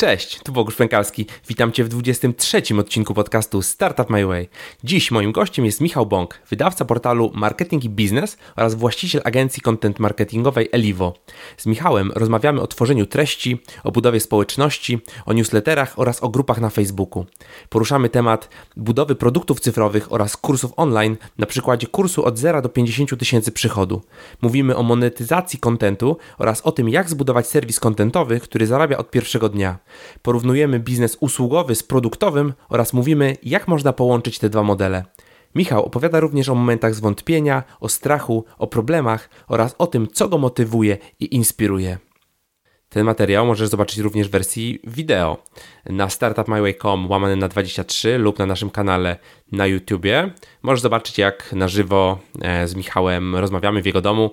[0.00, 1.26] Cześć, tu Bogusz Pękalski.
[1.48, 4.48] Witam Cię w 23 odcinku podcastu Startup My Way.
[4.84, 9.98] Dziś moim gościem jest Michał Bąk, wydawca portalu Marketing i Biznes oraz właściciel agencji content
[9.98, 11.14] marketingowej Elivo.
[11.56, 16.70] Z Michałem rozmawiamy o tworzeniu treści, o budowie społeczności, o newsletterach oraz o grupach na
[16.70, 17.26] Facebooku.
[17.68, 23.18] Poruszamy temat budowy produktów cyfrowych oraz kursów online na przykładzie kursu od 0 do 50
[23.18, 24.02] tysięcy przychodu.
[24.42, 29.48] Mówimy o monetyzacji kontentu oraz o tym, jak zbudować serwis kontentowy, który zarabia od pierwszego
[29.48, 29.78] dnia.
[30.22, 35.04] Porównujemy biznes usługowy z produktowym oraz mówimy, jak można połączyć te dwa modele.
[35.54, 40.38] Michał opowiada również o momentach zwątpienia, o strachu, o problemach oraz o tym, co go
[40.38, 41.98] motywuje i inspiruje.
[42.88, 45.42] Ten materiał możesz zobaczyć również w wersji wideo
[45.86, 49.16] na startupmyway.com łamane na 23 lub na naszym kanale
[49.52, 50.30] na YouTubie.
[50.62, 54.30] Możesz zobaczyć jak na żywo e, z Michałem rozmawiamy w jego domu.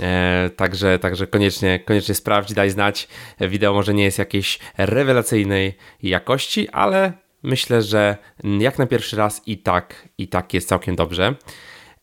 [0.00, 3.08] E, także, także koniecznie, koniecznie sprawdź, daj znać.
[3.40, 7.12] Wideo może nie jest jakiejś rewelacyjnej jakości, ale
[7.42, 8.16] myślę, że
[8.58, 11.34] jak na pierwszy raz i tak, i tak jest całkiem dobrze.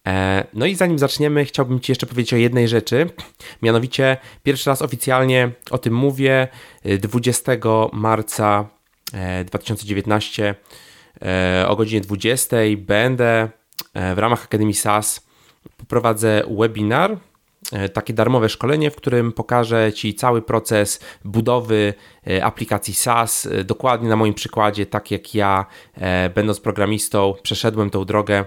[0.10, 3.10] E, no i zanim zaczniemy, chciałbym Ci jeszcze powiedzieć o jednej rzeczy.
[3.62, 6.48] Mianowicie, pierwszy raz oficjalnie o tym mówię
[7.00, 7.52] 20
[7.94, 8.66] marca
[9.46, 10.56] 2019
[11.68, 13.50] o godzinie 20 będę
[14.16, 15.28] w ramach Akademii SAS
[15.78, 17.18] poprowadzę webinar
[17.72, 21.94] E, takie darmowe szkolenie, w którym pokażę Ci cały proces budowy
[22.28, 25.66] e, aplikacji SaaS, e, dokładnie na moim przykładzie, tak jak ja,
[26.36, 28.46] będąc programistą, przeszedłem tą drogę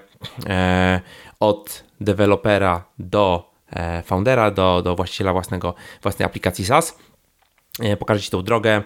[1.42, 3.52] od dewelopera do
[4.04, 6.98] foundera, do, do właściciela własnego, własnej aplikacji SaaS.
[7.98, 8.82] Pokażę Ci tą drogę,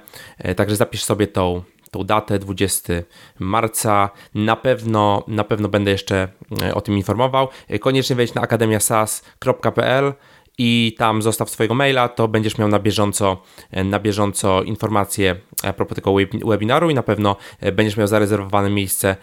[0.57, 2.93] także zapisz sobie tą, tą datę 20
[3.39, 4.11] marca.
[4.35, 6.29] Na pewno, na pewno będę jeszcze
[6.63, 7.49] e, o tym informował.
[7.69, 10.13] E, koniecznie wejdź na akademiasas.pl
[10.59, 15.73] i tam zostaw swojego maila, to będziesz miał na bieżąco, e, na bieżąco informacje a
[15.73, 17.37] propos tego webinaru i na pewno
[17.73, 19.17] będziesz miał zarezerwowane miejsce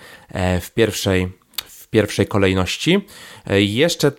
[0.62, 1.32] w pierwszej,
[1.94, 3.06] pierwszej kolejności.
[3.50, 4.12] Jeszcze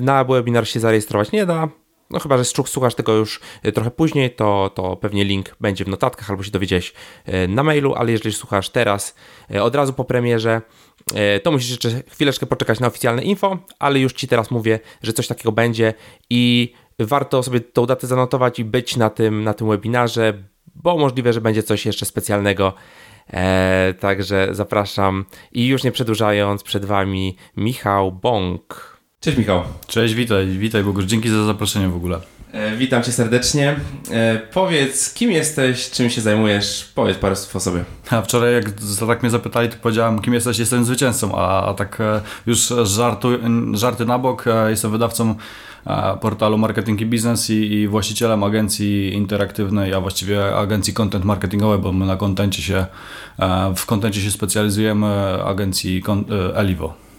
[0.00, 1.68] na webinar się zarejestrować nie da,
[2.10, 5.88] no chyba, że słuchasz tego już e, trochę później, to, to pewnie link będzie w
[5.88, 6.92] notatkach albo się dowiedziałeś
[7.24, 9.14] e, na mailu, ale jeżeli słuchasz teraz
[9.54, 10.62] e, od razu po premierze,
[11.42, 15.26] to musisz jeszcze chwileczkę poczekać na oficjalne info, ale już Ci teraz mówię, że coś
[15.26, 15.94] takiego będzie
[16.30, 20.34] i warto sobie tą datę zanotować i być na tym, na tym webinarze,
[20.74, 22.74] bo możliwe, że będzie coś jeszcze specjalnego.
[23.32, 29.00] E, także zapraszam i już nie przedłużając, przed Wami Michał Bąk.
[29.20, 29.62] Cześć Michał.
[29.86, 32.20] Cześć, witaj, witaj Bogusz, dzięki za zaproszenie w ogóle.
[32.52, 33.76] E, witam Cię serdecznie.
[34.10, 36.92] E, powiedz, kim jesteś, czym się zajmujesz?
[36.94, 37.84] Powiedz parę słów o sobie.
[38.10, 38.64] A wczoraj jak
[39.08, 43.28] tak mnie zapytali, to powiedziałem, kim jesteś, jestem zwycięzcą, a, a tak e, już żartu,
[43.72, 45.34] żarty na bok, e, jestem wydawcą
[46.20, 51.92] portalu Marketing i Biznes i, i, właścicielem agencji interaktywnej, a właściwie agencji content marketingowej, bo
[51.92, 52.86] my na kontencie się,
[53.38, 55.06] e, w kontencie się specjalizujemy,
[55.44, 56.02] agencji
[56.54, 57.09] Elivo.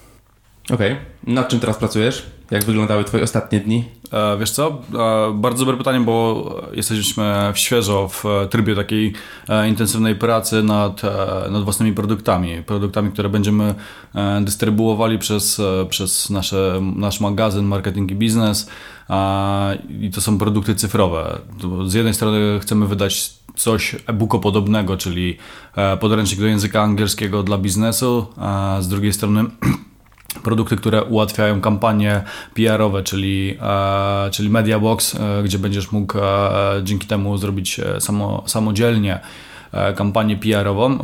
[0.72, 0.92] Okej.
[0.92, 1.34] Okay.
[1.34, 2.26] Nad czym teraz pracujesz?
[2.52, 3.86] Jak wyglądały Twoje ostatnie dni?
[4.14, 4.82] E, wiesz co?
[5.30, 9.14] E, bardzo dobre pytanie, bo jesteśmy świeżo w trybie takiej
[9.50, 11.08] e, intensywnej pracy nad, e,
[11.52, 12.64] nad własnymi produktami.
[12.64, 13.76] Produktami, które będziemy
[14.16, 18.70] e, dystrybuowali przez, e, przez nasze, nasz magazyn Marketing i Biznes.
[20.02, 21.40] I to są produkty cyfrowe.
[21.88, 25.38] Z jednej strony chcemy wydać coś e-booko podobnego, czyli
[26.00, 29.44] podręcznik do języka angielskiego dla biznesu, a z drugiej strony
[30.44, 36.22] produkty, które ułatwiają kampanie PR-owe, czyli, e, czyli MediaBox, e, gdzie będziesz mógł e,
[36.84, 39.20] dzięki temu zrobić samo, samodzielnie
[39.96, 40.98] kampanię PR-ową.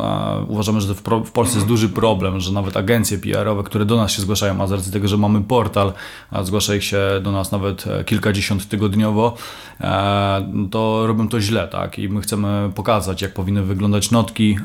[0.47, 0.93] Uważamy, że
[1.25, 4.67] w Polsce jest duży problem, że nawet agencje PR-owe, które do nas się zgłaszają, a
[4.67, 5.93] z racji tego, że mamy portal,
[6.31, 9.35] a zgłasza ich się do nas nawet e, kilkadziesiąt tygodniowo,
[9.81, 11.99] e, to robią to źle, tak?
[11.99, 14.57] I my chcemy pokazać, jak powinny wyglądać notki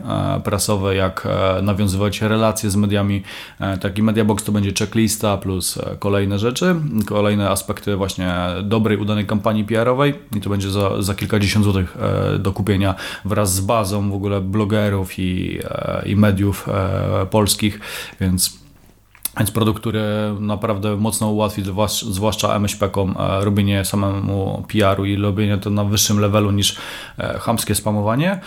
[0.44, 1.28] prasowe, jak
[1.62, 3.22] nawiązywać relacje z mediami.
[3.80, 6.74] Taki Mediabox to będzie checklista plus kolejne rzeczy,
[7.06, 11.96] kolejne aspekty właśnie dobrej, udanej kampanii PR-owej i to będzie za, za kilkadziesiąt złotych
[12.38, 17.80] do kupienia wraz z bazą bazą w ogóle blogerów i, e, i mediów e, polskich,
[18.20, 18.62] więc
[19.38, 20.02] więc produkt, który
[20.40, 21.62] naprawdę mocno ułatwi
[22.10, 26.76] zwłaszcza MŚP-kom e, robienie samemu PR-u i robienie to na wyższym levelu niż
[27.40, 28.40] chamskie spamowanie.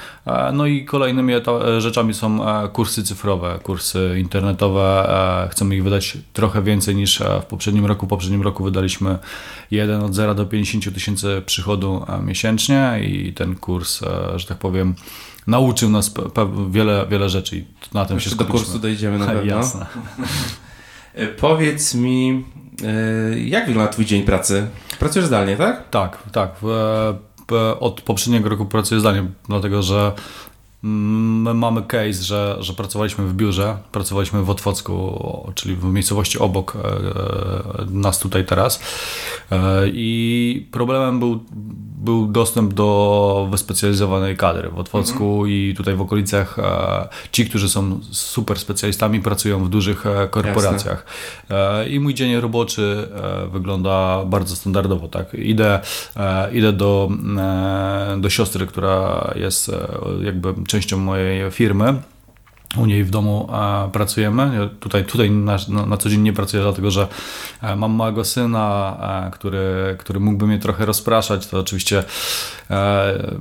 [0.53, 1.33] No i kolejnymi
[1.77, 2.39] rzeczami są
[2.73, 5.47] kursy cyfrowe, kursy internetowe.
[5.51, 8.05] Chcemy ich wydać trochę więcej niż w poprzednim roku.
[8.05, 9.17] W poprzednim roku wydaliśmy
[9.71, 14.01] jeden od 0 do 50 tysięcy przychodu miesięcznie i ten kurs,
[14.35, 14.95] że tak powiem,
[15.47, 16.13] nauczył nas
[16.69, 18.59] wiele, wiele rzeczy i na tym Jeszcze się skupiliśmy.
[18.59, 19.43] do kursu dojdziemy na pewno.
[19.55, 19.85] Jasne.
[21.13, 22.45] E, powiedz mi,
[23.33, 24.67] e, jak wygląda Twój dzień pracy?
[24.99, 25.89] Pracujesz zdalnie, tak?
[25.89, 26.51] Tak, tak.
[27.79, 30.11] od poprzedniego roku pracuję zdalnie, dlatego że
[30.87, 36.75] My mamy case, że, że pracowaliśmy w biurze, pracowaliśmy w Otwocku, czyli w miejscowości obok
[36.75, 38.79] e, e, nas tutaj teraz
[39.51, 41.43] e, i problemem był,
[41.97, 45.49] był dostęp do wyspecjalizowanej kadry w Otwocku mhm.
[45.49, 46.57] i tutaj w okolicach
[47.31, 51.05] ci, którzy są super specjalistami pracują w dużych korporacjach
[51.49, 51.89] Jasne.
[51.89, 53.09] i mój dzień roboczy
[53.51, 55.79] wygląda bardzo standardowo, tak, idę,
[56.53, 57.09] idę do,
[58.17, 59.71] do siostry, która jest
[60.23, 62.01] jakby częścią mojej firmy.
[62.77, 64.69] U niej w domu e, pracujemy.
[64.79, 65.57] Tutaj, tutaj na,
[65.87, 67.07] na, co dzień nie pracuję, dlatego że
[67.61, 71.47] e, mam małego syna, e, który, który mógłby mnie trochę rozpraszać.
[71.47, 72.03] To oczywiście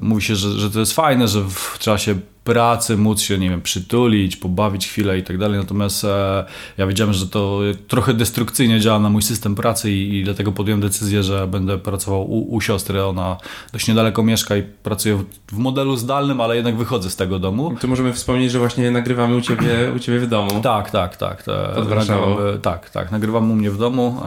[0.01, 2.15] mówi się, że, że to jest fajne, że w czasie
[2.45, 5.59] pracy, móc się, nie wiem, przytulić, pobawić chwilę i tak dalej.
[5.59, 6.45] Natomiast e,
[6.79, 10.81] ja wiedziałem, że to trochę destrukcyjnie działa na mój system pracy i, i dlatego podjąłem
[10.81, 13.05] decyzję, że będę pracował u, u, siostry.
[13.05, 13.37] Ona
[13.73, 17.77] dość niedaleko mieszka i pracuje w, w, modelu zdalnym, ale jednak wychodzę z tego domu.
[17.81, 20.61] Tu możemy wspomnieć, że właśnie nagrywamy u ciebie, u ciebie w domu.
[20.63, 21.43] Tak, tak, tak.
[21.43, 23.13] Te, nagrywamy, tak, tak.
[23.13, 24.21] Nagrywam u mnie w domu.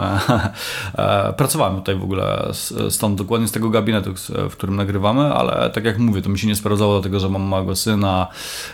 [0.98, 2.52] E, pracowałem tutaj w ogóle
[2.90, 4.14] stąd, dokładnie z tego gabinetu,
[4.50, 7.42] w którym nagrywamy, ale tak jak mówię, to mi się nie sprawdzało, dlatego że mam
[7.42, 8.07] małego syna,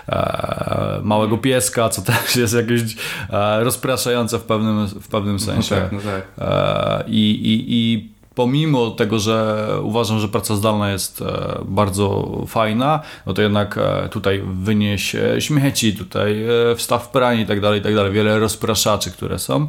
[0.10, 2.82] e, małego pieska, co też jest jakieś
[3.30, 5.76] e, rozpraszające w pewnym, w pewnym sensie.
[5.76, 6.24] No tak, no tak.
[6.38, 13.00] E, i, i, I pomimo tego, że uważam, że praca zdalna jest e, bardzo fajna,
[13.26, 17.84] no to jednak e, tutaj wynieś śmieci, tutaj e, wstaw pranie i tak dalej, i
[17.84, 18.12] tak dalej.
[18.12, 19.68] Wiele rozpraszaczy, które są.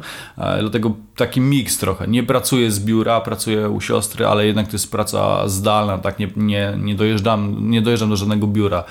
[0.59, 2.07] Dlatego taki miks trochę.
[2.07, 6.29] Nie pracuję z biura, pracuję u siostry, ale jednak to jest praca zdalna, tak nie,
[6.35, 8.83] nie, nie, dojeżdżam, nie dojeżdżam do żadnego biura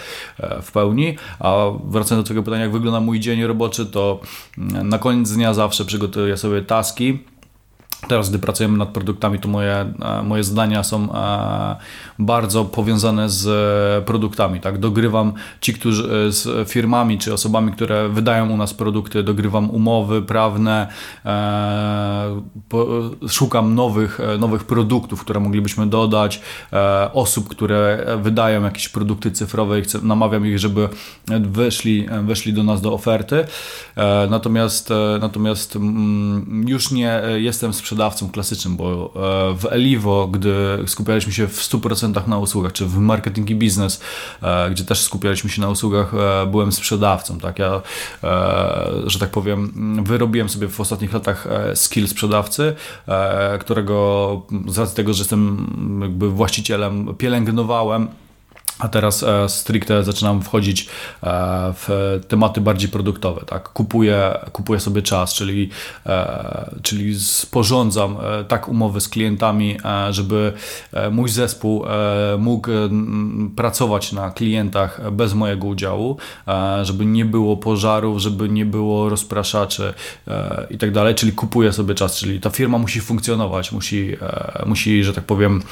[0.62, 1.16] w pełni.
[1.40, 1.54] A
[1.84, 4.20] wracając do tego pytania, jak wygląda mój dzień roboczy, to
[4.58, 7.18] mm, na koniec dnia zawsze przygotuję sobie taski,
[8.08, 11.76] Teraz, gdy pracujemy nad produktami, to moje, e, moje zdania są e,
[12.18, 14.60] bardzo powiązane z e, produktami.
[14.60, 14.78] Tak?
[14.78, 20.86] Dogrywam ci, którzy z firmami czy osobami, które wydają u nas produkty, dogrywam umowy prawne,
[23.28, 26.40] szukam nowych, nowych produktów, które moglibyśmy dodać,
[27.12, 30.88] osób, które wydają jakieś produkty cyfrowe i chcę, namawiam ich, żeby
[31.40, 33.44] weszli, weszli do nas do oferty.
[34.30, 34.90] Natomiast,
[35.20, 40.54] natomiast mm, już nie jestem sprzedawcą sprzedawcą klasycznym, bo e, w Elivo, gdy
[40.86, 44.00] skupialiśmy się w 100% na usługach, czy w marketing i biznes,
[44.42, 47.38] e, gdzie też skupialiśmy się na usługach, e, byłem sprzedawcą.
[47.38, 47.58] Tak?
[47.58, 47.82] Ja,
[49.06, 49.72] że tak powiem,
[50.04, 52.74] wyrobiłem sobie w ostatnich latach skill sprzedawcy,
[53.60, 55.66] którego z racji tego, że jestem
[56.02, 58.08] jakby właścicielem, pielęgnowałem
[58.78, 60.86] a teraz e, stricte zaczynam wchodzić e,
[61.76, 63.40] w tematy bardziej produktowe.
[63.46, 63.68] Tak?
[63.68, 65.70] Kupuję, kupuję sobie czas, czyli,
[66.06, 68.16] e, czyli sporządzam
[68.48, 69.76] tak umowy z klientami,
[70.10, 70.52] żeby
[71.10, 71.84] mój zespół
[72.38, 72.70] mógł
[73.56, 76.16] pracować na klientach bez mojego udziału,
[76.82, 79.94] żeby nie było pożarów, żeby nie było rozpraszaczy
[80.70, 81.14] i tak dalej.
[81.14, 84.16] Czyli kupuję sobie czas, czyli ta firma musi funkcjonować, musi,
[84.66, 85.62] musi że tak powiem,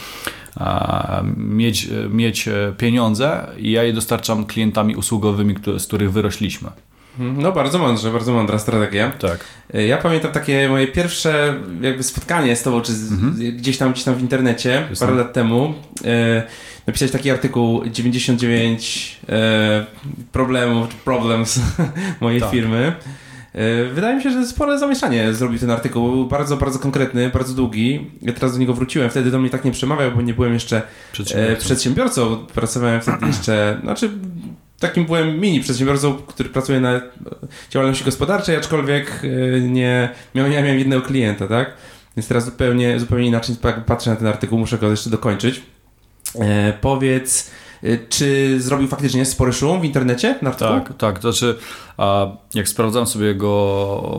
[1.37, 6.71] mieć, mieć pieniądze i ja je dostarczam klientami usługowymi, z których wyrośliśmy.
[7.19, 7.43] Mhm.
[7.43, 9.11] No bardzo mądrze, bardzo mądra strategia.
[9.11, 9.45] Tak.
[9.75, 13.57] Ja pamiętam takie moje pierwsze jakby spotkanie z tobą, czy z, mhm.
[13.57, 15.75] gdzieś tam gdzieś tam w internecie parę lat temu.
[16.05, 16.43] E,
[16.87, 19.87] napisałeś taki artykuł 99 e,
[20.33, 21.61] problemów, problems
[22.21, 22.51] mojej tak.
[22.51, 22.93] firmy.
[23.55, 26.11] E, wydaje mi się, że spore zamieszanie zrobił ten artykuł.
[26.11, 28.11] Był bardzo, bardzo konkretny, bardzo długi.
[28.23, 29.11] Ja teraz do niego wróciłem.
[29.11, 30.83] Wtedy do mnie tak nie przemawiał, bo nie byłem jeszcze
[31.13, 31.53] przedsiębiorcą.
[31.53, 32.47] E, przedsiębiorcą.
[32.55, 34.11] Pracowałem wtedy jeszcze, znaczy
[34.81, 37.01] takim byłem mini przedsiębiorcą, który pracuje na
[37.71, 39.23] działalności gospodarczej, aczkolwiek
[39.57, 41.75] e, nie miałem, ja miałem jednego klienta, tak?
[42.17, 43.57] Więc teraz zupełnie, zupełnie inaczej
[43.87, 45.63] patrzę na ten artykuł, muszę go jeszcze dokończyć.
[46.41, 47.51] E, powiedz,
[48.09, 50.75] czy zrobił faktycznie spory szum w internecie na artykuł?
[50.75, 51.19] Tak, tak.
[51.19, 51.59] To znaczy,
[51.97, 53.49] a jak sprawdzam sobie jego,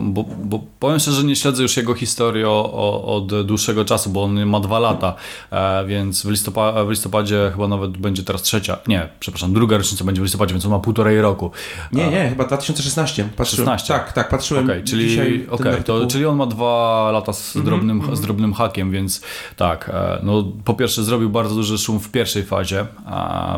[0.02, 4.10] bo, bo powiem szczerze, że nie śledzę już jego historii o, o, od dłuższego czasu,
[4.10, 5.14] bo on ma dwa lata,
[5.50, 10.04] e, więc w, listopa w listopadzie chyba nawet będzie teraz trzecia, nie, przepraszam, druga rocznica
[10.04, 11.50] będzie w listopadzie, więc on ma półtorej roku.
[11.92, 13.28] Nie, nie, chyba 2016.
[13.36, 13.94] Patrzyłem, 16.
[13.94, 17.64] Tak, tak, patrzyłem okay, czyli, dzisiaj okay, to, czyli on ma dwa lata z, -hmm,
[17.64, 18.16] drobnym, mm -hmm.
[18.16, 19.22] z drobnym hakiem, więc
[19.56, 22.86] tak, e, no po pierwsze zrobił bardzo duży szum w pierwszej fazie,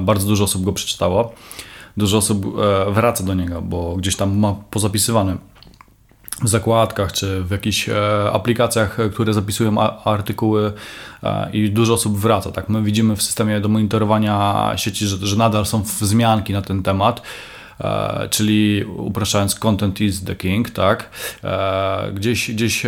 [0.00, 1.32] bardzo dużo osób go przeczytało
[1.96, 5.36] dużo osób e, wraca do niego, bo gdzieś tam ma pozapisywane
[6.42, 10.72] w zakładkach czy w jakichś e, aplikacjach, które zapisują artykuły
[11.22, 12.52] e, i dużo osób wraca.
[12.52, 16.82] Tak, my widzimy w systemie do monitorowania sieci, że, że nadal są wzmianki na ten
[16.82, 17.22] temat.
[18.30, 21.10] Czyli upraszczając content is the king, tak?
[22.14, 22.82] Gdzieś, gdzieś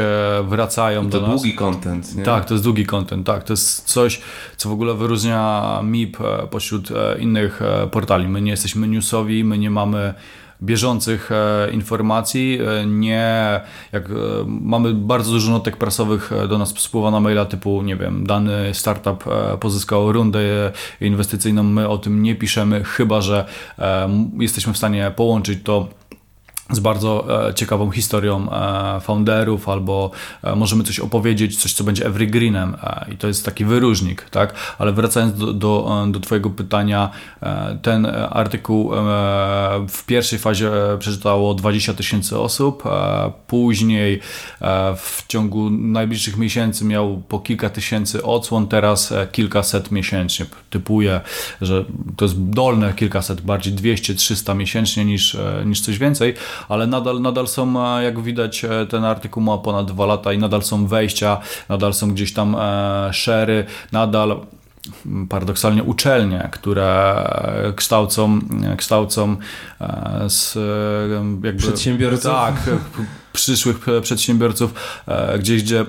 [0.44, 1.28] wracają to do nas.
[1.30, 2.22] To długi content, nie?
[2.22, 3.44] Tak, to jest długi content, tak.
[3.44, 4.20] To jest coś,
[4.56, 6.18] co w ogóle wyróżnia MIP
[6.50, 8.28] pośród innych portali.
[8.28, 10.14] My nie jesteśmy newsowi, my nie mamy
[10.62, 12.58] bieżących e, informacji.
[12.80, 13.60] E, nie,
[13.92, 14.14] jak e,
[14.46, 19.24] mamy bardzo dużo notek prasowych do nas spływa na maila typu, nie wiem, dany startup
[19.60, 20.40] pozyskał rundę
[21.00, 23.44] inwestycyjną, my o tym nie piszemy, chyba że
[24.38, 25.88] jesteśmy w stanie połączyć to
[26.70, 30.10] z bardzo e, ciekawą historią e, founderów, albo
[30.42, 32.76] e, możemy coś opowiedzieć, coś, co będzie evergreenem
[33.12, 34.54] i to jest taki wyróżnik, tak?
[34.78, 37.10] Ale wracając do, do, do Twojego pytania,
[37.82, 38.90] ten artykuł
[39.88, 42.82] w pierwszej fazie przeczytało 20 tysięcy osób,
[43.46, 44.20] później
[44.96, 50.46] w ciągu najbliższych miesięcy miał po kilka tysięcy odsłon, teraz kilkaset miesięcznie.
[50.70, 51.20] Typuję,
[51.60, 51.84] że
[52.16, 56.34] to jest dolne kilkaset, bardziej 200-300 miesięcznie niż, niż coś więcej,
[56.68, 60.38] ale nadal, nadal są, e, jak widać, e, ten artykuł ma ponad dwa lata i
[60.38, 64.40] nadal są wejścia, nadal są gdzieś tam e, szery, nadal
[65.06, 67.24] mm, paradoksalnie uczelnie, które
[67.76, 68.38] kształcą,
[68.76, 69.36] kształcą
[70.28, 70.58] z
[71.42, 72.32] jakby, przedsiębiorców.
[72.32, 72.54] Tak,
[73.32, 74.74] przyszłych przedsiębiorców,
[75.38, 75.84] gdzieś gdzie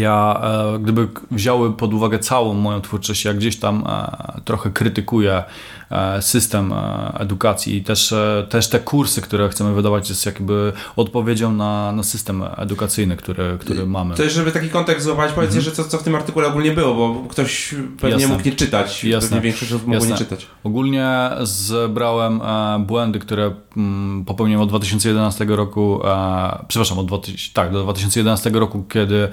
[0.00, 0.42] ja
[0.80, 3.84] gdyby wziąły pod uwagę całą moją twórczość, ja gdzieś tam
[4.44, 5.42] trochę krytykuję
[6.20, 11.52] system e, edukacji i też, e, też te kursy, które chcemy wydawać jest jakby odpowiedzią
[11.52, 14.14] na, na system edukacyjny, który, który mamy.
[14.14, 15.76] To jest, żeby taki kontekst złapać, powiedzcie, mhm.
[15.76, 18.28] że co, co w tym artykule ogólnie było, bo ktoś pewnie Jasne.
[18.28, 19.28] mógł nie czytać, Jasne.
[19.28, 20.46] pewnie większość osób mogło nie czytać.
[20.64, 22.40] Ogólnie zebrałem
[22.86, 26.00] błędy, które mm, popełniłem od 2011 roku,
[26.68, 29.28] przepraszam, od 2000, tak, do 2011 roku, kiedy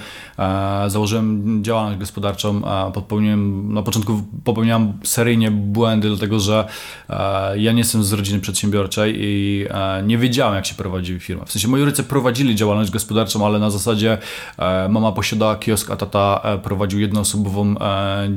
[0.88, 2.62] założyłem działalność gospodarczą,
[2.94, 6.68] popełniłem, na początku popełniałem seryjnie błędy, dlatego że że
[7.10, 11.46] e, ja nie jestem z rodziny przedsiębiorczej i e, nie wiedziałem, jak się prowadzi firmę.
[11.46, 14.18] W sensie moi rodzice prowadzili działalność gospodarczą, ale na zasadzie
[14.58, 17.76] e, mama posiadała kiosk, a tata prowadził jednoosobową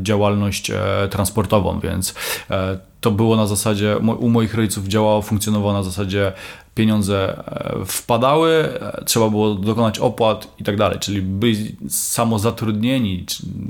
[0.03, 0.73] działalność
[1.11, 2.15] transportową, więc
[3.03, 6.33] to było na zasadzie, u moich rodziców działało, funkcjonowało na zasadzie
[6.75, 13.27] pieniądze e, wpadały, e, trzeba było dokonać opłat i tak dalej, czyli byli samozatrudnieni,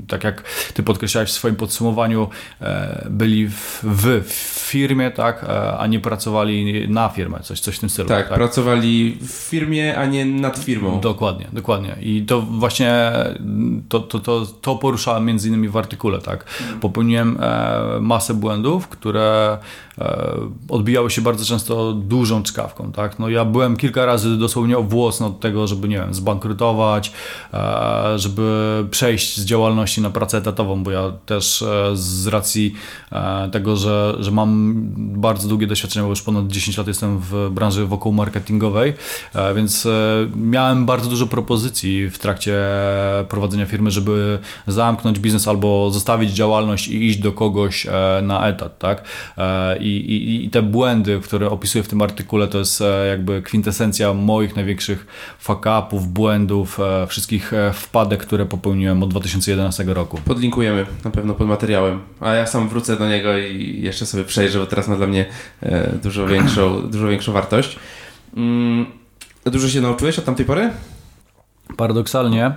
[0.07, 2.27] tak jak ty podkreślałeś w swoim podsumowaniu,
[2.61, 3.83] e, byli w,
[4.23, 4.33] w
[4.69, 5.45] firmie, tak,
[5.77, 8.09] a nie pracowali na firmę, coś, coś w tym stylu.
[8.09, 10.99] Tak, tak, pracowali w firmie, a nie nad firmą.
[11.01, 11.95] Dokładnie, dokładnie.
[12.01, 13.11] I to właśnie
[13.89, 16.45] to, to, to, to poruszałem między innymi w artykule, tak.
[16.81, 17.39] Popełniłem
[18.01, 19.61] masę błędów, które uh,
[20.69, 23.19] odbijały się bardzo często dużą czkawką, tak?
[23.19, 27.11] No ja byłem kilka razy dosłownie o włos od tego, żeby, nie wiem, zbankrutować,
[27.53, 32.73] e, żeby przejść z działalności na pracę etatową, bo ja też e, z racji
[33.11, 37.49] e, tego, że, że mam bardzo długie doświadczenie, bo już ponad 10 lat jestem w
[37.51, 38.93] branży wokół marketingowej,
[39.55, 39.87] więc
[40.35, 42.53] miałem bardzo dużo propozycji w trakcie
[43.29, 47.87] prowadzenia firmy, żeby zamknąć biznes albo zostawić działalność i iść do kogoś
[48.21, 49.03] na etat, tak?
[49.83, 54.55] I, i, i te błędy, które opisuję w tym artykule, to jest jakby kwintesencja moich
[54.55, 55.07] największych
[55.39, 60.19] fuck-upów, błędów, e, wszystkich e, wpadek, które popełniłem od 2011 roku.
[60.25, 64.59] Podlinkujemy na pewno pod materiałem, a ja sam wrócę do niego i jeszcze sobie przejrzę,
[64.59, 65.25] bo teraz ma dla mnie
[65.61, 67.79] e, dużo większą, dużo większą wartość.
[68.37, 68.85] Mm,
[69.45, 70.69] dużo się nauczyłeś od tamtej pory?
[71.77, 72.53] Paradoksalnie e,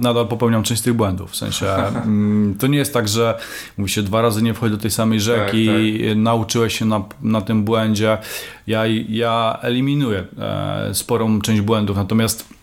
[0.00, 1.30] nadal popełniam część tych błędów.
[1.30, 3.38] W sensie mm, to nie jest tak, że
[3.78, 6.16] mówi się dwa razy nie wchodź do tej samej rzeki, tak, tak.
[6.16, 8.18] nauczyłeś się na, na tym błędzie.
[8.66, 12.57] Ja, ja eliminuję e, sporą część błędów, natomiast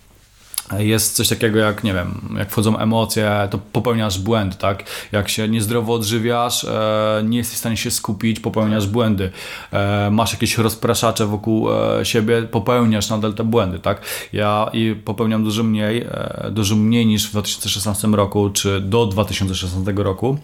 [0.78, 4.84] jest coś takiego jak, nie wiem, jak wchodzą emocje, to popełniasz błęd, tak?
[5.12, 9.32] Jak się niezdrowo odżywiasz, e, nie jesteś w stanie się skupić, popełniasz błędy.
[9.72, 14.02] E, masz jakieś rozpraszacze wokół e, siebie, popełniasz nadal te błędy, tak?
[14.34, 16.06] Ja i popełniam dużo mniej,
[16.52, 20.38] dużo mniej niż w 2016 roku, czy do 2016 roku.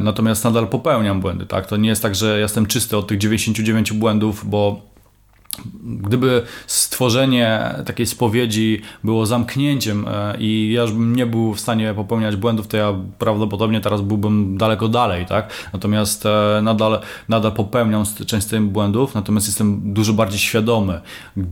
[0.00, 1.66] Natomiast nadal popełniam błędy, tak?
[1.66, 4.80] To nie jest tak, że jestem czysty od tych 99 błędów, bo
[5.82, 11.94] Gdyby stworzenie takiej spowiedzi było zamknięciem e, i ja już bym nie był w stanie
[11.94, 15.52] popełniać błędów, to ja prawdopodobnie teraz byłbym daleko dalej, tak?
[15.72, 21.00] Natomiast e, nadal, nadal popełniam część z tych błędów, natomiast jestem dużo bardziej świadomy,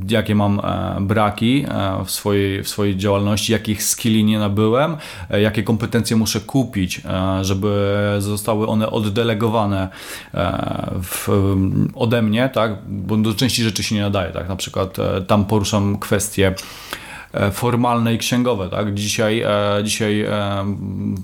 [0.09, 1.67] jakie mam e, braki
[2.05, 4.97] w swojej, w swojej działalności, jakich skilli nie nabyłem,
[5.31, 7.03] jakie kompetencje muszę kupić,
[7.43, 9.89] żeby zostały one oddelegowane
[11.03, 11.29] w,
[11.95, 12.89] ode mnie, tak?
[12.89, 14.33] Bo do części rzeczy się nie nadaje.
[14.33, 14.49] Tak?
[14.49, 16.55] Na przykład e, tam poruszam kwestię
[17.53, 18.69] formalne i księgowe.
[18.69, 18.95] Tak?
[18.95, 19.45] Dzisiaj,
[19.85, 20.27] dzisiaj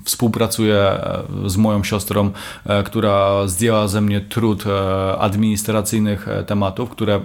[0.05, 0.99] współpracuję
[1.45, 2.31] z moją siostrą,
[2.85, 4.63] która zdjęła ze mnie trud
[5.19, 7.21] administracyjnych tematów, które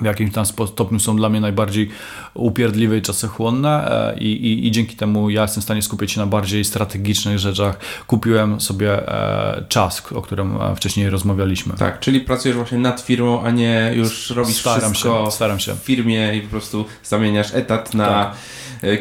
[0.00, 1.90] w jakimś tam stopniu są dla mnie najbardziej
[2.34, 6.20] upierdliwe i czasochłonne e, i, i, i, dzięki temu ja jestem w stanie skupić się
[6.20, 7.78] na bardziej strategicznych rzeczach.
[8.06, 11.74] Kupiłem sobie e, czas, o którym e, wcześniej rozmawialiśmy.
[11.74, 15.74] Tak, czyli pracujesz właśnie nad firmą, a nie już robisz staram wszystko się, staram się.
[15.74, 18.06] w firmie i po prostu zamieniasz etat na...
[18.06, 18.34] Tak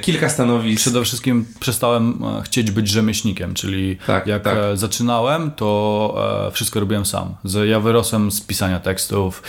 [0.01, 0.81] kilka stanowisk.
[0.81, 4.57] Przede wszystkim przestałem e, chcieć być rzemieślnikiem, czyli tak, jak tak.
[4.57, 7.35] E, zaczynałem, to wszystko robiłem sam.
[7.67, 9.43] Ja wyrosłem z pisania tekstów,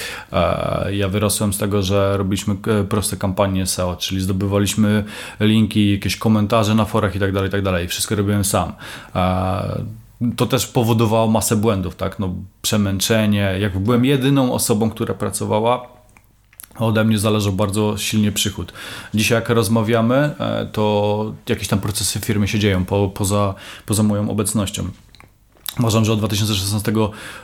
[0.90, 2.56] ja wyrosłem z tego, że robiliśmy
[2.88, 5.04] proste kampanie SEO, czyli zdobywaliśmy
[5.40, 7.88] linki, jakieś komentarze na forach i tak dalej, i tak dalej.
[7.88, 8.72] Wszystko robiłem sam
[10.36, 12.18] to też powodowało masę błędów, tak?
[12.18, 13.56] No, przemęczenie.
[13.60, 15.99] Jak byłem jedyną osobą, która pracowała
[16.80, 18.72] ode mnie zależy bardzo silnie przychód.
[19.14, 23.54] Dzisiaj jak rozmawiamy, e, to jakieś tam procesy w firmie się dzieją po, poza,
[23.86, 24.84] poza moją obecnością.
[25.78, 26.92] Uważam, że od 2016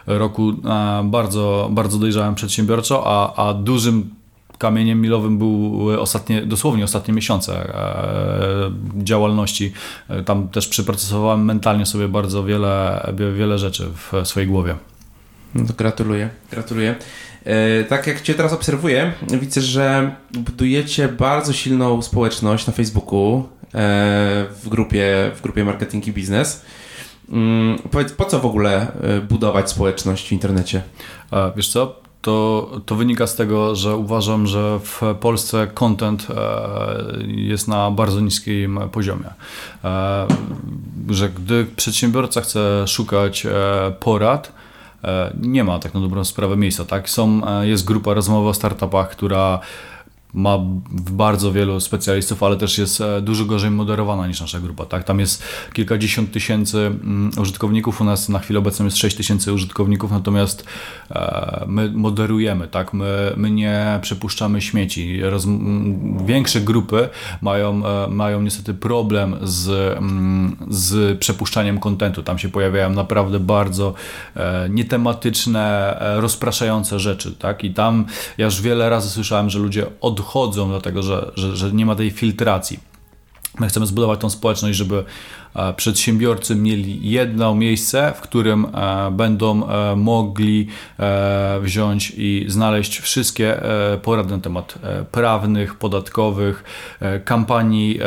[0.07, 4.11] roku e, bardzo, bardzo dojrzałem przedsiębiorczo, a, a dużym
[4.59, 9.73] kamieniem milowym były ostatnie, dosłownie ostatnie miesiące e, działalności.
[10.25, 14.76] Tam też przeprocesowałem mentalnie sobie bardzo wiele, wiele rzeczy w swojej głowie.
[15.55, 16.95] No to gratuluję, gratuluję.
[17.46, 23.42] E, tak jak Cię teraz obserwuję, widzę, że budujecie bardzo silną społeczność na Facebooku e,
[24.62, 26.62] w grupie, w grupie Marketing i Biznes.
[27.32, 30.82] Mm, powiedz, po co w ogóle e, budować społeczność w internecie?
[31.56, 36.26] Wiesz co, to, to wynika z tego, że uważam, że w Polsce content
[37.26, 39.30] jest na bardzo niskim poziomie.
[41.08, 43.46] Że gdy przedsiębiorca chce szukać
[44.00, 44.52] porad,
[45.40, 46.84] nie ma tak na dobrą sprawę miejsca.
[46.84, 47.10] Tak?
[47.10, 49.60] Są, e, jest grupa rozmowa o startupach, która
[50.35, 50.59] ma
[50.90, 54.85] bardzo wielu specjalistów, ale też jest e, dużo gorzej moderowana niż nasza grupa.
[54.85, 55.04] Tak?
[55.04, 55.42] Tam jest
[55.73, 60.66] kilkadziesiąt tysięcy mm, użytkowników, u nas na chwilę obecną jest 6 tysięcy użytkowników, natomiast
[61.11, 62.95] e, my moderujemy, tak?
[62.95, 65.21] my, my nie przepuszczamy śmieci.
[65.23, 65.47] Roz...
[66.26, 67.09] Większe grupy
[67.40, 69.99] mają, e, mają niestety problem z,
[70.68, 72.23] z przepuszczaniem kontentu.
[72.23, 73.95] Tam się pojawiają naprawdę bardzo
[74.71, 77.33] nietematyczne, rozpraszające rzeczy.
[77.33, 77.64] Tak?
[77.64, 78.04] I tam
[78.38, 81.94] ja już wiele razy słyszałem, że ludzie od odchodzą, dlatego że, że, że nie ma
[81.94, 82.79] tej filtracji.
[83.61, 85.05] My chcemy zbudować tą społeczność, żeby
[85.57, 90.66] E, przedsiębiorcy mieli jedno miejsce, w którym e, będą e, mogli
[91.61, 93.61] wziąć i znaleźć wszystkie
[94.03, 94.79] porady na temat
[95.12, 96.64] prawnych, podatkowych,
[97.25, 98.01] kampanii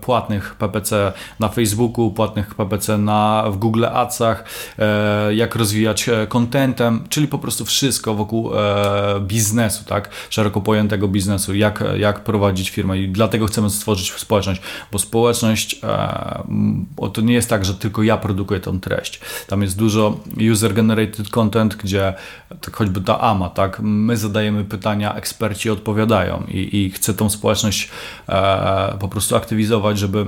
[0.00, 4.44] płatnych PPC na Facebooku, płatnych PPC na, w Google Adsach,
[5.30, 8.50] jak rozwijać contentem, czyli po prostu wszystko wokół
[9.20, 10.10] biznesu, tak?
[10.30, 14.45] szeroko pojętego biznesu, jak, jak prowadzić firmę i dlatego chcemy stworzyć społeczność,
[14.92, 15.80] bo społeczność
[16.96, 19.20] bo to nie jest tak, że tylko ja produkuję tą treść.
[19.46, 22.14] Tam jest dużo user-generated content, gdzie
[22.60, 27.90] tak choćby ta AMA, tak, my zadajemy pytania, eksperci odpowiadają i, i chcę tą społeczność
[28.28, 30.26] e, po prostu aktywizować, żeby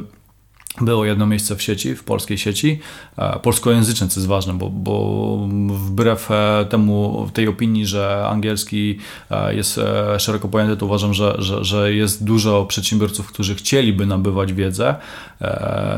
[0.81, 2.81] było jedno miejsce w sieci, w polskiej sieci,
[3.16, 8.98] e, polskojęzyczne, co jest ważne, bo, bo wbrew e, temu, tej opinii, że angielski
[9.31, 9.81] e, jest
[10.18, 14.94] szeroko pojęty, to uważam, że, że, że jest dużo przedsiębiorców, którzy chcieliby nabywać wiedzę,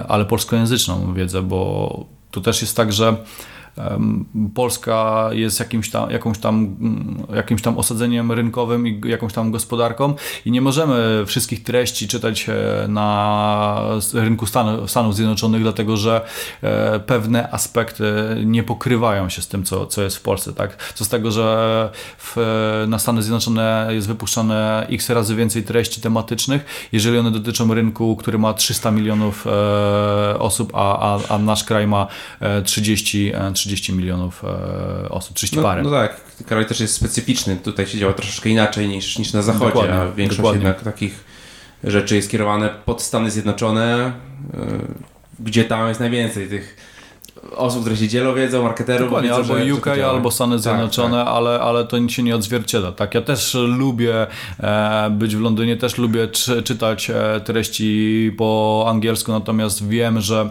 [0.09, 3.17] ale polskojęzyczną wiedzę, bo to też jest tak, że
[4.55, 10.15] Polska jest jakimś tam, jakąś tam, mm, jakimś tam osadzeniem rynkowym i jakąś tam gospodarką
[10.47, 13.81] i nie możemy wszystkich treści czytać e, na
[14.15, 14.47] rynku
[14.87, 16.21] Stanów, Zjednoczonych, dlatego że
[16.63, 18.13] e, pewne aspekty
[18.45, 20.53] nie pokrywają się z tym, co, co jest w Polsce.
[20.53, 20.93] Tak?
[20.95, 22.37] Co z tego, że w,
[22.89, 28.39] na Stany Zjednoczone jest wypuszczane x razy więcej treści tematycznych, jeżeli one dotyczą rynku, który
[28.39, 32.07] ma 300 milionów e, osób, a, a, a nasz kraj ma
[32.65, 35.83] 30, 30 30 milionów e, osób, 30 no, parę.
[35.83, 39.67] No tak, kraj też jest specyficzny, tutaj się działa troszeczkę inaczej niż, niż na zachodzie,
[39.67, 40.65] dokładnie, a większość dokładnie.
[40.65, 41.25] jednak takich
[41.85, 44.13] rzeczy jest kierowane pod Stany Zjednoczone, e,
[45.41, 46.77] gdzie tam jest najwięcej tych
[47.57, 49.09] osób, które się dzielą wiedzą, marketerów.
[49.09, 51.35] Dokładnie, wiedzą, albo UK, albo Stany tak, Zjednoczone, tak, tak.
[51.35, 52.93] Ale, ale to nic się nie odzwierciedla.
[52.93, 53.15] Tak?
[53.15, 54.27] Ja też lubię
[54.61, 60.51] e, być w Londynie, też lubię czy, czytać e, treści po angielsku, natomiast wiem, że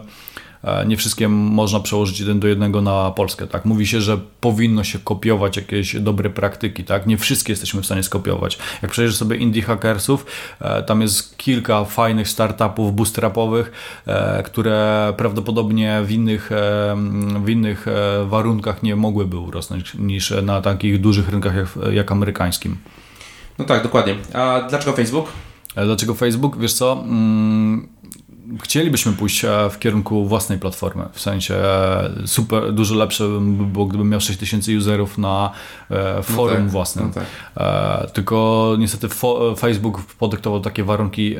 [0.87, 3.47] nie wszystkie można przełożyć jeden do jednego na Polskę.
[3.47, 3.65] Tak?
[3.65, 6.83] Mówi się, że powinno się kopiować jakieś dobre praktyki.
[6.83, 7.07] Tak?
[7.07, 8.59] Nie wszystkie jesteśmy w stanie skopiować.
[8.81, 10.25] Jak przejrzysz sobie Indie Hackersów,
[10.59, 13.71] e, tam jest kilka fajnych startupów bootstrapowych,
[14.05, 16.49] e, które prawdopodobnie w innych,
[17.43, 17.85] w innych
[18.25, 22.77] warunkach nie mogłyby urosnąć niż na takich dużych rynkach jak, jak amerykańskim.
[23.57, 24.15] No tak, dokładnie.
[24.33, 25.31] A dlaczego Facebook?
[25.75, 26.59] Dlaczego Facebook?
[26.59, 27.03] Wiesz co?
[28.63, 31.05] Chcielibyśmy pójść e, w kierunku własnej platformy.
[31.11, 35.51] W sensie e, super, dużo lepsze by było, gdybym miał 6000 userów na
[35.91, 37.05] e, forum no tak, własnym.
[37.07, 37.25] No tak.
[38.11, 39.07] Tylko niestety
[39.57, 41.35] Facebook podyktował takie warunki,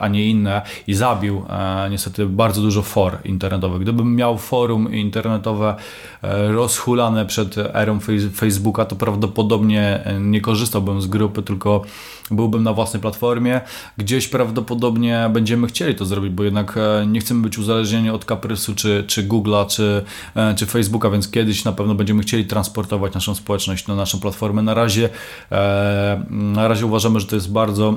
[0.00, 1.44] a nie inne i zabił
[1.90, 3.80] niestety bardzo dużo for internetowych.
[3.80, 5.74] Gdybym miał forum internetowe
[6.48, 7.98] rozhulane przed erą
[8.34, 11.84] Facebooka, to prawdopodobnie nie korzystałbym z grupy, tylko
[12.30, 13.60] byłbym na własnej platformie.
[13.98, 18.74] Gdzieś prawdopodobnie będziemy chcieli to zrobić, bo jednak e, nie chcemy być uzależnieni od kaprysu
[18.74, 23.34] czy, czy Google'a, czy, e, czy Facebooka, więc kiedyś na pewno będziemy chcieli transportować naszą
[23.34, 24.62] społeczność na naszą platformę.
[24.62, 25.08] Na razie,
[25.52, 27.96] e, na razie uważamy, że to jest bardzo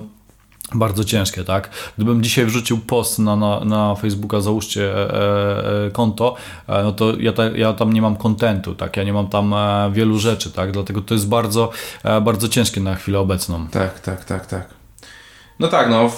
[0.75, 1.69] bardzo ciężkie, tak?
[1.95, 6.35] Gdybym dzisiaj wrzucił post na, na, na Facebooka, załóżcie e, e, konto,
[6.67, 8.97] e, no to ja, ta, ja tam nie mam kontentu, tak?
[8.97, 10.71] Ja nie mam tam e, wielu rzeczy, tak?
[10.71, 11.69] Dlatego to jest bardzo,
[12.03, 13.67] e, bardzo ciężkie na chwilę obecną.
[13.67, 14.77] Tak, tak, tak, tak.
[15.59, 16.11] No tak, no,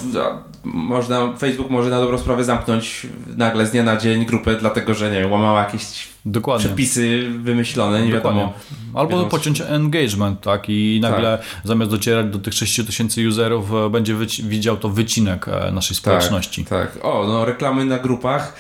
[0.64, 3.08] można, Facebook może na dobrą sprawę zamknąć
[3.38, 6.66] nagle z dnia na dzień grupę, dlatego że nie łamała jakieś Dokładnie.
[6.66, 8.42] przepisy wymyślone, nie Dokładnie.
[8.42, 8.60] wiadomo.
[8.94, 10.64] Albo wiadomo, pociąć engagement, tak?
[10.68, 11.48] I nagle tak.
[11.64, 16.66] zamiast docierać do tych 6000 userów, e, będzie widział to wycinek e, naszej tak, społeczności.
[16.66, 17.06] Tak, tak.
[17.06, 18.54] O, no reklamy na grupach.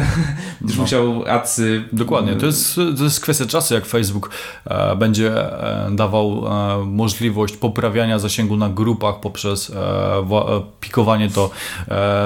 [0.60, 0.82] Już no.
[0.82, 1.84] musiał adsy.
[1.92, 2.36] Dokładnie.
[2.36, 4.30] To jest, to jest kwestia czasu, jak Facebook
[4.64, 5.32] e, będzie
[5.90, 6.44] dawał
[6.86, 9.72] możliwość poprawiania zasięgu na grupach poprzez
[10.80, 11.50] pikowanie to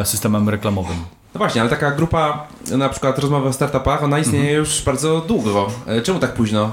[0.05, 1.20] systemem reklamowym.
[1.35, 4.59] No właśnie, ale taka grupa, na przykład rozmowy o startupach, ona istnieje mhm.
[4.59, 5.69] już bardzo długo.
[5.87, 6.71] E, czemu tak późno e,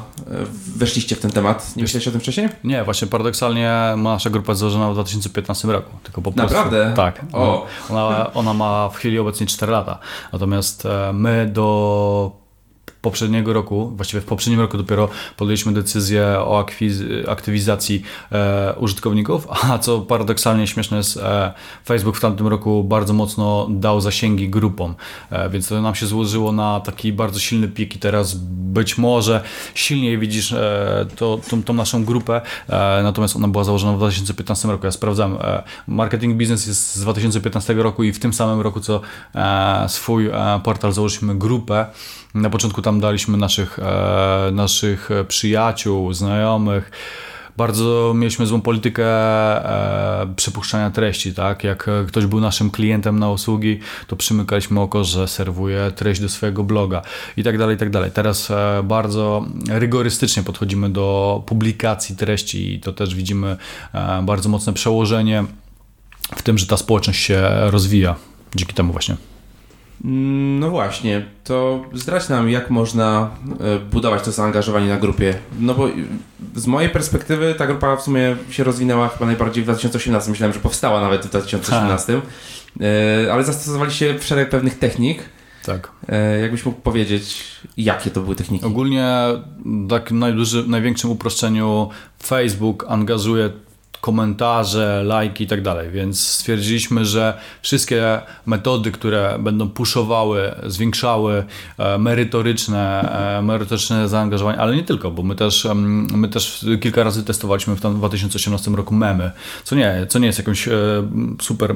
[0.76, 1.76] weszliście w ten temat?
[1.76, 2.50] Nie myśleliście o tym wcześniej?
[2.64, 5.92] Nie, właśnie paradoksalnie nasza grupa jest założona w 2015 roku.
[6.04, 6.94] Tylko po prostu, Naprawdę?
[6.96, 7.22] Tak.
[7.34, 7.66] O.
[7.90, 10.00] Ona, ona ma w chwili obecnej 4 lata.
[10.34, 12.47] Natomiast e, my do
[13.08, 16.66] poprzedniego roku, właściwie w poprzednim roku dopiero podjęliśmy decyzję o
[17.28, 21.54] aktywizacji e, użytkowników, a co paradoksalnie śmieszne jest, e,
[21.86, 24.96] Facebook w tamtym roku bardzo mocno dał zasięgi grupom,
[25.30, 28.36] e, więc to nam się złożyło na taki bardzo silny pik i teraz
[28.78, 29.44] być może
[29.74, 34.68] silniej widzisz e, to, tą, tą, naszą grupę, e, natomiast ona była założona w 2015
[34.68, 34.86] roku.
[34.86, 39.02] Ja sprawdzam, e, marketing business jest z 2015 roku i w tym samym roku, co
[39.88, 40.30] swój
[40.64, 41.86] portal założyliśmy grupę,
[42.42, 46.92] na początku tam daliśmy naszych, e, naszych przyjaciół, znajomych.
[47.58, 51.64] Bardzo mieliśmy złą politykę e, przepuszczania treści, tak?
[51.64, 56.64] Jak ktoś był naszym klientem na usługi, to przymykaliśmy oko, że serwuje treść do swojego
[56.64, 57.02] bloga
[57.38, 58.12] i tak dalej, i tak dalej.
[58.12, 63.58] Teraz e, bardzo rygorystycznie podchodzimy do publikacji treści i to też widzimy
[63.94, 65.46] e, bardzo mocne przełożenie
[66.36, 68.16] w tym, że ta społeczność się rozwija
[68.56, 69.37] dzięki temu właśnie.
[70.06, 73.30] Mm, no właśnie, to zdradź nam, jak można
[73.60, 75.34] e, budować to zaangażowanie na grupie.
[75.60, 75.90] No bo
[76.56, 80.32] z mojej perspektywy ta grupa w sumie się rozwinęła chyba najbardziej w 2018.
[80.32, 82.22] Myślałem, że powstała nawet w 2018, ha.
[83.26, 85.20] E, ale zastosowaliście szereg pewnych technik.
[85.66, 85.92] Tak.
[86.10, 87.44] E, jakbyś mógł powiedzieć,
[87.78, 88.66] jakie to były techniki?
[88.66, 89.08] Ogólnie,
[89.90, 91.90] tak w największym uproszczeniu,
[92.24, 93.50] Facebook angażuje
[94.02, 101.44] komentarze, lajki i tak dalej, więc stwierdziliśmy, że wszystkie metody, które będą puszowały, zwiększały
[101.78, 103.02] e, merytoryczne,
[103.38, 105.68] e, merytoryczne zaangażowanie, ale nie tylko, bo my też,
[106.14, 109.32] my też kilka razy testowaliśmy w 2018 roku memy,
[109.64, 110.74] co nie, co nie jest jakąś e,
[111.42, 111.76] super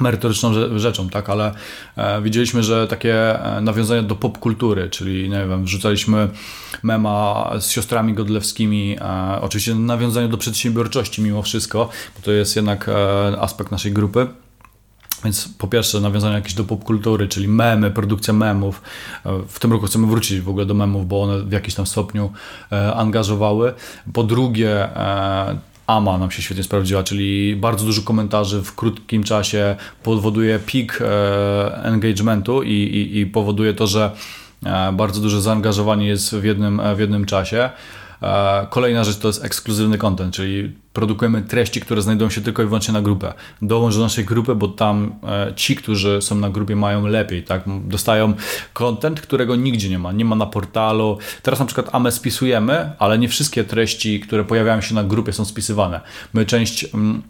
[0.00, 1.54] merytoryczną rzeczą, tak, ale
[1.96, 6.28] e, widzieliśmy, że takie e, nawiązania do popkultury, czyli nie wiem, wrzucaliśmy
[6.82, 12.90] mema z siostrami godlewskimi, e, oczywiście nawiązanie do przedsiębiorczości mimo wszystko, bo to jest jednak
[13.40, 14.26] aspekt naszej grupy.
[15.24, 18.82] Więc po pierwsze nawiązanie jakieś do popkultury, czyli memy, produkcja memów.
[19.48, 22.32] W tym roku chcemy wrócić w ogóle do memów, bo one w jakiś tam stopniu
[22.94, 23.74] angażowały.
[24.12, 24.88] Po drugie
[25.96, 31.84] AMA nam się świetnie sprawdziła, czyli bardzo dużo komentarzy w krótkim czasie powoduje pik e,
[31.84, 34.10] engagementu i, i, i powoduje to, że
[34.64, 37.70] e, bardzo duże zaangażowanie jest w jednym, w jednym czasie.
[38.22, 42.66] E, kolejna rzecz to jest ekskluzywny content, czyli produkujemy treści, które znajdują się tylko i
[42.66, 43.34] wyłącznie na grupę.
[43.62, 47.62] Dołącz do naszej grupy, bo tam e, ci, którzy są na grupie mają lepiej, tak?
[47.84, 48.34] Dostają
[48.72, 51.18] content, którego nigdzie nie ma, nie ma na portalu.
[51.42, 55.44] Teraz na przykład AME spisujemy, ale nie wszystkie treści, które pojawiają się na grupie są
[55.44, 56.00] spisywane.
[56.32, 57.22] My część mm,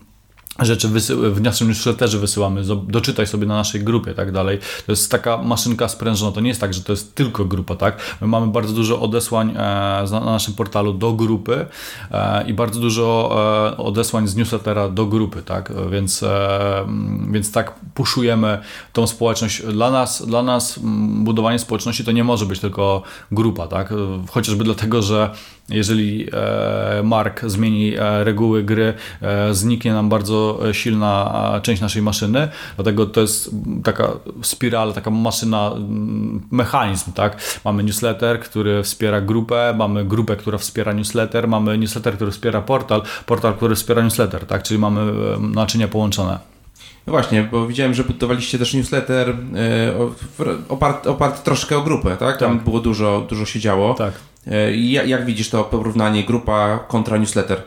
[0.59, 0.89] rzeczy
[1.33, 4.59] w naszym newsletterze wysyłamy, doczytaj sobie na naszej grupie, tak dalej.
[4.87, 8.17] To jest taka maszynka sprężona, to nie jest tak, że to jest tylko grupa, tak?
[8.21, 9.55] My mamy bardzo dużo odesłań e,
[10.11, 11.67] na naszym portalu do grupy
[12.11, 13.37] e, i bardzo dużo
[13.73, 15.73] e, odesłań z newslettera do grupy, tak?
[15.91, 16.25] Więc,
[17.31, 18.59] więc tak puszujemy
[18.93, 19.63] tą społeczność.
[19.63, 20.79] Dla nas, dla nas
[21.25, 23.95] budowanie społeczności to nie może być tylko grupa, tak?
[24.31, 25.31] Chociażby dlatego, że
[25.69, 32.49] jeżeli e, Mark zmieni e, reguły gry, e, zniknie nam bardzo silna część naszej maszyny,
[32.77, 33.51] dlatego to jest
[33.85, 34.09] taka
[34.43, 37.61] spirala, taka maszyna, mm, mechanizm, tak?
[37.65, 43.03] Mamy newsletter, który wspiera grupę, mamy grupę, która wspiera newsletter, mamy newsletter, który wspiera portal,
[43.27, 44.63] portal, który wspiera newsletter, tak?
[44.63, 46.39] Czyli mamy naczynia połączone.
[47.07, 49.37] No właśnie, bo widziałem, że budowaliście też newsletter
[50.69, 52.37] oparty opart troszkę o grupę, tak?
[52.39, 52.65] Tam tak.
[52.65, 53.95] było dużo, dużo się działo.
[53.95, 54.15] Tak.
[54.47, 57.63] E, jak, widzisz to porównanie grupa kontra newsletter?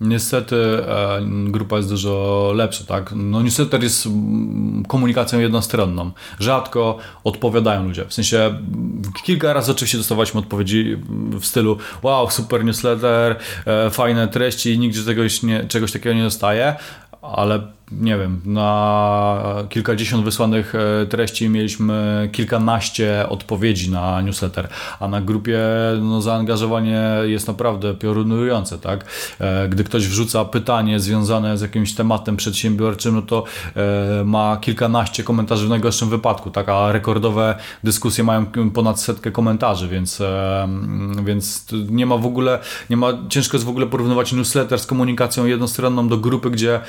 [0.00, 3.12] Niestety e, grupa jest dużo lepsza, tak?
[3.16, 6.10] No newsletter jest mm, komunikacją jednostronną.
[6.38, 8.04] Rzadko odpowiadają ludzie.
[8.04, 8.58] W sensie
[9.24, 10.96] kilka razy oczywiście dostawaliśmy odpowiedzi
[11.40, 16.76] w stylu wow, super newsletter, e, fajne treści, nigdzie czegoś, nie, czegoś takiego nie dostaje,
[17.22, 24.68] ale nie wiem, na kilkadziesiąt wysłanych e, treści mieliśmy kilkanaście odpowiedzi na newsletter,
[25.00, 25.58] a na grupie
[26.00, 29.04] no, zaangażowanie jest naprawdę piorunujące, tak?
[29.40, 33.44] E, gdy ktoś wrzuca pytanie związane z jakimś tematem przedsiębiorczym, no to
[33.76, 36.68] e, ma kilkanaście komentarzy w najgorszym wypadku, tak?
[36.68, 40.22] A rekordowe dyskusje mają ponad setkę komentarzy, więc,
[41.24, 42.58] więc nie ma w ogóle,
[42.90, 46.80] nie ma, ciężko jest w ogóle porównywać newsletter z komunikacją jednostronną do grupy, gdzie,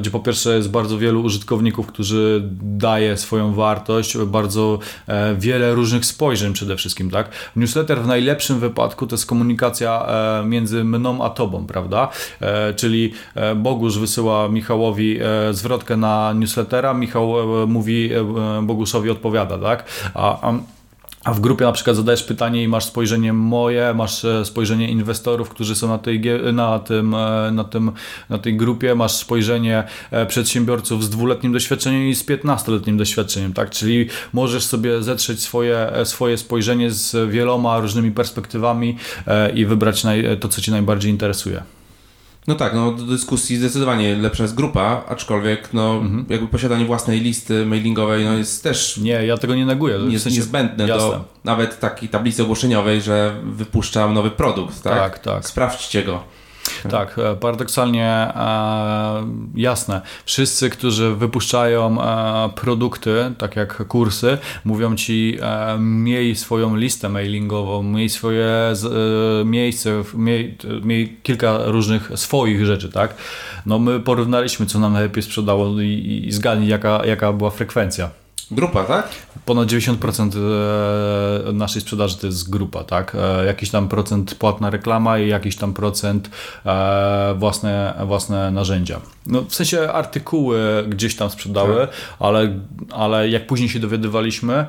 [0.00, 6.04] gdzie po pierwsze jest bardzo wielu użytkowników, którzy daje swoją wartość, bardzo e, wiele różnych
[6.04, 7.30] spojrzeń przede wszystkim, tak?
[7.56, 12.08] Newsletter w najlepszym wypadku to jest komunikacja e, między mną a tobą, prawda?
[12.40, 13.12] E, czyli
[13.56, 15.18] Bogusz wysyła Michałowi
[15.52, 17.34] zwrotkę na newslettera, Michał
[17.66, 18.10] mówi
[18.62, 19.84] Boguszowi odpowiada, tak?
[20.14, 20.58] A, a
[21.28, 25.48] a w grupie na przykład zadajesz pytanie i masz spojrzenie moje, masz e, spojrzenie inwestorów,
[25.48, 26.20] którzy są na tej,
[26.52, 27.92] na tym, e, na tym,
[28.30, 33.70] na tej grupie, masz spojrzenie e, przedsiębiorców z dwuletnim doświadczeniem i z 15-letnim doświadczeniem, tak?
[33.70, 38.96] Czyli możesz sobie zetrzeć swoje, swoje spojrzenie z wieloma różnymi perspektywami
[39.54, 40.02] i wybrać
[40.40, 41.77] to, co Cię najbardziej interesuje.
[42.48, 46.26] No tak, no do dyskusji zdecydowanie lepsza jest grupa, aczkolwiek no mhm.
[46.28, 48.96] jakby posiadanie własnej listy mailingowej no jest też...
[48.96, 49.94] Nie, ja tego nie neguję.
[50.08, 51.08] Jest w sensie niezbędne jasne.
[51.08, 54.94] do nawet takiej tablicy ogłoszeniowej, że wypuszczam nowy produkt, tak?
[54.94, 55.48] Tak, tak.
[55.48, 56.22] Sprawdźcie go.
[56.90, 60.00] Tak, e, paradoksalnie e, jasne.
[60.24, 65.38] Wszyscy, którzy wypuszczają e, produkty, tak jak kursy, mówią ci
[65.78, 68.48] miej swoją listę mailingową, miej swoje
[69.44, 73.14] miejsce, miej, miej kilka różnych swoich rzeczy, tak?
[73.66, 78.10] No my porównaliśmy, co nam najlepiej sprzedało i, i zgadnij, jaka, jaka była frekwencja.
[78.50, 79.08] Grupa, tak?
[79.44, 80.30] Ponad 90%
[81.48, 83.16] e, naszej sprzedaży to jest grupa, tak?
[83.20, 86.30] E, jakiś tam procent płatna reklama i jakiś tam procent
[86.66, 89.00] e, własne, własne narzędzia.
[89.26, 91.90] No, w sensie artykuły gdzieś tam sprzedały, tak.
[92.18, 92.58] ale,
[92.90, 94.66] ale jak później się dowiadywaliśmy,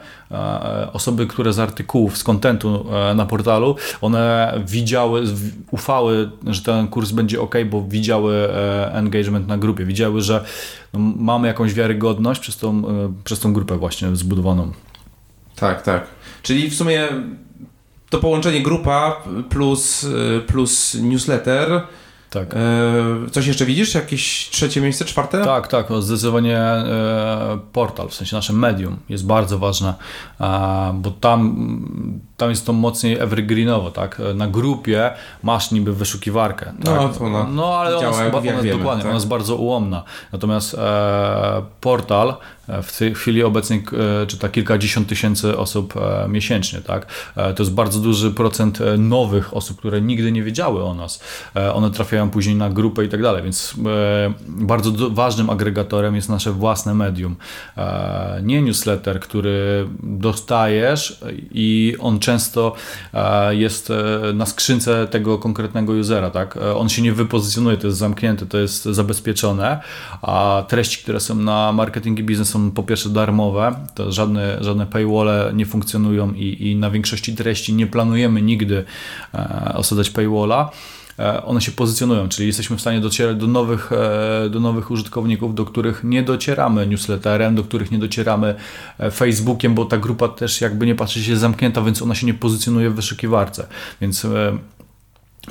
[0.94, 5.24] osoby, które z artykułów, z kontentu na portalu, one widziały,
[5.72, 8.54] ufały, że ten kurs będzie ok, bo widziały
[8.92, 10.46] engagement na grupie, widziały, że
[10.94, 12.84] no, mamy jakąś wiarygodność przez tą,
[13.24, 14.72] przez tą grupę właśnie zbudowaną.
[15.56, 16.08] Tak, tak.
[16.44, 17.08] Czyli w sumie
[18.10, 20.04] to połączenie grupa plus,
[20.38, 21.82] e, plus newsletter
[22.30, 22.54] tak.
[22.54, 23.96] E, coś jeszcze widzisz?
[23.96, 25.46] Jakieś trzecie miejsce, czwarte?
[25.46, 25.90] Tak, tak.
[25.90, 29.94] No zdecydowanie e, portal, w sensie nasze medium jest bardzo ważne,
[30.42, 31.56] e, bo tam,
[32.38, 34.22] tam jest to mocniej evergreenowo, tak?
[34.36, 35.12] Na grupie
[35.44, 36.66] masz niby wyszukiwarkę.
[36.66, 36.96] Tak?
[36.96, 39.06] No, to ona no ale ona, jest, ona, wiemy, dokładnie, tak?
[39.06, 40.04] ona jest bardzo ułomna.
[40.34, 42.36] Natomiast e, portal
[42.84, 43.84] w tej chwili obecnej
[44.24, 46.82] e, czyta kilkadziesiąt tysięcy osób e, miesięcznie.
[46.82, 47.06] Tak?
[47.36, 51.24] E, to jest bardzo duży procent nowych osób, które nigdy nie wiedziały o nas.
[51.74, 53.74] One trafiają później na grupę i tak dalej, więc
[54.48, 57.36] bardzo ważnym agregatorem jest nasze własne medium.
[58.44, 61.20] Nie newsletter, który dostajesz
[61.52, 62.76] i on często
[63.50, 63.92] jest
[64.34, 66.30] na skrzynce tego konkretnego usera.
[66.30, 66.60] Tak?
[66.76, 69.80] On się nie wypozycjonuje, to jest zamknięte, to jest zabezpieczone,
[70.22, 74.86] a treści, które są na marketing i biznes są po pierwsze darmowe, to żadne, żadne
[74.86, 78.84] paywalle nie funkcjonują i, i na większości treści nie planujemy nigdy
[79.34, 80.72] e, osadzać paywalla
[81.20, 85.56] e, one się pozycjonują, czyli jesteśmy w stanie docierać do nowych, e, do nowych użytkowników,
[85.56, 88.56] do których nie docieramy newsletterem, do których nie docieramy
[89.12, 92.90] Facebookiem, bo ta grupa też jakby nie patrzy się zamknięta, więc ona się nie pozycjonuje
[92.90, 93.68] w wyszukiwarce.
[94.02, 94.28] Więc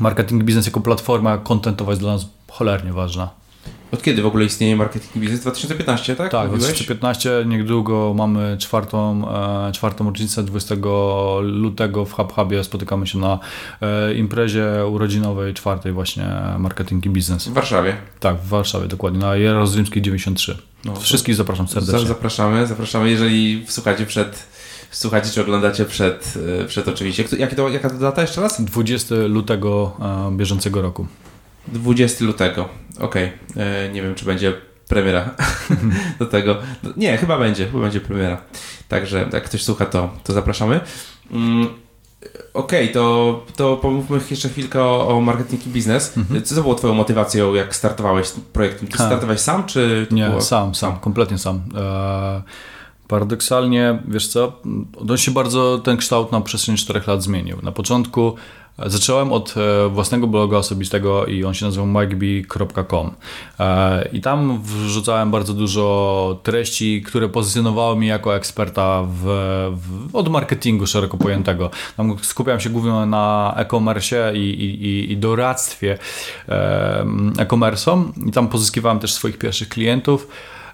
[0.01, 3.48] marketing biznes jako platforma kontentowa jest dla nas cholernie ważna.
[3.93, 5.41] Od kiedy w ogóle istnieje marketing biznes?
[5.41, 6.33] 2015, tak?
[6.33, 6.65] Tak, Mówiłeś?
[6.65, 7.45] 2015.
[7.47, 9.29] Niedługo mamy czwartą,
[9.69, 10.43] e, czwartą rocznicę.
[10.43, 10.75] 20
[11.41, 13.39] lutego w HubHubie spotykamy się na
[13.81, 17.49] e, imprezie urodzinowej czwartej właśnie marketing i biznes.
[17.49, 17.97] W Warszawie?
[18.21, 19.21] Tak, w Warszawie, dokładnie.
[19.21, 20.59] Na Jarozymskiej 93.
[20.85, 22.09] No, Wszystkich zapraszam serdecznie.
[22.09, 23.11] Zapraszamy, zapraszamy.
[23.11, 24.49] Jeżeli słuchacie przed
[24.91, 27.25] słuchacie czy oglądacie przed, przed oczywiście.
[27.39, 28.63] Jakie to, jaka to data jeszcze raz?
[28.63, 29.97] 20 lutego
[30.37, 31.07] bieżącego roku.
[31.73, 32.69] 20 lutego,
[33.01, 33.33] okej.
[33.51, 33.91] Okay.
[33.93, 34.53] Nie wiem, czy będzie
[34.89, 35.31] premiera
[36.19, 36.57] do tego.
[36.97, 38.41] Nie, chyba będzie, chyba będzie premiera.
[38.89, 40.81] Także jak ktoś słucha, to, to zapraszamy.
[41.31, 41.69] Mm,
[42.55, 46.17] Okej, okay, to, to pomówmy jeszcze chwilkę o, o marketing i biznes.
[46.17, 46.43] Mhm.
[46.43, 48.89] Co było twoją motywacją, jak startowałeś projektem?
[48.89, 50.07] Ty startowałeś sam, czy...
[50.11, 50.41] Nie, było...
[50.41, 51.63] sam, sam, kompletnie sam.
[51.77, 52.43] E,
[53.09, 54.61] paradoksalnie, wiesz co,
[55.11, 57.59] on się bardzo, ten kształt na przestrzeni 4 lat zmienił.
[57.63, 58.35] Na początku
[58.87, 63.11] Zacząłem od e, własnego bloga osobistego i on się nazywał mikeby.com
[63.61, 69.23] e, i tam wrzucałem bardzo dużo treści, które pozycjonowały mnie jako eksperta w,
[69.77, 71.71] w, od marketingu szeroko pojętego.
[71.97, 75.99] Tam skupiałem się głównie na e-commerce i, i, i doradztwie
[77.39, 80.29] e-commerce'om i tam pozyskiwałem też swoich pierwszych klientów.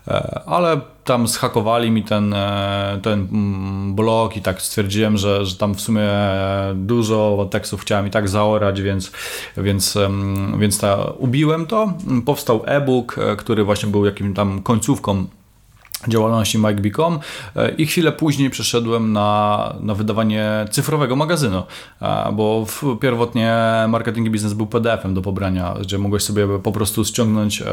[0.09, 5.57] E, ale tam zhakowali mi ten, e, ten mm, blog i tak stwierdziłem, że, że
[5.57, 6.11] tam w sumie
[6.75, 9.13] dużo tekstów chciałem i tak zaorać, więc,
[9.57, 9.99] więc,
[10.59, 11.93] więc ta, ubiłem to.
[12.25, 15.27] Powstał e-book, e, który właśnie był jakimś tam końcówką
[16.09, 17.19] działalności MikeBeacom
[17.57, 21.63] e, i chwilę później przeszedłem na, na wydawanie cyfrowego magazynu,
[22.03, 23.57] e, bo w, pierwotnie
[23.89, 27.67] marketing biznes był PDF-em do pobrania, gdzie mogłeś sobie po prostu ściągnąć e,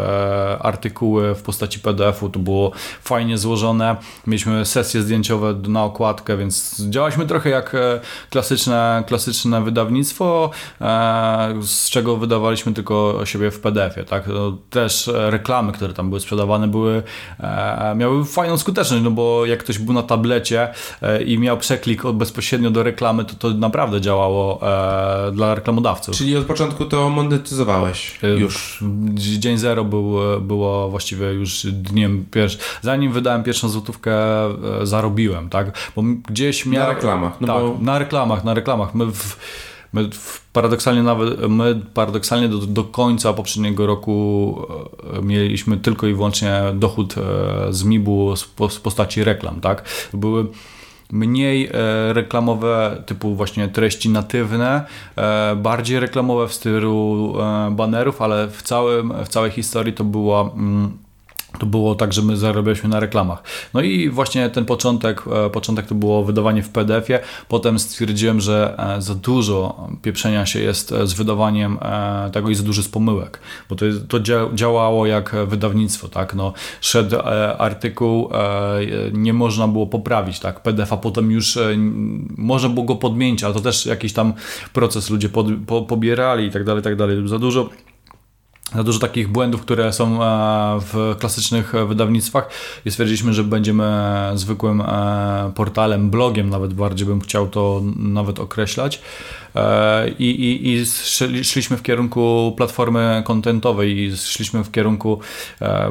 [0.60, 2.72] artykuły w postaci PDF-u, to było
[3.04, 3.96] fajnie złożone,
[4.28, 7.76] mieliśmy sesje zdjęciowe na okładkę, więc działaliśmy trochę jak
[8.30, 10.50] klasyczne, klasyczne wydawnictwo,
[11.62, 14.24] z czego wydawaliśmy tylko siebie w PDF-ie, tak?
[14.70, 17.04] Też reklamy, które tam były sprzedawane były,
[17.96, 20.70] miały fajną skuteczność, no bo jak ktoś był na tablecie
[21.02, 24.60] e, i miał przeklik bezpośrednio do reklamy, to to naprawdę działało
[25.28, 26.16] e, dla reklamodawców.
[26.16, 28.84] Czyli od początku to monetyzowałeś e, już?
[29.16, 32.62] Dzień zero był, było właściwie już dniem pierwszym.
[32.82, 34.14] Zanim wydałem pierwszą złotówkę,
[34.84, 35.92] zarobiłem, tak?
[35.96, 36.88] Bo gdzieś miałem...
[36.88, 37.42] Na reklamach.
[37.42, 37.78] No tak, bo...
[37.82, 38.96] na reklamach, na reklamach.
[38.96, 39.38] My w
[39.93, 40.10] My
[40.54, 44.58] paradoksalnie nawet my paradoksalnie do, do końca poprzedniego roku
[45.17, 48.36] e, mieliśmy tylko i wyłącznie dochód e, z MIB-u
[48.69, 50.10] z postaci reklam, tak?
[50.13, 50.45] Były
[51.12, 54.86] mniej e, reklamowe typu właśnie treści natywne,
[55.56, 57.34] bardziej reklamowe w stylu
[57.71, 60.97] banerów, ale w, całym, w całej historii to była mm,
[61.60, 63.44] to było tak, że my zarabialiśmy na reklamach.
[63.74, 67.20] No i właśnie ten początek, e, początek to było wydawanie w PDF-ie.
[67.48, 71.78] Potem stwierdziłem, że e, za dużo pieprzenia się jest e, z wydawaniem
[72.32, 74.20] tego i za duży z pomyłek, bo to, to
[74.54, 76.36] działało jak wydawnictwo, tak?
[76.36, 77.16] No, szedł
[77.58, 78.30] artykuł,
[79.14, 80.60] nie można było poprawić, tak?
[80.60, 81.60] PDF, a potem już
[82.38, 84.34] można było go podmienić, ale to też jakiś tam
[84.74, 87.28] proces ludzie pod, po, pobierali i tak dalej, tak dalej.
[87.28, 87.70] Za dużo
[88.76, 92.50] za dużo takich błędów, które są e, w klasycznych wydawnictwach
[92.86, 99.02] i stwierdziliśmy, że będziemy zwykłym e, portalem, blogiem nawet bardziej bym chciał to nawet określać
[99.56, 100.86] e, i, i, i
[101.44, 105.20] szliśmy w kierunku platformy kontentowej i szliśmy w kierunku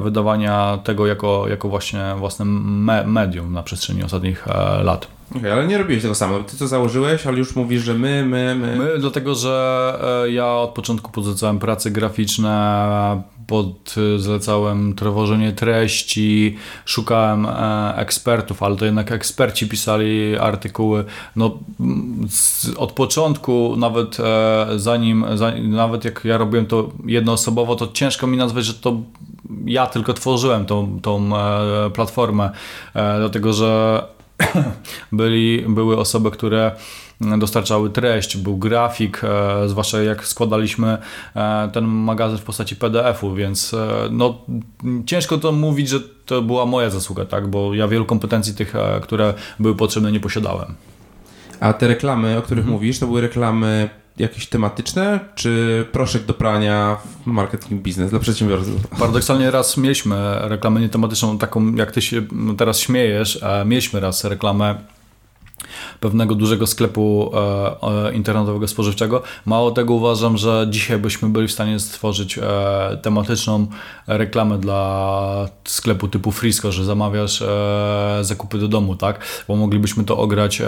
[0.03, 2.45] wydawania tego jako, jako właśnie własne
[3.07, 4.47] medium na przestrzeni ostatnich
[4.83, 5.20] lat.
[5.37, 6.39] Okay, ale nie robiłeś tego samo.
[6.41, 8.77] Ty to założyłeś, ale już mówisz, że my, my, my.
[8.77, 17.47] My, dlatego że e, ja od początku pozycowałem prace graficzne, pod, zlecałem tworzenie treści, szukałem
[17.47, 21.05] e, ekspertów, ale to jednak eksperci pisali artykuły.
[21.37, 21.59] No,
[22.77, 28.37] od początku, nawet e, zanim, zanim, nawet jak ja robiłem to jednoosobowo, to ciężko mi
[28.37, 28.97] nazwać, że to
[29.65, 32.51] ja tylko tworzyłem tą, tą e, platformę,
[32.95, 34.03] e, dlatego że
[35.13, 36.73] byli, były osoby, które
[37.21, 40.99] dostarczały treść, był grafik, e, zwłaszcza jak składaliśmy
[41.37, 44.39] e, ten magazyn w postaci PDF-u, więc e, no,
[45.07, 47.49] ciężko to mówić, że to była moja zasługa, tak?
[47.49, 50.75] bo ja wielu kompetencji tych, które były potrzebne, nie posiadałem.
[51.61, 52.73] A te reklamy, o których mhm.
[52.73, 58.87] mówisz, to były reklamy jakieś tematyczne, czy proszek do prania w marketing biznes dla przedsiębiorców?
[58.99, 62.23] Paradoksalnie raz mieliśmy reklamę nietematyczną, taką jak ty się
[62.59, 64.75] teraz śmiejesz, mieliśmy raz reklamę
[66.01, 69.23] pewnego dużego sklepu e, e, internetowego spożywczego.
[69.47, 72.43] Mało tego uważam, że dzisiaj byśmy byli w stanie stworzyć e,
[73.03, 73.67] tematyczną
[74.07, 77.43] reklamę dla sklepu typu Frisco, że zamawiasz
[78.21, 79.45] zakupy do domu, tak?
[79.49, 80.63] Bo moglibyśmy to ograć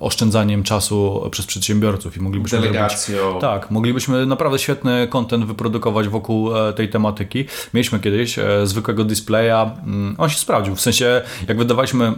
[0.00, 3.16] oszczędzaniem czasu przez przedsiębiorców i moglibyśmy Delegacją.
[3.16, 7.44] Zrobić, tak, moglibyśmy naprawdę świetny content wyprodukować wokół tej tematyki.
[7.74, 12.12] Mieliśmy kiedyś zwykłego displaya, mm, on się sprawdził, w sensie jak wydawaliśmy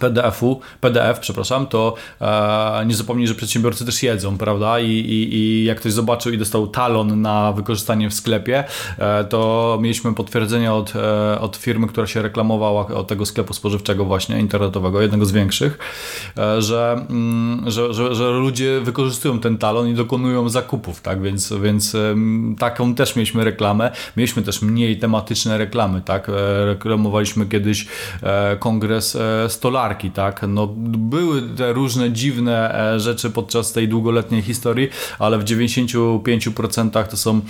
[0.00, 4.80] PDF-u, PDF, przepraszam, to e, nie zapomnij, że przedsiębiorcy też jedzą, prawda?
[4.80, 8.64] I, i, I jak ktoś zobaczył i dostał talon na wykorzystanie w sklepie,
[8.98, 14.04] e, to mieliśmy potwierdzenie od, e, od firmy, która się reklamowała od tego sklepu spożywczego
[14.04, 15.78] właśnie, internetowego, jednego z większych,
[16.38, 21.22] e, że, mm, że, że, że, ludzie wykorzystują ten talon i dokonują zakupów, tak?
[21.22, 22.14] Więc, więc e,
[22.58, 23.90] taką też mieliśmy reklamę.
[24.16, 26.28] Mieliśmy też mniej tematyczne reklamy, tak?
[26.28, 27.86] E, reklamowaliśmy kiedyś
[28.58, 30.40] kongres e, stolarki, tak?
[30.48, 30.66] No,
[30.98, 37.40] były te różne dziwne e, rzeczy podczas tej długoletniej historii, ale w 95% to są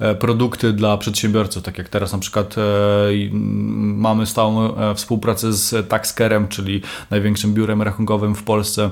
[0.00, 2.60] e, produkty dla przedsiębiorców, tak jak teraz na przykład e,
[3.08, 8.90] mm, mamy stałą współpracę z Taxkerem, czyli największym biurem rachunkowym w Polsce,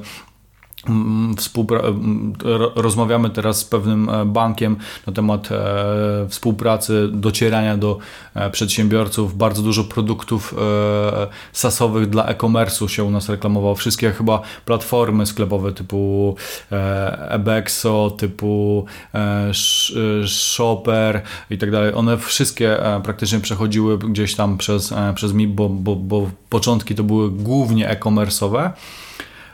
[1.37, 2.33] współpra- mm,
[2.74, 4.76] rozmawiamy teraz z pewnym e, bankiem
[5.07, 7.99] na temat e, współpracy, docierania do
[8.35, 9.37] e, przedsiębiorców.
[9.37, 10.55] Bardzo dużo produktów
[11.53, 13.74] sasowych dla e-commerce'u się u nas reklamowało.
[13.74, 16.37] Wszystkie chyba platformy sklepowe typu
[17.28, 18.87] Ebexo, typu
[20.26, 21.95] Shopper i tak dalej.
[21.95, 27.30] One wszystkie praktycznie przechodziły gdzieś tam przez, przez MIP, bo, bo, bo początki to były
[27.30, 28.70] głównie e-commerce'owe.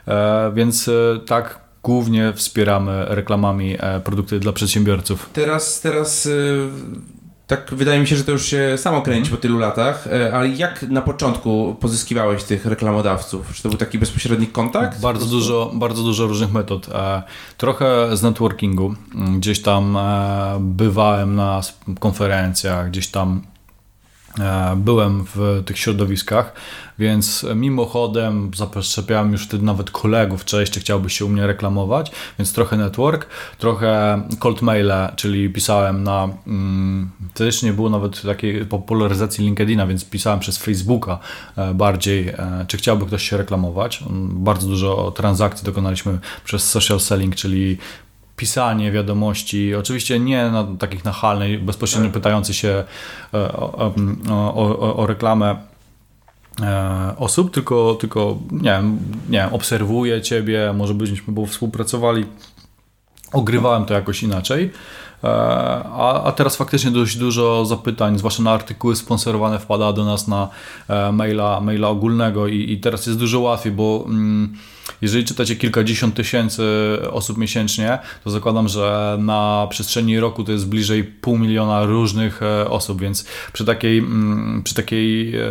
[0.09, 5.29] E, więc e, tak głównie wspieramy reklamami e, produkty dla przedsiębiorców.
[5.33, 6.29] Teraz, teraz
[7.47, 9.37] tak wydaje mi się, że to już się samo kręci mm.
[9.37, 13.53] po tylu latach, ale jak na początku pozyskiwałeś tych reklamodawców?
[13.53, 15.01] Czy to był taki bezpośredni kontakt?
[15.01, 16.87] Bardzo dużo, bardzo dużo różnych metod.
[17.57, 18.95] Trochę z networkingu.
[19.37, 19.97] Gdzieś tam
[20.59, 21.61] bywałem na
[21.99, 23.41] konferencjach, gdzieś tam
[24.75, 26.53] byłem w tych środowiskach,
[26.99, 32.53] więc mimochodem zaprzepiałem już wtedy nawet kolegów, cześć, czy chciałbyś się u mnie reklamować, więc
[32.53, 33.27] trochę network,
[33.57, 37.09] trochę cold maile, czyli pisałem na, mm,
[37.39, 41.19] jeszcze nie było nawet takiej popularyzacji LinkedIna, więc pisałem przez Facebooka
[41.55, 44.01] e, bardziej, e, czy chciałby ktoś się reklamować.
[44.01, 47.77] Mm, bardzo dużo transakcji dokonaliśmy przez social selling, czyli
[48.39, 52.83] pisanie wiadomości, oczywiście nie na takich nachalnej, bezpośrednio pytający się
[53.33, 53.93] e, o,
[54.29, 55.55] o, o, o reklamę
[56.61, 62.25] e, osób, tylko, tylko nie, wiem, nie wiem, obserwuję Ciebie, może byśmy współpracowali,
[63.33, 64.71] ogrywałem to jakoś inaczej.
[65.23, 70.27] E, a, a teraz faktycznie dość dużo zapytań, zwłaszcza na artykuły sponsorowane, wpada do nas
[70.27, 70.49] na
[71.13, 74.03] maila, maila ogólnego i, i teraz jest dużo łatwiej, bo.
[74.07, 74.53] Mm,
[75.01, 76.63] jeżeli czytacie kilkadziesiąt tysięcy
[77.11, 82.69] osób miesięcznie, to zakładam, że na przestrzeni roku to jest bliżej pół miliona różnych e,
[82.69, 85.47] osób, więc przy takiej, mm, przy takiej e,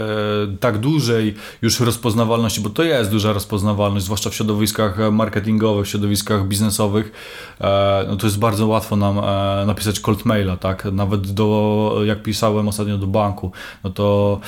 [0.60, 6.48] tak dużej już rozpoznawalności, bo to jest duża rozpoznawalność, zwłaszcza w środowiskach marketingowych, w środowiskach
[6.48, 7.12] biznesowych,
[7.60, 9.20] e, no to jest bardzo łatwo nam
[9.66, 10.84] napisać cold maila, tak?
[10.92, 13.52] Nawet do, jak pisałem ostatnio do banku,
[13.84, 14.40] no to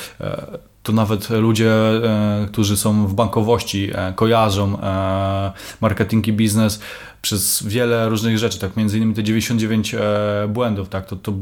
[0.83, 6.81] to nawet ludzie, e, którzy są w bankowości, e, kojarzą e, marketing i biznes,
[7.23, 10.01] przez wiele różnych rzeczy, tak między innymi te 99 e,
[10.49, 11.33] błędów, tak, to, to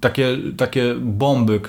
[0.00, 1.60] takie, takie bomby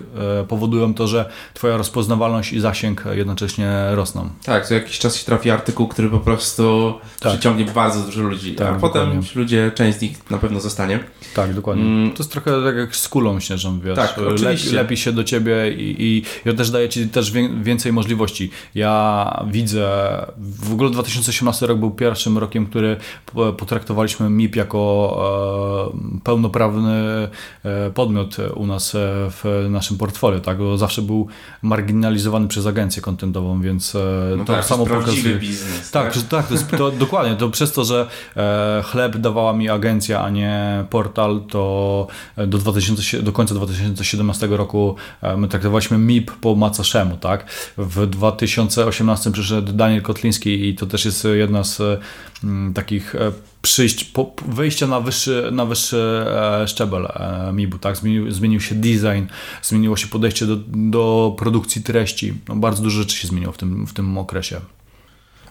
[0.41, 4.29] e, powodują to, że twoja rozpoznawalność i zasięg jednocześnie rosną.
[4.43, 7.31] Tak, co jakiś czas się trafi artykuł, który po prostu tak.
[7.31, 9.29] przyciągnie bardzo dużo ludzi, tak, a potem dokładnie.
[9.35, 10.99] ludzie, część z nich na pewno zostanie.
[11.35, 11.83] Tak, dokładnie.
[11.83, 12.11] Mm.
[12.11, 14.67] To jest trochę tak jak z kulą śnieżną, wiesz, tak, oczywiście.
[14.67, 18.49] Lep, lepi się do ciebie i, i, i też daje ci też więcej możliwości.
[18.75, 19.87] Ja widzę,
[20.37, 22.97] w ogóle 2018 rok był pierwszym rokiem, który
[23.55, 27.27] potraktowaliśmy MIP jako e, pełnoprawny
[27.63, 28.99] e, podmiot u nas e,
[29.29, 30.57] w naszym portfolio, tak?
[30.57, 31.27] Bo zawsze był
[31.61, 33.97] marginalizowany przez agencję kontentową, więc
[34.37, 35.35] no to tak, samo pokazuje.
[35.35, 37.35] Biznes, tak, tak, tak to jest, to, dokładnie.
[37.35, 38.07] To przez to, że
[38.83, 44.95] chleb dawała mi agencja, a nie portal, to do, 2000, do końca 2017 roku
[45.37, 47.45] my traktowaliśmy MIP po macoszemu, tak?
[47.77, 52.01] W 2018 przyszedł Daniel Kotliński i to też jest jedna z
[52.73, 53.15] takich
[53.65, 57.97] przyjść, po, wejścia na wyższy, na wyższy e, szczebel e, MIB-u, tak?
[57.97, 59.25] Zmienił, zmienił się design,
[59.61, 62.33] zmieniło się podejście do, do produkcji treści.
[62.47, 64.61] No, bardzo dużo rzeczy się zmieniło w tym, w tym okresie.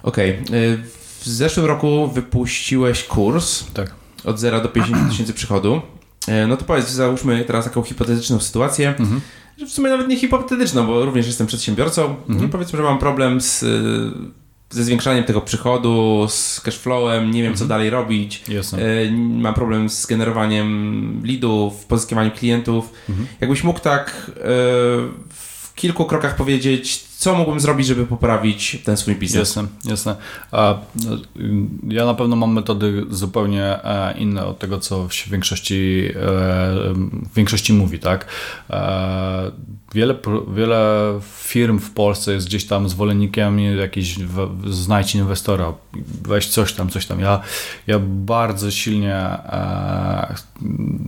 [0.03, 0.39] Okej.
[0.47, 0.85] Okay.
[1.21, 3.95] W zeszłym roku wypuściłeś kurs tak.
[4.25, 5.83] od 0 do 50 tysięcy przychodu.
[6.29, 9.21] E, no to powiedz, załóżmy teraz taką hipotetyczną sytuację, mhm.
[9.67, 12.17] w sumie nawet nie hipotetyczną, bo również jestem przedsiębiorcą.
[12.29, 12.51] Mhm.
[12.51, 13.65] Powiedzmy, że mam problem z
[14.75, 17.57] ze zwiększaniem tego przychodu, z cashflowem, nie wiem mhm.
[17.57, 18.43] co dalej robić.
[18.49, 18.79] Jasne.
[18.83, 22.93] E, mam problem z generowaniem leadów, pozyskiwaniem klientów.
[23.09, 23.29] Mhm.
[23.41, 24.45] Jakbyś mógł tak e,
[25.75, 29.57] kilku krokach powiedzieć, co mógłbym zrobić, żeby poprawić ten swój biznes?
[29.57, 30.16] Jasne, jasne.
[31.89, 36.14] Ja na pewno mam metody zupełnie e, inne od tego, co w większości, e,
[37.33, 38.27] w większości mówi, tak?
[38.70, 39.53] E,
[39.95, 40.14] wiele,
[40.55, 44.16] wiele firm w Polsce jest gdzieś tam zwolennikiem jakiś
[44.70, 45.72] znajdź inwestora,
[46.22, 47.20] weź coś tam, coś tam.
[47.20, 47.41] Ja,
[47.87, 49.29] ja bardzo silnie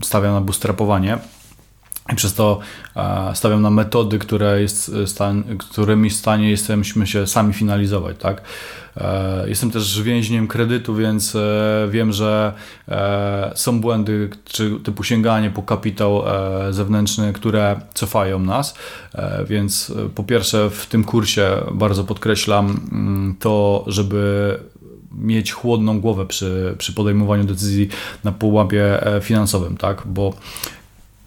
[0.03, 1.19] stawiam na bootstrapowanie
[2.13, 2.59] i przez to
[2.97, 8.17] e, stawiam na metody, które jest e, którymi w stanie jesteśmy się sami finalizować.
[8.19, 8.43] Tak?
[8.97, 11.37] E, jestem też więźniem kredytu, więc
[11.89, 12.53] wiem, że
[13.55, 16.23] są błędy czy typu sięganie po kapitał
[16.71, 18.75] zewnętrzny, które cofają nas.
[19.47, 24.59] Więc po pierwsze w tym kursie bardzo podkreślam mm, to, żeby
[25.13, 27.89] mieć chłodną głowę przy, przy podejmowaniu decyzji
[28.25, 30.03] na pułapie finansowym, tak?
[30.07, 30.35] bo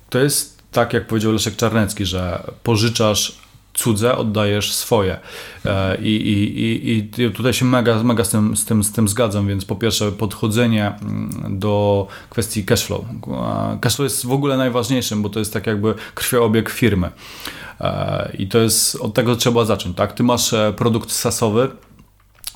[0.09, 3.39] to jest tak jak powiedział Leszek Czarnecki, że pożyczasz
[3.73, 5.19] cudze, oddajesz swoje.
[5.65, 9.47] E, I, i, i, tutaj się mega, mega z, tym, z, tym, z tym zgadzam,
[9.47, 13.01] więc po pierwsze podchodzenie mm, do kwestii cashflow.
[13.81, 17.11] Cashflow jest w ogóle najważniejszym, bo to jest tak jakby krwioobieg firmy.
[17.81, 20.13] E, I to jest, od tego trzeba zacząć, tak?
[20.13, 21.69] Ty masz e, produkt sasowy,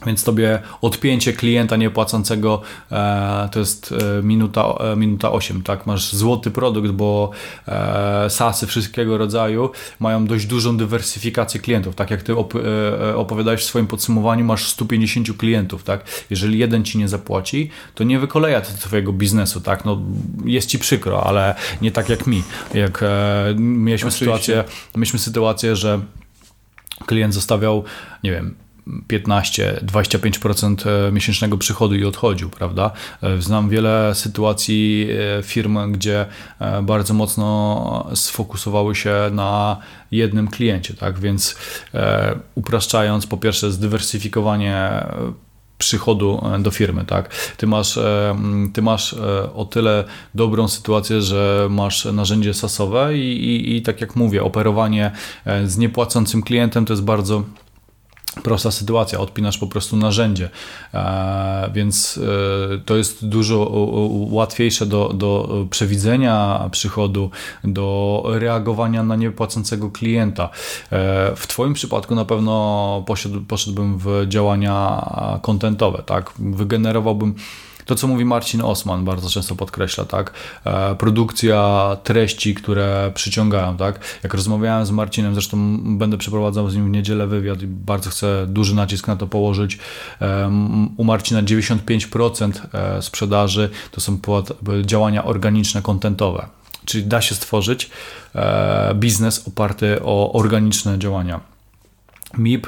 [0.05, 5.87] więc tobie odpięcie klienta niepłacącego e, to jest e, minuta, e, minuta 8, tak?
[5.87, 7.31] Masz złoty produkt, bo
[7.67, 11.95] e, SASy wszystkiego rodzaju mają dość dużą dywersyfikację klientów.
[11.95, 12.59] Tak jak ty op, e,
[13.09, 16.05] e, opowiadałeś w swoim podsumowaniu, masz 150 klientów, tak?
[16.29, 19.85] Jeżeli jeden ci nie zapłaci, to nie wykoleja to twojego biznesu, tak?
[19.85, 20.01] No,
[20.45, 22.43] jest ci przykro, ale nie tak jak mi.
[22.73, 23.03] Jak
[23.57, 24.63] mieliśmy sytuację,
[24.95, 25.99] mieliśmy sytuację, że
[27.05, 27.83] klient zostawiał,
[28.23, 28.55] nie wiem,
[28.87, 32.91] 15-25% e, miesięcznego przychodu i odchodził, prawda?
[33.23, 35.07] E, znam wiele sytuacji
[35.39, 36.25] e, firm, gdzie
[36.83, 39.77] bardzo mocno sfokusowały się na
[40.11, 41.19] jednym kliencie, tak?
[41.19, 41.55] Więc
[42.55, 45.05] upraszczając, po pierwsze zdywersyfikowanie
[45.77, 47.35] przychodu do firmy, tak?
[47.57, 47.99] Ty masz,
[48.73, 49.15] ty masz
[49.55, 50.03] o tyle
[50.35, 55.11] dobrą sytuację, że masz narzędzie sasowe i, i, i tak jak mówię, operowanie
[55.65, 57.43] z niepłacącym klientem to jest bardzo
[58.43, 60.49] prosta sytuacja, odpinasz po prostu narzędzie,
[60.93, 62.19] e, więc
[62.73, 63.71] e, to jest dużo
[64.29, 67.29] łatwiejsze do, do przewidzenia przychodu,
[67.63, 70.49] do reagowania na niepłacącego klienta.
[70.91, 75.05] E, w Twoim przypadku na pewno poszedł, poszedłbym w działania
[75.41, 76.33] kontentowe, tak?
[76.39, 77.35] Wygenerowałbym
[77.85, 80.33] to, co mówi Marcin Osman, bardzo często podkreśla, tak?
[80.65, 83.99] E, produkcja treści, które przyciągają, tak?
[84.23, 88.45] Jak rozmawiałem z Marcinem, zresztą będę przeprowadzał z nim w niedzielę wywiad i bardzo chcę
[88.47, 89.79] duży nacisk na to położyć.
[90.21, 90.51] E,
[90.97, 94.19] u Marcina 95% e, sprzedaży to są
[94.85, 96.47] działania organiczne, kontentowe.
[96.85, 97.89] Czyli da się stworzyć
[98.95, 101.39] biznes oparty o organiczne działania.
[102.37, 102.67] MIP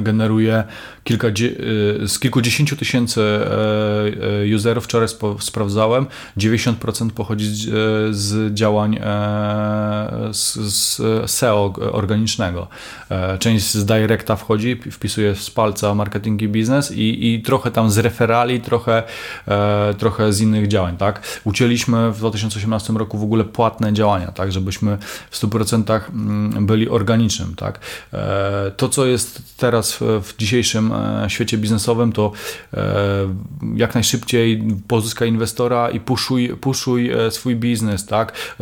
[0.00, 0.64] generuje
[1.08, 5.08] kilka, y, z kilkudziesięciu tysięcy e, e, userów, wczoraj
[5.40, 6.06] sprawdzałem,
[6.36, 7.72] 90% pochodzi z, e,
[8.14, 8.98] z działań
[10.32, 11.00] z, z,
[11.30, 12.68] SEO organicznego.
[13.38, 17.98] Część z Directa wchodzi, wpisuje z palca marketing i biznes i, i trochę tam z
[17.98, 19.02] referali, trochę,
[19.98, 20.96] trochę z innych działań.
[20.96, 21.40] Tak?
[21.44, 24.52] Ucięliśmy w 2018 roku w ogóle płatne działania, tak?
[24.52, 24.98] żebyśmy
[25.30, 27.54] w 100% mm, byli organicznym.
[27.54, 27.80] Tak?
[28.76, 30.92] To, co jest teraz w dzisiejszym
[31.24, 32.32] E, świecie biznesowym, to
[32.74, 32.84] e,
[33.74, 38.56] jak najszybciej pozyskaj inwestora i puszuj, puszuj e, swój biznes, tak?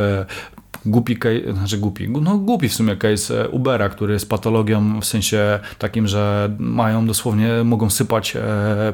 [0.86, 1.16] głupi
[1.52, 6.50] znaczy głupi, no głupi w sumie case Ubera, który jest patologią w sensie takim, że
[6.58, 8.36] mają dosłownie, mogą sypać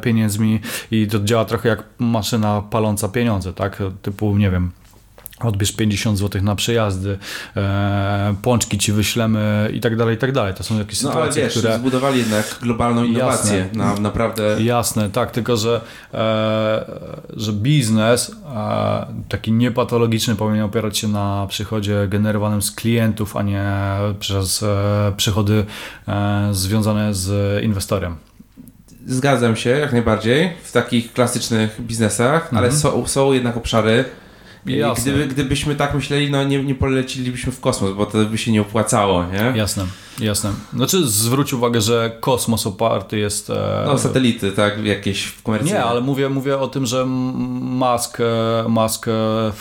[0.03, 4.71] pieniędzmi i to działa trochę jak maszyna paląca pieniądze, tak, typu, nie wiem,
[5.47, 7.19] odbierz 50 zł na przejazdy,
[7.57, 10.55] e, pączki ci wyślemy i tak dalej, i tak dalej.
[10.55, 11.79] To są jakieś no, sytuacje, wiesz, które...
[11.79, 14.57] zbudowali jednak globalną innowację jasne, na, naprawdę...
[14.63, 15.81] Jasne, tak, tylko że,
[16.15, 16.85] e,
[17.37, 23.73] że biznes e, taki niepatologiczny powinien opierać się na przychodzie generowanym z klientów, a nie
[24.21, 25.65] przez e, przychody
[26.09, 28.17] e, związane z inwestorem.
[29.07, 32.57] Zgadzam się jak najbardziej w takich klasycznych biznesach, mhm.
[32.57, 34.05] ale są, są jednak obszary,
[34.65, 38.61] Gdyby, gdybyśmy tak myśleli, no nie, nie polecilibyśmy w kosmos, bo to by się nie
[38.61, 39.59] opłacało, nie?
[39.59, 39.85] Jasne,
[40.21, 40.53] jasne.
[40.75, 43.51] Znaczy zwróć uwagę, że kosmos oparty jest...
[43.51, 43.85] E...
[43.87, 45.79] No satelity, tak, jakieś komercyjne.
[45.79, 48.25] Nie, ale mówię, mówię o tym, że Musk, e,
[48.69, 49.53] Musk e, e,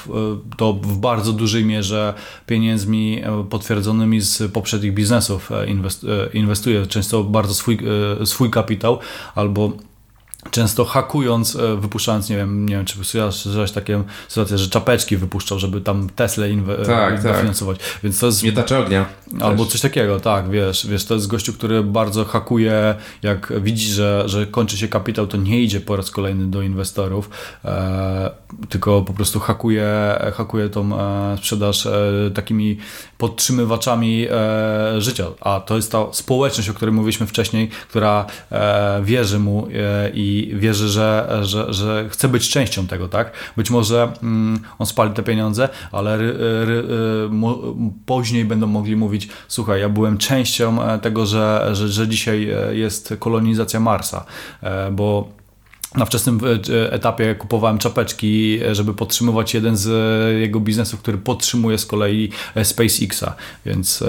[0.57, 2.13] to w bardzo dużej mierze
[2.45, 5.49] pieniędzmi potwierdzonymi z poprzednich biznesów
[6.33, 7.79] inwestuje często bardzo swój,
[8.25, 8.99] swój kapitał
[9.35, 9.71] albo
[10.51, 15.59] często hakując, e, wypuszczając, nie wiem, nie wiem czy słyszałeś takie sytuacje, że czapeczki wypuszczał,
[15.59, 17.77] żeby tam Tesla inwe- tak, dofinansować.
[17.77, 17.87] Tak.
[18.03, 18.43] Więc to jest...
[18.43, 19.05] Mietacze ognia.
[19.41, 24.23] Albo coś takiego, tak, wiesz, wiesz, to jest gościu, który bardzo hakuje, jak widzi, że,
[24.25, 27.29] że kończy się kapitał, to nie idzie po raz kolejny do inwestorów,
[27.65, 28.31] e,
[28.69, 29.87] tylko po prostu hakuje,
[30.33, 31.91] hakuje tą e, sprzedaż e,
[32.33, 32.77] takimi
[33.17, 35.25] podtrzymywaczami e, życia.
[35.41, 40.55] A to jest ta społeczność, o której mówiliśmy wcześniej, która e, wierzy mu e, i
[40.55, 43.31] wierzy, że, że, że chce być częścią tego, tak?
[43.57, 46.33] Być może mm, on spali te pieniądze, ale ry,
[46.65, 46.83] ry,
[47.29, 47.59] mo,
[48.05, 52.75] później będą mogli mówić, słuchaj, ja byłem częścią e, tego, że, że, że dzisiaj e,
[52.75, 54.25] jest kolonizacja Marsa,
[54.63, 55.40] e, bo
[55.95, 56.39] na wczesnym
[56.89, 59.89] etapie kupowałem czapeczki, żeby podtrzymywać jeden z
[60.41, 62.31] jego biznesów, który podtrzymuje z kolei
[62.63, 63.25] SpaceXa,
[63.65, 64.03] więc...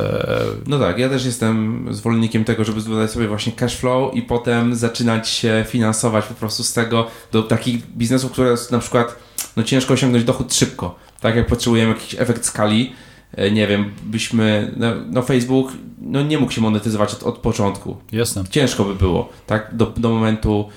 [0.67, 4.75] No tak, ja też jestem zwolennikiem tego, żeby zbudować sobie właśnie cash flow i potem
[4.75, 9.17] zaczynać się finansować po prostu z tego do takich biznesów, które na przykład
[9.57, 12.93] no ciężko osiągnąć dochód szybko, tak jak potrzebujemy jakiś efekt skali,
[13.53, 17.97] nie wiem, byśmy, no, no, Facebook no nie mógł się monetyzować od, od początku.
[18.13, 18.45] Jasne.
[18.51, 20.69] Ciężko by było, tak, do, do momentu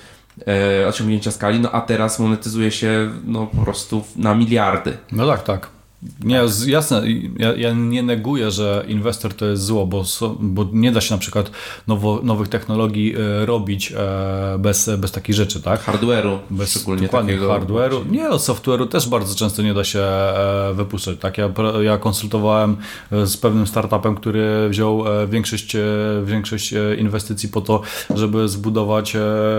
[0.46, 4.96] e, osiągnięcia skali, no a teraz monetyzuje się no po prostu na miliardy.
[5.12, 5.75] No tak, tak.
[6.24, 7.02] Nie, jasne,
[7.38, 10.04] ja, ja, nie neguję, że inwestor to jest zło, bo,
[10.40, 11.50] bo nie da się na przykład
[11.86, 15.84] nowo, nowych technologii e, robić e, bez, bez takich rzeczy, tak?
[15.84, 18.10] Hardware'u, bez szczególnie dokładnie hardware'u.
[18.10, 21.38] Nie, no software'u też bardzo często nie da się e, wypuszczać, tak?
[21.38, 22.76] Ja, ja konsultowałem
[23.10, 25.76] z pewnym startupem, który wziął większość,
[26.24, 27.80] większość inwestycji po to,
[28.14, 29.16] żeby zbudować,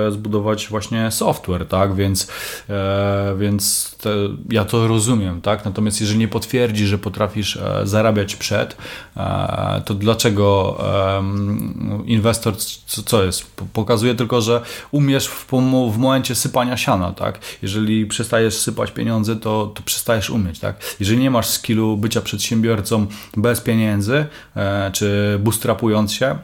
[0.10, 1.96] zbudować właśnie software, tak?
[1.96, 2.28] Więc,
[3.38, 4.10] więc te,
[4.50, 5.66] ja to rozumiem, tak?
[5.66, 8.78] Natomiast jeżeli nie potwierdzi, że potrafisz e, zarabiać przed,
[9.18, 10.48] e, to dlaczego
[12.06, 12.56] inwestor,
[13.06, 13.52] co jest?
[13.74, 14.62] Pokazuje tylko, że
[14.92, 15.48] umiesz w,
[15.92, 17.40] w momencie sypania siana, tak?
[17.62, 20.96] Jeżeli przestajesz sypać pieniądze, to, to przestajesz umieć, tak?
[21.00, 23.08] Jeżeli nie masz skillu bycia przedsiębiorcą
[23.38, 24.26] bez pieniędzy,
[24.56, 26.36] e, czy bootstrapując się,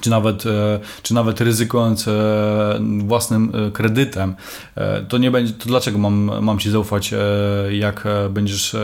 [0.00, 4.34] czy nawet, e, czy nawet ryzykując e, własnym e, kredytem,
[5.08, 7.14] to nie będzie, to dlaczego mam, mam Ci zaufać,
[7.70, 8.76] jak będziesz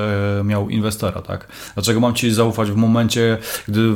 [0.44, 1.48] miał inwestora, tak?
[1.74, 3.38] Dlaczego mam Ci zaufać w momencie,
[3.68, 3.94] gdy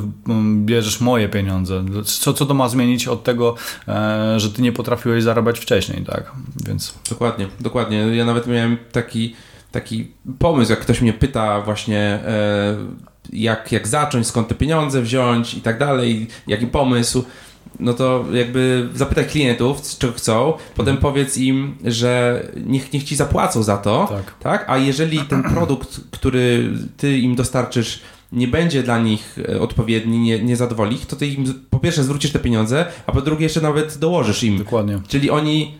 [0.54, 1.84] bierzesz moje pieniądze?
[2.04, 3.54] Co, co to ma zmienić od tego,
[4.36, 6.32] że Ty nie potrafiłeś zarabiać wcześniej, tak?
[6.66, 6.94] Więc...
[7.10, 7.98] Dokładnie, dokładnie.
[7.98, 9.34] Ja nawet miałem taki,
[9.72, 12.20] taki pomysł, jak ktoś mnie pyta właśnie
[13.32, 17.24] jak, jak zacząć, skąd te pieniądze wziąć i tak dalej, jaki pomysł,
[17.80, 20.98] no to jakby zapytaj klientów, czego chcą, potem mhm.
[20.98, 24.34] powiedz im, że niech, niech ci zapłacą za to, tak.
[24.40, 24.64] tak?
[24.70, 28.00] A jeżeli ten produkt, który ty im dostarczysz,
[28.32, 32.04] nie będzie dla nich e, odpowiedni, nie, nie zadowoli ich, to ty im po pierwsze
[32.04, 34.58] zwrócisz te pieniądze, a po drugie jeszcze nawet dołożysz im.
[34.58, 35.00] Dokładnie.
[35.08, 35.74] Czyli oni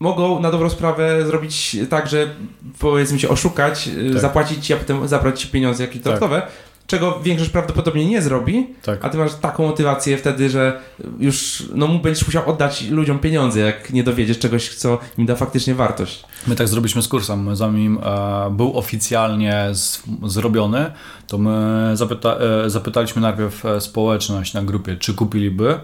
[0.00, 2.34] mogą na dobrą sprawę zrobić tak, że
[2.78, 4.20] powiedzmy się oszukać, e, tak.
[4.20, 6.50] zapłacić, a potem zabrać pieniądze jakieś dodatkowe, tak
[6.88, 9.04] czego większość prawdopodobnie nie zrobi, tak.
[9.04, 10.80] a ty masz taką motywację wtedy, że
[11.18, 15.74] już no, będziesz musiał oddać ludziom pieniądze, jak nie dowiedziesz czegoś, co im da faktycznie
[15.74, 16.24] wartość.
[16.46, 20.92] My tak zrobiliśmy z kursem, zanim e, był oficjalnie z, zrobiony,
[21.26, 25.80] to my zapyta, e, zapytaliśmy najpierw e, społeczność na grupie, czy kupiliby.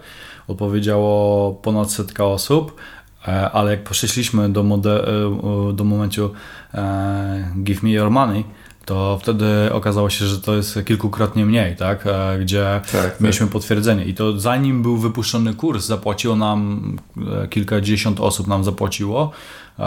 [0.48, 2.76] Odpowiedziało ponad setka osób,
[3.28, 6.32] e, ale jak poszliśmy do, mode, e, do momentu
[6.74, 8.44] e, give me your money,
[8.84, 12.06] to wtedy okazało się, że to jest kilkukrotnie mniej, tak?
[12.06, 13.20] E, gdzie tak, tak.
[13.20, 13.52] mieliśmy tak.
[13.52, 14.04] potwierdzenie.
[14.04, 16.96] I to zanim był wypuszczony kurs, zapłaciło nam
[17.42, 19.30] e, kilkadziesiąt osób nam zapłaciło
[19.78, 19.82] e,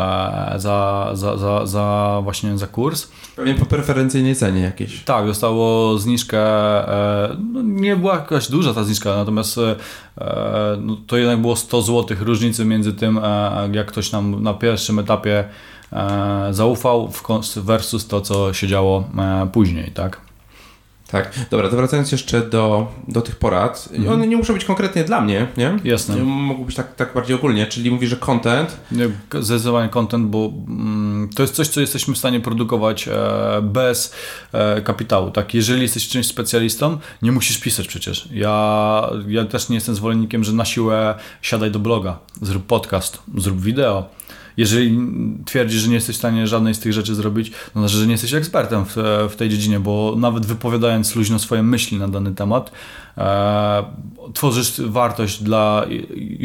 [0.57, 3.07] za, za, za, za właśnie za kurs.
[3.35, 5.03] Pewnie po preferencyjnej cenie jakieś.
[5.03, 6.43] Tak, dostało zniżkę,
[7.53, 9.59] no nie była jakaś duża ta zniżka, natomiast
[10.81, 13.19] no to jednak było 100 zł różnicy między tym,
[13.71, 15.43] jak ktoś nam na pierwszym etapie
[16.51, 17.11] zaufał
[17.55, 20.27] versus to, co się działo e, później, tak?
[21.07, 23.89] Tak, dobra, to wracając jeszcze do, do tych porad.
[23.91, 24.13] Mhm.
[24.13, 25.77] One nie muszą być konkretnie dla mnie, nie?
[25.83, 26.15] Jasne.
[26.17, 28.77] Mogą być tak, tak bardziej ogólnie, czyli mówi, że content.
[28.91, 29.09] Nie,
[29.39, 33.11] zdecydowanie content, bo mm, to jest coś, co jesteśmy w stanie produkować e,
[33.61, 34.13] bez
[34.53, 35.31] e, kapitału.
[35.31, 38.29] Tak, jeżeli jesteś czymś specjalistą, nie musisz pisać przecież.
[38.31, 43.61] Ja, ja też nie jestem zwolennikiem, że na siłę siadaj do bloga, zrób podcast, zrób
[43.61, 44.09] wideo
[44.57, 44.99] jeżeli
[45.45, 48.11] twierdzisz, że nie jesteś w stanie żadnej z tych rzeczy zrobić, to znaczy, że nie
[48.11, 48.95] jesteś ekspertem w,
[49.29, 52.71] w tej dziedzinie, bo nawet wypowiadając luźno swoje myśli na dany temat,
[54.33, 55.85] tworzysz wartość dla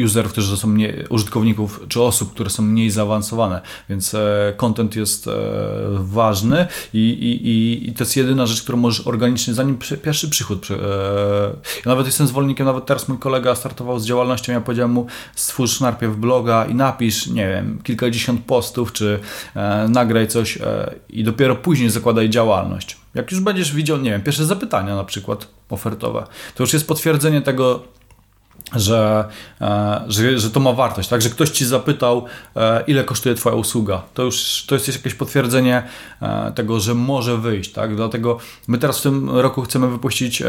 [0.05, 5.27] userów, którzy są mniej, użytkowników, czy osób, które są mniej zaawansowane, więc e, content jest
[5.27, 5.31] e,
[5.99, 10.67] ważny i, i, i to jest jedyna rzecz, którą możesz organicznie, zanim pierwszy przychód.
[10.71, 10.75] E,
[11.85, 15.79] ja nawet jestem zwolennikiem, nawet teraz mój kolega startował z działalnością, ja powiedziałem mu, stwórz
[15.81, 19.19] najpierw bloga i napisz, nie wiem, kilkadziesiąt postów, czy
[19.55, 23.02] e, nagraj coś e, i dopiero później zakładaj działalność.
[23.15, 27.41] Jak już będziesz widział, nie wiem, pierwsze zapytania na przykład ofertowe, to już jest potwierdzenie
[27.41, 27.83] tego,
[28.75, 29.25] że,
[29.61, 31.21] e, że, że to ma wartość, tak?
[31.21, 34.01] Że ktoś ci zapytał, e, ile kosztuje Twoja usługa.
[34.13, 35.83] To już to jest jakieś potwierdzenie
[36.21, 37.95] e, tego, że może wyjść, tak?
[37.95, 38.37] Dlatego
[38.67, 40.43] my teraz w tym roku chcemy wypuścić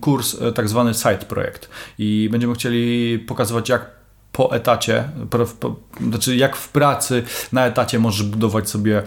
[0.00, 3.90] kurs, tak zwany side projekt i będziemy chcieli pokazywać, jak
[4.32, 5.76] po etacie, po, po,
[6.08, 9.02] znaczy jak w pracy na etacie możesz budować sobie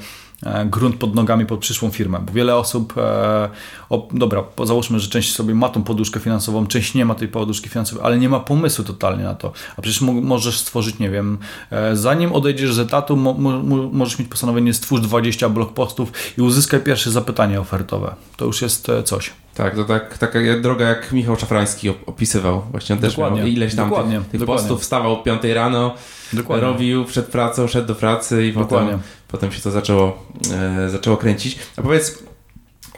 [0.66, 3.50] grunt pod nogami pod przyszłą firmę, bo wiele osób, e,
[3.90, 7.70] o, dobra, załóżmy, że część sobie ma tą poduszkę finansową, część nie ma tej poduszki
[7.70, 11.38] finansowej, ale nie ma pomysłu totalnie na to, a przecież możesz stworzyć, nie wiem,
[11.72, 13.62] e, zanim odejdziesz z etatu, mo, mo,
[13.92, 18.16] możesz mieć postanowienie stwórz 20 blog postów i uzyskaj pierwsze zapytanie ofertowe.
[18.38, 19.32] To już jest coś.
[19.56, 22.62] Tak, to tak, taka droga jak Michał Szafrański opisywał.
[22.72, 24.64] Właśnie on też dokładnie, miał ileś tam dokładnie, tych, tych dokładnie.
[24.64, 25.96] postów, wstawał o 5 rano,
[26.34, 26.68] dokładnie.
[26.68, 29.00] robił przed pracą, szedł do pracy i potem,
[29.36, 31.60] potem się to zaczęło, e, zaczęło kręcić.
[31.76, 32.24] A powiedz,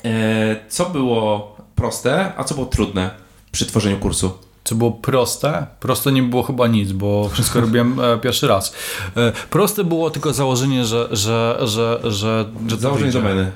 [0.05, 3.11] e, co było proste, a co było trudne
[3.51, 4.46] przy tworzeniu kursu?
[4.67, 5.65] Co było proste?
[5.79, 8.73] Proste nie było chyba nic, bo wszystko robiłem e, pierwszy raz.
[9.17, 11.07] E, proste było tylko założenie, że.
[11.11, 13.51] że, że, że, że założenie domeny.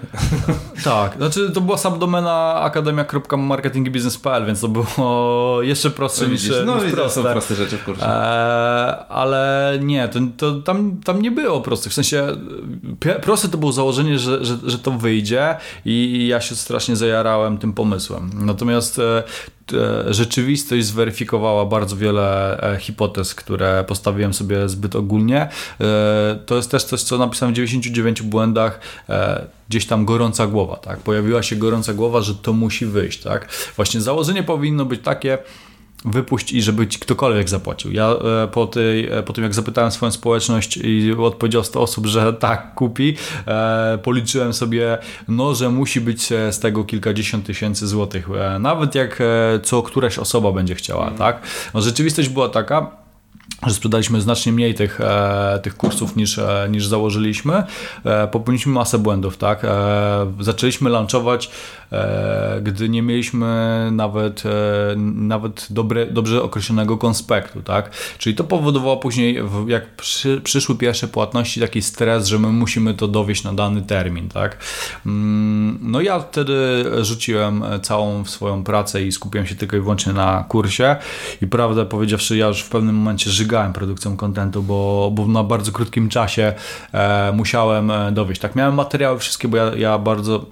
[0.83, 6.93] Tak, znaczy to była subdomena akademia.marketingbiznes.pl, więc to było jeszcze prostsze no, niż, no, niż
[6.93, 7.23] proste.
[7.23, 8.05] są proste rzeczy kursie.
[8.05, 11.91] E, ale nie, to, to, tam, tam nie było prostych.
[11.91, 12.27] W sensie
[13.21, 15.55] proste to było założenie, że, że, że to wyjdzie
[15.85, 18.29] i ja się strasznie zajarałem tym pomysłem.
[18.33, 19.01] Natomiast
[20.07, 25.49] rzeczywistość zweryfikowała bardzo wiele e, hipotez, które postawiłem sobie zbyt ogólnie.
[25.81, 28.79] E, to jest też coś, co napisałem w 99 błędach
[29.69, 30.99] gdzieś tam gorąca głowa, tak?
[30.99, 33.47] Pojawiła się gorąca głowa, że to musi wyjść, tak?
[33.75, 35.37] Właśnie założenie powinno być takie,
[36.05, 37.91] wypuść i żeby ci ktokolwiek zapłacił.
[37.91, 38.09] Ja
[38.43, 42.33] e, po, tej, e, po tym, jak zapytałem swoją społeczność i odpowiedział 100 osób, że
[42.39, 43.15] tak kupi,
[43.47, 44.97] e, policzyłem sobie,
[45.27, 48.27] no, że musi być z tego kilkadziesiąt tysięcy złotych.
[48.59, 49.19] Nawet jak
[49.63, 51.17] co któraś osoba będzie chciała, mm.
[51.17, 51.41] tak?
[51.73, 53.00] No, rzeczywistość była taka,
[53.67, 57.63] że sprzedaliśmy znacznie mniej tych, e, tych kursów niż, e, niż założyliśmy.
[58.05, 59.65] E, popełniliśmy masę błędów, tak?
[60.39, 61.51] Zaczęliśmy launchować,
[61.91, 64.43] e, gdy nie mieliśmy nawet,
[65.15, 67.91] nawet dobre, dobrze określonego konspektu, tak?
[68.17, 73.07] Czyli to powodowało później, jak przy, przyszły pierwsze płatności, taki stres, że my musimy to
[73.07, 74.57] dowieść na dany termin, tak?
[75.05, 80.45] Mm, no ja wtedy rzuciłem całą swoją pracę i skupiłem się tylko i wyłącznie na
[80.49, 80.95] kursie
[81.41, 85.71] i prawdę powiedziawszy, ja już w pewnym momencie żygałem produkcją kontentu, bo, bo na bardzo
[85.71, 86.53] krótkim czasie
[86.93, 88.41] e, musiałem e, dowieść.
[88.41, 90.45] Tak, miałem materiały wszystkie, bo ja, ja bardzo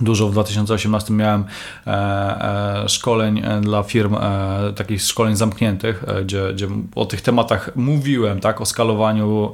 [0.00, 1.44] Dużo w 2018 miałem
[1.86, 1.90] e,
[2.84, 4.16] e, szkoleń e, dla firm,
[4.76, 9.52] takich szkoleń zamkniętych, gdzie, gdzie o tych tematach mówiłem, tak, o skalowaniu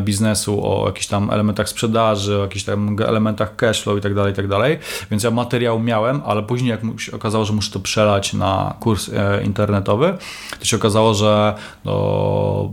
[0.00, 4.48] biznesu, o jakichś tam elementach sprzedaży, o jakichś tam elementach cashflow i tak dalej, tak
[4.48, 4.78] dalej.
[5.10, 9.10] Więc ja materiał miałem, ale później jak się okazało, że muszę to przelać na kurs
[9.44, 10.14] internetowy,
[10.58, 12.70] to się okazało, że no,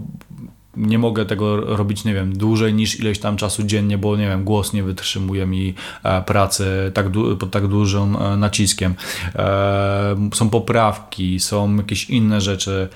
[0.77, 4.43] nie mogę tego robić, nie wiem, dłużej niż ileś tam czasu dziennie, bo nie wiem,
[4.43, 7.05] głos nie wytrzymuje mi e, pracy tak
[7.39, 8.95] pod tak dużym e, naciskiem.
[9.35, 12.89] E, są poprawki, są jakieś inne rzeczy.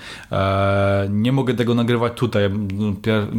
[1.09, 2.49] Nie mogę tego nagrywać tutaj.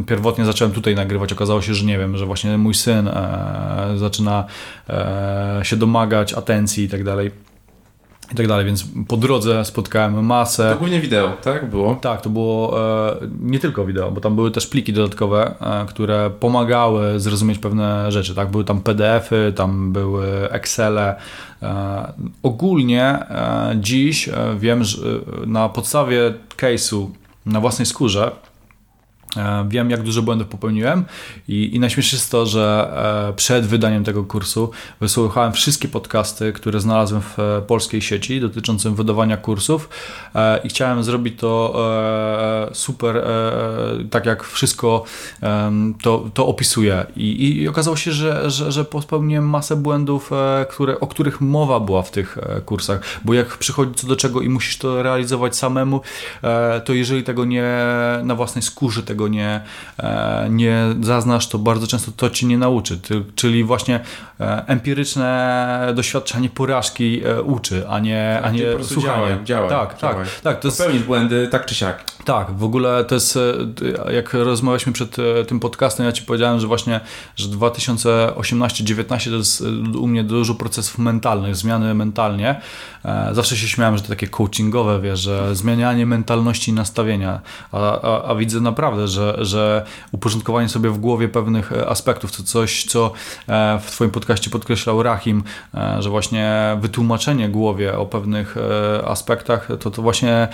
[0.07, 3.09] Pierwotnie zacząłem tutaj nagrywać, okazało się, że nie wiem, że właśnie mój syn
[3.95, 4.45] zaczyna
[5.63, 7.31] się domagać atencji i tak dalej
[8.33, 10.71] i tak dalej, więc po drodze spotkałem masę.
[10.71, 11.69] To głównie wideo, tak?
[11.69, 11.95] Było?
[11.95, 16.29] Tak, to było e, nie tylko wideo, bo tam były też pliki dodatkowe, e, które
[16.39, 18.51] pomagały zrozumieć pewne rzeczy, tak?
[18.51, 21.15] Były tam PDFy, tam były Excele.
[21.61, 22.13] E,
[22.43, 24.97] ogólnie e, dziś e, wiem, że
[25.45, 27.07] na podstawie case'u
[27.45, 28.48] na własnej skórze E,
[29.67, 31.05] wiem, jak dużo błędów popełniłem
[31.47, 32.93] i, i najśmieszniejsze jest to, że
[33.29, 34.71] e, przed wydaniem tego kursu
[35.01, 39.89] wysłuchałem wszystkie podcasty, które znalazłem w e, polskiej sieci dotyczącym wydawania kursów
[40.63, 41.75] i chciałem zrobić to
[42.73, 43.23] super,
[44.09, 45.03] tak jak wszystko
[46.03, 47.05] to, to opisuję.
[47.15, 50.31] I, i okazało się, że, że, że popełniłem masę błędów,
[50.69, 54.49] które, o których mowa była w tych kursach, bo jak przychodzi co do czego i
[54.49, 56.01] musisz to realizować samemu,
[56.85, 57.63] to jeżeli tego nie
[58.23, 59.61] na własnej skórze tego tego nie,
[59.99, 62.99] e, nie zaznasz, to bardzo często to ci nie nauczy.
[63.35, 63.99] Czyli właśnie
[64.39, 69.13] e, empiryczne doświadczenie porażki e, uczy, a nie, a nie słuchanie.
[69.13, 70.25] Działaj, działaj, tak, działaj.
[70.25, 70.59] tak, tak.
[70.59, 71.05] To jest...
[71.05, 72.03] Błędy tak czy siak.
[72.29, 73.39] Tak, w ogóle to jest,
[74.13, 75.15] jak rozmawialiśmy przed
[75.47, 76.99] tym podcastem, ja Ci powiedziałem, że właśnie,
[77.35, 79.61] że 2018-19 to jest
[79.99, 82.61] u mnie dużo procesów mentalnych, zmiany mentalnie.
[83.31, 88.23] Zawsze się śmiałem, że to takie coachingowe, wiesz, że zmienianie mentalności i nastawienia, a, a,
[88.23, 93.11] a widzę naprawdę, że, że uporządkowanie sobie w głowie pewnych aspektów, to coś, co
[93.47, 99.67] e, w Twoim podcaście podkreślał Rahim, e, że właśnie wytłumaczenie głowie o pewnych e, aspektach,
[99.79, 100.47] to, to właśnie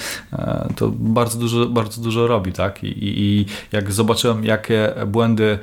[0.76, 2.84] to bardzo dużo, bardzo dużo robi, tak?
[2.84, 5.60] I, i jak zobaczyłem, jakie błędy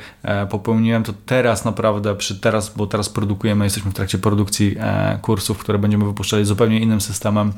[0.50, 4.76] popełniłem, to teraz naprawdę, przy teraz, bo teraz produkujemy, jesteśmy w trakcie produkcji
[5.22, 7.53] kursów, które będziemy wypuszczali zupełnie innym systemem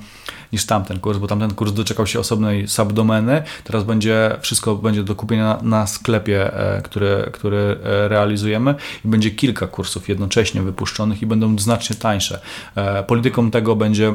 [0.52, 5.14] niż tamten kurs, bo tamten kurs doczekał się osobnej subdomeny, teraz będzie wszystko będzie do
[5.14, 6.50] kupienia na, na sklepie,
[6.84, 8.74] który, który realizujemy
[9.04, 12.40] i będzie kilka kursów jednocześnie wypuszczonych i będą znacznie tańsze.
[12.74, 14.14] E, polityką tego będzie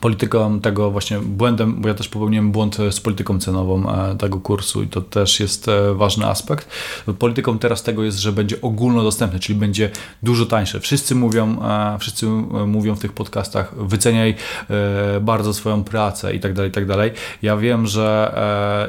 [0.00, 4.82] polityką tego właśnie błędem, bo ja też popełniłem błąd z polityką cenową e, tego kursu
[4.82, 6.68] i to też jest e, ważny aspekt.
[7.18, 9.90] Polityką teraz tego jest, że będzie ogólnodostępny, czyli będzie
[10.22, 10.80] dużo tańsze.
[10.80, 11.56] Wszyscy mówią,
[11.98, 12.26] wszyscy
[12.66, 14.34] mówią w tych podcastach, wyceniaj
[15.20, 17.12] bardzo swoją pracę i tak dalej, i tak dalej.
[17.42, 18.34] Ja wiem, że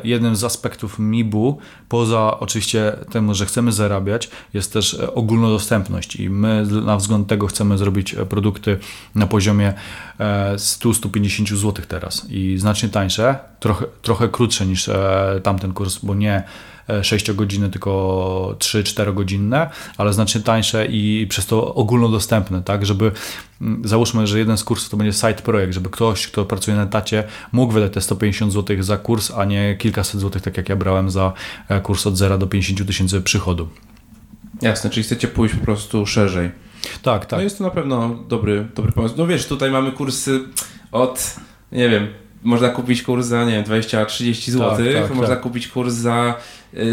[0.03, 1.57] jednym z aspektów MIB-u,
[1.89, 7.77] poza oczywiście tym, że chcemy zarabiać, jest też ogólnodostępność i my na wzgląd tego chcemy
[7.77, 8.77] zrobić produkty
[9.15, 9.73] na poziomie
[10.91, 16.43] 100-150 zł teraz i znacznie tańsze, trochę, trochę krótsze niż e, tamten kurs, bo nie
[17.01, 23.11] 6 e, godziny, tylko 3-4 godzinne, ale znacznie tańsze i przez to ogólnodostępne, tak, żeby
[23.61, 26.83] mm, załóżmy, że jeden z kursów to będzie side projekt, żeby ktoś, kto pracuje na
[26.83, 30.75] etacie mógł wydać te 150 zł za kurs, a nie kilkaset złotych, tak jak ja
[30.75, 31.33] brałem za
[31.69, 33.69] e, kurs od 0 do 50 tysięcy przychodu.
[34.61, 36.51] Jasne, czyli chcecie pójść po prostu szerzej.
[37.01, 37.39] Tak, tak.
[37.39, 39.15] No jest to na pewno dobry, dobry pomysł.
[39.17, 40.39] No wiesz, tutaj mamy kursy
[40.91, 41.35] od,
[41.71, 42.07] nie wiem,
[42.43, 45.43] można kupić kurs za, nie wiem, 20-30 zł, tak, tak, można tak.
[45.43, 46.35] kupić kurs za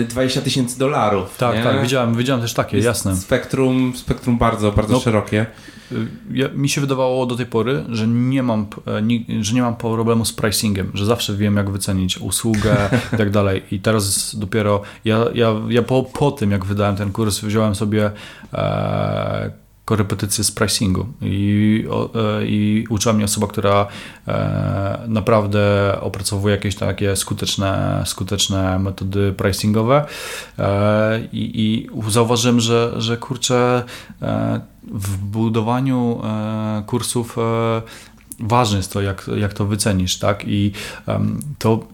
[0.09, 1.37] 20 y, tysięcy dolarów.
[1.37, 1.63] Tak, nie?
[1.63, 3.17] tak, widziałem, widziałem też takie, jest jasne.
[3.17, 5.47] Spektrum, spektrum bardzo, bardzo no, szerokie.
[5.93, 9.63] Y, ja, mi się wydawało do tej pory, że nie, mam, e, nie, że nie
[9.63, 12.77] mam problemu z pricingiem, że zawsze wiem, jak wycenić usługę
[13.15, 13.63] i tak dalej.
[13.71, 18.11] I teraz dopiero ja, ja, ja po, po tym, jak wydałem ten kurs, wziąłem sobie
[18.53, 21.85] e, korepetycje z pricingu i,
[22.15, 23.87] e, i uczyła mnie osoba, która
[24.29, 25.61] e, naprawdę
[26.01, 30.07] opracowuje jakieś takie skuteczne, skuteczne metody pricingowe
[30.59, 33.85] e, i, i zauważyłem, że, że kurczę
[34.93, 36.21] w budowaniu
[36.87, 37.37] kursów
[38.41, 40.45] ważne jest to, jak, jak to wycenisz, tak?
[40.47, 40.73] I
[41.59, 41.87] to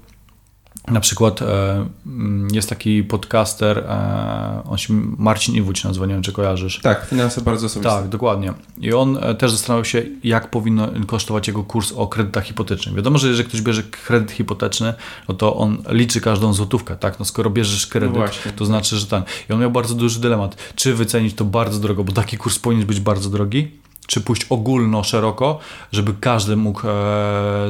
[0.88, 6.22] na przykład e, mm, jest taki podcaster, e, on się Marcin Iwódź nazywa, nie wiem
[6.22, 6.80] czy kojarzysz.
[6.82, 7.90] Tak, finanse bardzo osobiste.
[7.90, 8.52] Tak, dokładnie.
[8.78, 12.94] I on e, też zastanawiał się, jak powinno kosztować jego kurs o kredytach hipotecznych.
[12.94, 14.94] Wiadomo, że jeżeli ktoś bierze kredyt hipoteczny,
[15.28, 17.18] no to on liczy każdą złotówkę, tak?
[17.18, 18.16] No skoro bierzesz kredyt,
[18.46, 19.22] no to znaczy, że ten.
[19.50, 22.86] I on miał bardzo duży dylemat, czy wycenić to bardzo drogo, bo taki kurs powinien
[22.86, 23.70] być bardzo drogi,
[24.06, 25.58] czy pójść ogólno, szeroko,
[25.92, 26.92] żeby każdy mógł e,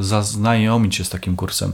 [0.00, 1.72] zaznajomić się z takim kursem.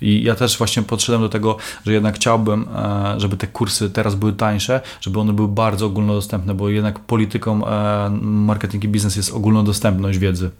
[0.00, 1.56] I ja też właśnie podszedłem do tego,
[1.86, 6.54] że jednak chciałbym, e, żeby te kursy teraz były tańsze, żeby one były bardzo ogólnodostępne,
[6.54, 10.50] bo jednak polityką e, marketing i biznes jest ogólnodostępność wiedzy.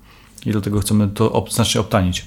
[0.47, 2.27] I dlatego chcemy to ob znacznie obtanić.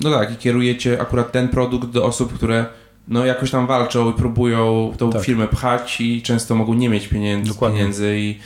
[0.00, 2.66] No tak, i kierujecie akurat ten produkt do osób, które
[3.08, 5.22] no jakoś tam walczą i próbują tą tak.
[5.22, 8.38] firmę pchać i często mogą nie mieć pieniędzy, pieniędzy i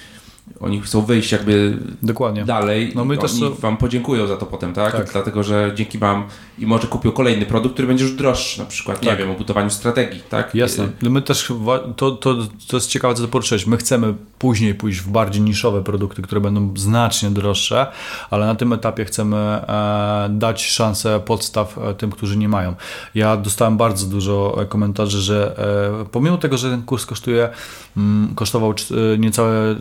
[0.60, 2.44] oni chcą wyjść jakby Dokładnie.
[2.44, 2.92] dalej.
[2.94, 4.92] No my też oni wam podziękują za to potem, tak?
[4.92, 5.12] tak?
[5.12, 6.24] Dlatego, że dzięki wam
[6.58, 9.08] i może kupią kolejny produkt, który będzie już droższy, na przykład, tak.
[9.08, 10.54] nie wiem, o budowaniu strategii, tak?
[10.54, 10.88] Jasne.
[11.02, 11.52] No my też,
[11.96, 12.34] to, to,
[12.68, 13.66] to jest ciekawe, co to poruszyłeś.
[13.66, 17.86] My chcemy później pójść w bardziej niszowe produkty, które będą znacznie droższe,
[18.30, 22.74] ale na tym etapie chcemy e, dać szansę podstaw e, tym, którzy nie mają.
[23.14, 25.58] Ja dostałem bardzo dużo komentarzy, że
[26.02, 27.48] e, pomimo tego, że ten kurs kosztuje,
[27.96, 28.74] mm, kosztował
[29.18, 29.76] niecałe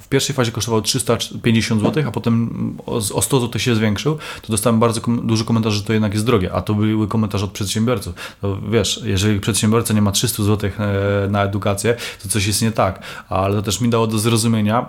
[0.00, 2.50] w pierwszej fazie kosztował 350 zł, a potem
[2.86, 6.26] o, 100 zł się zwiększył, to dostałem bardzo kom dużo komentarzy, że to jednak jest
[6.26, 8.14] drogie, a to były komentarze od przedsiębiorców.
[8.40, 12.72] To wiesz, jeżeli przedsiębiorca nie ma 300 zł e, na edukację, to coś jest nie
[12.72, 14.86] tak, ale to też mi dało do zrozumienia,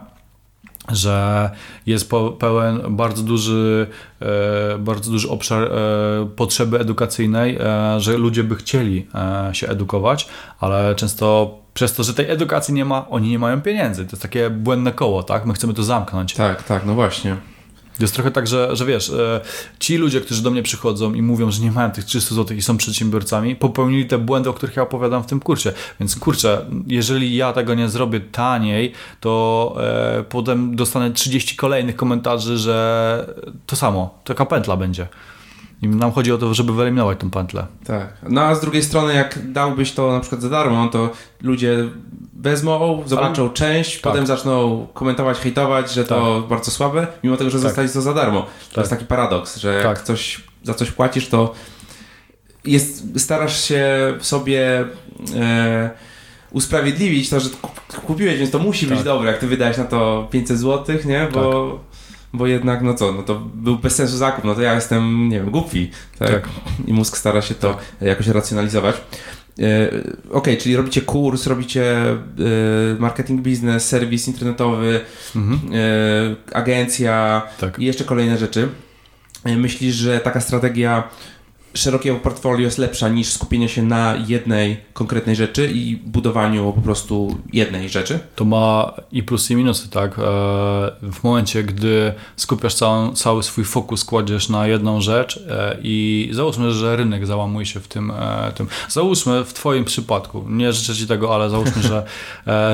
[0.92, 1.50] że
[1.86, 3.88] jest pełen bardzo duży,
[4.22, 5.70] e, bardzo duży obszar e,
[6.36, 7.58] potrzeby edukacyjnej,
[7.98, 9.08] że ludzie by chcieli
[9.54, 10.28] się edukować,
[10.60, 14.06] ale często przez to, że tej edukacji nie ma, oni nie mają pieniędzy.
[14.06, 15.46] To jest takie błędne koło, tak?
[15.46, 16.34] My chcemy to zamknąć.
[16.34, 17.38] Tak, tak, no właśnie.
[18.00, 19.42] Jest trochę tak, że, że wiesz, e,
[19.80, 22.62] ci ludzie, którzy do mnie przychodzą i mówią, że nie mają tych 300 zł i
[22.62, 25.72] są przedsiębiorcami, popełnili te błędy, o których ja opowiadam w tym kursie.
[26.00, 32.58] Więc kurczę, jeżeli ja tego nie zrobię taniej, to e, potem dostanę 30 kolejnych komentarzy,
[32.58, 35.08] że to samo, taka pętla będzie.
[35.86, 37.68] I nam chodzi o to, żeby wyeliminować tą pętlę.
[37.86, 38.18] Tak.
[38.30, 41.10] No a z drugiej strony, jak dałbyś to na przykład za darmo, to
[41.42, 41.90] ludzie
[42.34, 44.12] wezmą, zobaczą część, tak.
[44.14, 46.50] potem zaczną komentować, hejtować, że to tak.
[46.50, 47.64] bardzo słabe, mimo tego, że tak.
[47.64, 48.42] zostali to za darmo.
[48.42, 48.78] To tak.
[48.78, 50.02] jest taki paradoks, że jak tak.
[50.02, 51.54] coś, za coś płacisz, to
[52.66, 54.86] jest, starasz się sobie
[55.36, 55.90] e,
[56.52, 57.50] usprawiedliwić to, że
[58.08, 59.06] kupiłeś, więc to musi być tak.
[59.06, 61.28] dobre, jak ty wydałeś na to 500 zł, nie?
[61.34, 61.80] Bo
[62.38, 65.40] bo jednak, no co, no to był bez sensu zakup, no to ja jestem, nie
[65.40, 66.30] wiem, głupi, tak?
[66.30, 66.50] tak.
[66.88, 68.02] I mózg stara się to tak.
[68.02, 68.96] jakoś racjonalizować.
[69.60, 69.92] E,
[70.32, 72.18] ok, czyli robicie kurs, robicie e,
[73.00, 75.02] marketing biznes, serwis internetowy,
[75.36, 75.60] mhm.
[75.74, 77.80] e, agencja tak.
[77.80, 78.70] i jeszcze kolejne rzeczy.
[79.58, 81.10] Myślisz, że taka strategia
[81.76, 87.38] szerokiego portfolio jest lepsza niż skupienie się na jednej konkretnej rzeczy i budowaniu po prostu
[87.54, 88.20] jednej rzeczy?
[88.36, 90.12] To ma i plusy i minusy, tak.
[90.12, 90.22] E,
[91.02, 96.72] w momencie, gdy skupiasz cały, cały swój fokus, kładziesz na jedną rzecz e, i załóżmy,
[96.72, 98.68] że rynek załamuje się w tym, e, tym.
[98.90, 102.06] Załóżmy w Twoim przypadku, nie życzę Ci tego, ale załóżmy, że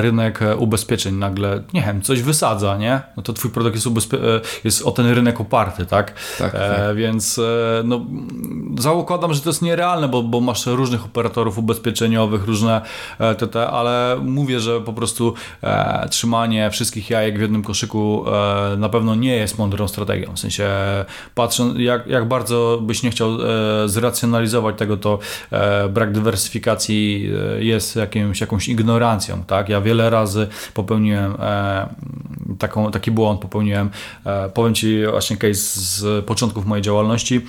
[0.01, 3.01] rynek ubezpieczeń nagle, nie wiem, coś wysadza, nie?
[3.17, 3.87] No to Twój produkt jest,
[4.63, 6.13] jest o ten rynek oparty, tak?
[6.37, 6.95] tak, tak.
[6.95, 7.39] Więc
[7.83, 8.05] no,
[8.99, 12.81] zakładam, że to jest nierealne, bo, bo masz różnych operatorów ubezpieczeniowych, różne
[13.19, 15.33] e, te, ale mówię, że po prostu
[15.63, 20.33] e, trzymanie wszystkich jajek w jednym koszyku e, na pewno nie jest mądrą strategią.
[20.35, 20.69] W sensie
[21.35, 25.19] patrząc, jak, jak bardzo byś nie chciał e, zracjonalizować tego, to
[25.51, 29.43] e, brak dywersyfikacji e, jest jakimś, jakąś ignorancją.
[29.43, 29.69] Tak?
[29.69, 31.35] Ja wiele razy popełniłem
[32.59, 33.89] taką, taki błąd, popełniłem,
[34.53, 37.41] powiem Ci właśnie case z początków mojej działalności,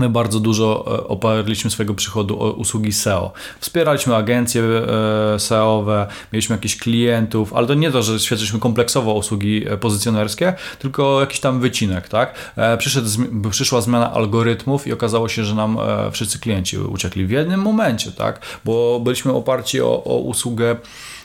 [0.00, 3.32] My bardzo dużo e, oparliśmy swojego przychodu o usługi SEO.
[3.60, 9.68] Wspieraliśmy agencje e, SEO-owe, mieliśmy jakichś klientów, ale to nie to, że świadczyliśmy kompleksowo usługi
[9.68, 12.54] e, pozycjonerskie, tylko jakiś tam wycinek, tak?
[12.78, 13.08] Przyszedł,
[13.50, 15.78] przyszła zmiana algorytmów i okazało się, że nam
[16.12, 18.40] wszyscy klienci uciekli w jednym momencie, tak?
[18.64, 20.76] Bo byliśmy oparci o, o usługę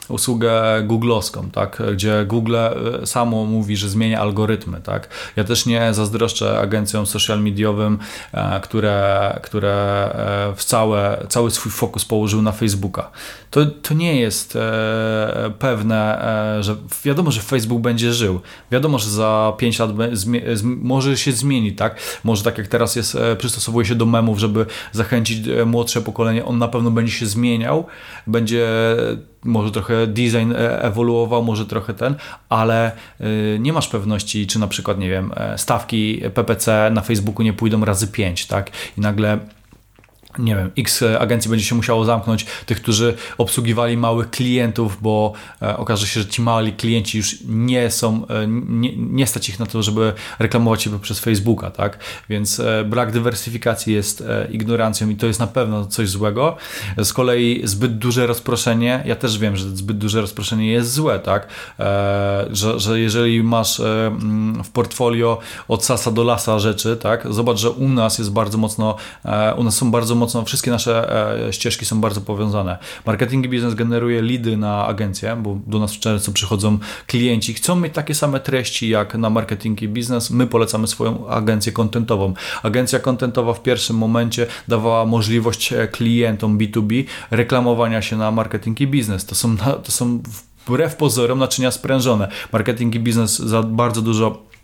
[0.09, 1.81] usługę googlowską, tak?
[1.93, 2.73] gdzie Google e,
[3.05, 4.81] samo mówi, że zmienia algorytmy.
[4.81, 5.09] Tak?
[5.35, 7.99] Ja też nie zazdroszczę agencjom social mediowym,
[8.33, 13.11] e, które, które e, w całe, cały swój fokus położyły na Facebooka.
[13.51, 14.57] To, to nie jest
[15.59, 16.19] pewne,
[16.59, 16.75] że
[17.05, 18.39] wiadomo, że Facebook będzie żył.
[18.71, 19.89] Wiadomo, że za 5 lat
[20.63, 21.99] może się zmieni, tak?
[22.23, 26.67] Może tak jak teraz jest, przystosowuje się do memów, żeby zachęcić młodsze pokolenie, on na
[26.67, 27.85] pewno będzie się zmieniał,
[28.27, 28.67] będzie
[29.45, 32.15] może trochę design e, ewoluował, może trochę ten,
[32.49, 32.91] ale
[33.21, 37.53] y, nie masz pewności, czy na przykład, nie wiem, e, stawki PPC na Facebooku nie
[37.53, 38.71] pójdą razy 5, tak?
[38.97, 39.39] I nagle
[40.39, 45.77] nie wiem, X agencji będzie się musiało zamknąć, tych, którzy obsługiwali małych klientów, bo e,
[45.77, 49.65] okaże się, że ci mali klienci już nie są, e, nie, nie stać ich na
[49.65, 51.99] to, żeby reklamować się przez Facebooka, tak?
[52.29, 56.57] Więc e, brak dywersyfikacji jest e, ignorancją i to jest na pewno coś złego.
[56.97, 61.47] Z kolei zbyt duże rozproszenie, ja też wiem, że zbyt duże rozproszenie jest złe, tak?
[61.79, 67.33] E, że, że jeżeli masz e, mm, w portfolio od sasa do lasa rzeczy, tak?
[67.33, 68.95] Zobacz, że u nas jest bardzo mocno,
[69.57, 70.93] u nas są bardzo mocno mocno, wszystkie nasze
[71.47, 72.77] e, ścieżki są bardzo powiązane.
[73.05, 77.93] Marketing i biznes generuje lidy na agencję, bo do nas często przychodzą klienci, chcą mieć
[77.93, 80.31] takie same treści jak na marketing i biznes.
[80.31, 82.33] My polecamy swoją agencję kontentową.
[82.63, 88.87] Agencja kontentowa w pierwszym momencie dawała możliwość e, klientom B2B reklamowania się na marketing i
[88.87, 89.25] biznes.
[89.25, 90.19] To są, to są
[90.67, 92.27] wbrew pozorom naczynia sprężone.
[92.53, 94.54] Marketing i biznes za bardzo dużo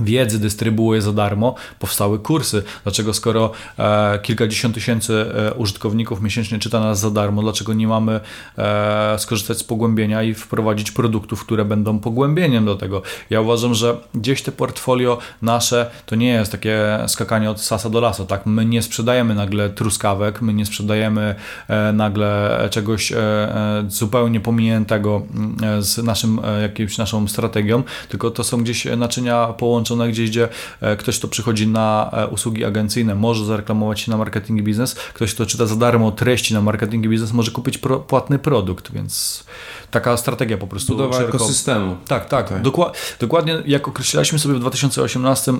[0.00, 2.62] wiedzy dystrybuuje za darmo, powstały kursy.
[2.82, 8.20] Dlaczego skoro e, kilkadziesiąt tysięcy e, użytkowników miesięcznie czyta nas za darmo, dlaczego nie mamy
[8.58, 13.02] e, skorzystać z pogłębienia i wprowadzić produktów, które będą pogłębieniem do tego?
[13.30, 18.00] Ja uważam, że gdzieś te portfolio nasze to nie jest takie skakanie od sasa do
[18.00, 18.46] lasa, tak?
[18.46, 21.34] My nie sprzedajemy nagle truskawek, my nie sprzedajemy
[21.68, 28.44] e, nagle czegoś e, e, zupełnie pominiętego mm, z naszym, jakimś naszą strategią, tylko to
[28.44, 30.48] są gdzieś naczynia połączone połączone gdzieś, gdzie
[30.80, 34.94] e, ktoś, kto przychodzi na e, usługi agencyjne, może zareklamować się na marketing i biznes,
[34.94, 38.92] ktoś, kto czyta za darmo treści na marketing i biznes, może kupić pro, płatny produkt,
[38.92, 39.44] więc
[39.90, 40.92] taka strategia po prostu.
[40.92, 41.36] Budowa szeroko...
[41.36, 41.96] ekosystemu.
[42.08, 42.46] Tak, tak.
[42.46, 42.60] Okay.
[42.60, 45.52] Dokła dokładnie jak określaliśmy sobie w 2018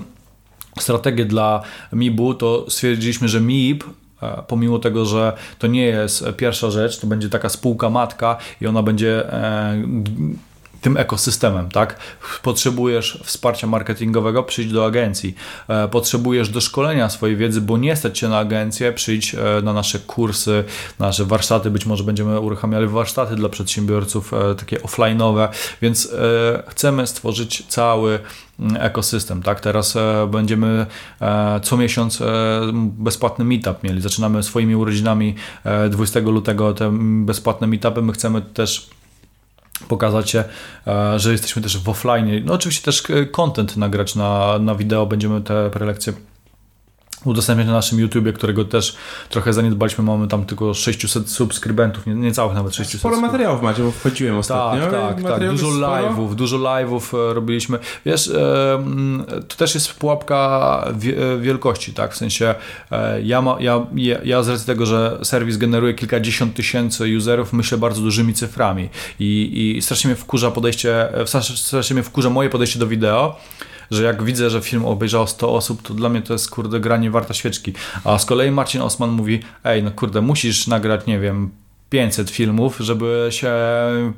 [0.79, 1.61] strategię dla
[1.93, 3.83] MIB-u, to stwierdziliśmy, że MIB
[4.21, 8.67] e, pomimo tego, że to nie jest pierwsza rzecz, to będzie taka spółka matka i
[8.67, 9.33] ona będzie
[10.87, 11.99] tym ekosystemem, tak?
[12.43, 15.35] Potrzebujesz wsparcia marketingowego, przyjdź do agencji.
[15.67, 19.99] E, potrzebujesz doszkolenia swojej wiedzy, bo nie stać się na agencję, przyjdź e, na nasze
[19.99, 20.63] kursy,
[20.99, 25.47] nasze warsztaty, być może będziemy uruchamiali warsztaty dla przedsiębiorców e, takie offline'owe,
[25.81, 26.11] więc
[26.67, 28.19] chcemy stworzyć cały
[28.59, 29.59] mm, ekosystem, tak?
[29.59, 30.85] Teraz będziemy
[31.63, 32.19] co miesiąc
[32.73, 34.01] bezpłatny meetup mieli.
[34.01, 35.35] Zaczynamy swoimi urodzinami
[35.89, 38.01] 20 lutego te bezpłatne meetupy.
[38.01, 38.89] My chcemy też
[39.87, 40.43] pokazać się,
[40.87, 42.45] e, że jesteśmy też w offline.
[42.45, 46.13] No oczywiście też e, content nagrać na, na wideo, będziemy te prelekcje
[47.25, 48.95] udostępniać na naszym YouTubie, którego też
[49.29, 50.03] trochę zaniedbaliśmy.
[50.03, 52.99] Mamy tam tylko 600 subskrybentów, nie, nie całych nawet 600.
[52.99, 54.81] Sporo materiałów macie, bo wchodziłem ostatnio.
[54.81, 55.49] Tak, tak, tak.
[55.49, 57.79] Dużo live'ów, dużo live'ów e, robiliśmy.
[58.05, 58.31] Wiesz,
[59.47, 60.87] to też jest pułapka
[61.39, 62.13] wielkości, tak?
[62.13, 62.55] W sensie
[63.23, 63.85] ja, ma, ja,
[64.23, 68.89] ja z racji tego, że serwis generuje kilkadziesiąt tysięcy userów, myślę bardzo dużymi cyframi
[69.19, 71.09] i, i strasznie mnie wkurza podejście,
[71.55, 73.35] strasznie mnie wkurza moje podejście do wideo,
[73.91, 77.11] że jak widzę, że film obejrzało 100 osób, to dla mnie to jest kurde granie
[77.11, 77.73] warta świeczki.
[78.03, 81.51] A z kolei Marcin Osman mówi, ej, no kurde, musisz nagrać, nie wiem,
[81.89, 84.13] 500 filmów, żeby się e,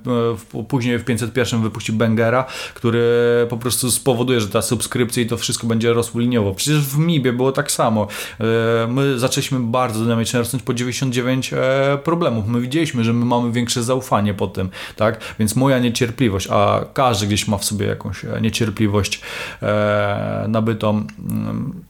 [0.68, 3.04] później w 501 wypuścił Bengera, który
[3.50, 6.54] po prostu spowoduje, że ta subskrypcja i to wszystko będzie rosło liniowo.
[6.54, 8.08] Przecież w MIBie było tak samo.
[8.40, 12.48] E, my zaczęliśmy bardzo dynamicznie rosnąć po 99 e, problemów.
[12.48, 15.36] My widzieliśmy, że my mamy większe zaufanie po tym, tak?
[15.40, 19.22] Więc moja niecierpliwość, a każdy gdzieś ma w sobie jakąś niecierpliwość
[20.48, 20.90] nabytą
[21.30, 21.84] mm,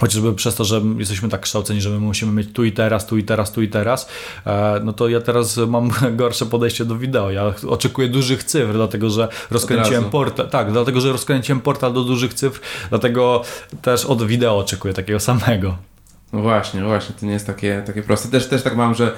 [0.00, 3.16] chociażby przez to, że jesteśmy tak kształceni, że my musimy mieć tu i teraz, tu
[3.18, 4.08] i teraz, tu i teraz,
[4.46, 7.30] e, no to ja teraz mam gorsze podejście do wideo.
[7.30, 12.34] Ja oczekuję dużych cyfr, dlatego że rozkręciłem portal, tak, dlatego że rozkręciłem portal do dużych
[12.34, 13.42] cyfr, dlatego
[13.82, 15.78] też od wideo oczekuję takiego samego.
[16.32, 18.28] No właśnie, właśnie, to nie jest takie, takie proste.
[18.28, 19.12] Też, też tak mam, że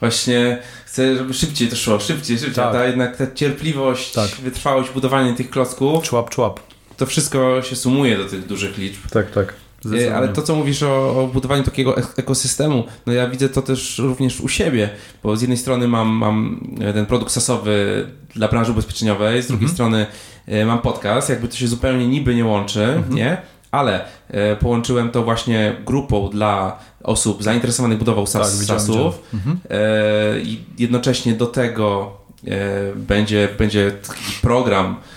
[0.00, 2.54] właśnie chcę, żeby szybciej to szło, szybciej, szybciej.
[2.54, 2.72] Tak.
[2.72, 4.30] Ta jednak ta cierpliwość, tak.
[4.30, 6.04] wytrwałość, budowanie tych klocków.
[6.04, 6.60] Człap, człap.
[6.96, 9.00] To wszystko się sumuje do tych dużych liczb.
[9.10, 9.63] Tak, tak.
[9.92, 13.98] E, ale to, co mówisz o, o, budowaniu takiego ekosystemu, no ja widzę to też
[13.98, 14.90] również u siebie,
[15.22, 19.74] bo z jednej strony mam, mam ten produkt sasowy dla branży ubezpieczeniowej, z drugiej mhm.
[19.74, 20.06] strony
[20.46, 23.14] e, mam podcast, jakby to się zupełnie niby nie łączy, mhm.
[23.14, 23.36] nie?
[23.70, 29.58] Ale e, połączyłem to właśnie grupą dla osób zainteresowanych budową SAS, tak, SASów mhm.
[29.70, 32.12] e, i jednocześnie do tego
[32.46, 35.13] e, będzie, będzie taki program E,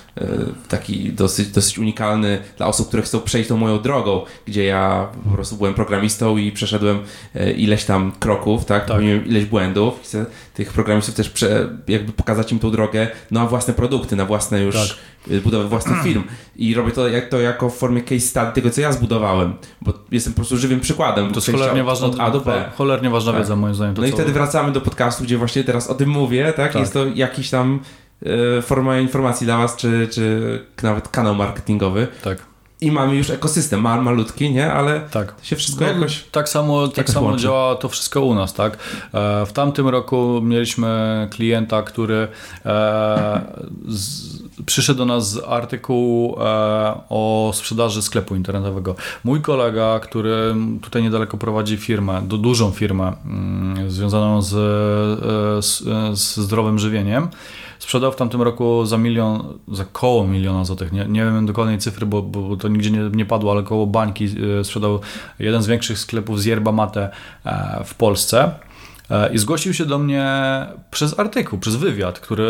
[0.67, 5.29] taki dosyć, dosyć unikalny dla osób, które chcą przejść tą moją drogą, gdzie ja po
[5.29, 6.99] prostu byłem programistą i przeszedłem
[7.35, 9.01] e, ileś tam kroków, tak, tak.
[9.01, 9.99] ileś błędów.
[10.03, 14.63] Chcę tych programistów też prze, jakby pokazać im tą drogę na własne produkty, na własne
[14.63, 14.97] już tak.
[15.37, 16.23] E, budowę własnych firm.
[16.55, 19.93] I robię to, jak, to jako w formie case study tego, co ja zbudowałem, bo
[20.11, 21.31] jestem po prostu żywym przykładem.
[21.31, 22.71] To jest cholernie ważna, od A do B.
[22.75, 23.41] Cholernie ważna tak.
[23.41, 23.95] wiedza moim zdaniem.
[23.97, 26.73] No i wtedy wracamy do podcastu, gdzie właśnie teraz o tym mówię, tak?
[26.73, 26.81] tak.
[26.81, 28.06] Jest to jakiś tam E,
[28.61, 32.07] forma informacji dla Was, czy, czy nawet kanał marketingowy.
[32.23, 32.37] Tak.
[32.81, 34.73] I mamy już ekosystem, mal, malutki, nie?
[34.73, 35.35] Ale tak.
[35.41, 36.23] się wszystko no, jakoś.
[36.31, 38.77] Tak samo, tak samo działa to wszystko u nas, tak?
[39.13, 42.27] E, w tamtym roku mieliśmy klienta, który
[42.65, 43.41] e,
[43.87, 46.35] z, przyszedł do nas z artykułu
[47.09, 48.95] o sprzedaży sklepu internetowego.
[49.23, 54.49] Mój kolega, który tutaj niedaleko prowadzi firmę, dużą firmę mm, związaną z,
[55.65, 55.83] z,
[56.19, 57.27] z zdrowym żywieniem,
[57.79, 62.05] sprzedał w tamtym roku za milion, za koło miliona złotych, nie, nie wiem dokładnej cyfry,
[62.05, 64.25] bo, bo to nigdzie nie, nie padło, ale koło bańki
[64.59, 64.99] e, sprzedał
[65.39, 67.09] jeden z większych sklepów z yerba mate
[67.45, 68.51] e, w Polsce.
[69.11, 70.25] E, I zgłosił się do mnie
[70.91, 72.47] przez artykuł, przez wywiad, który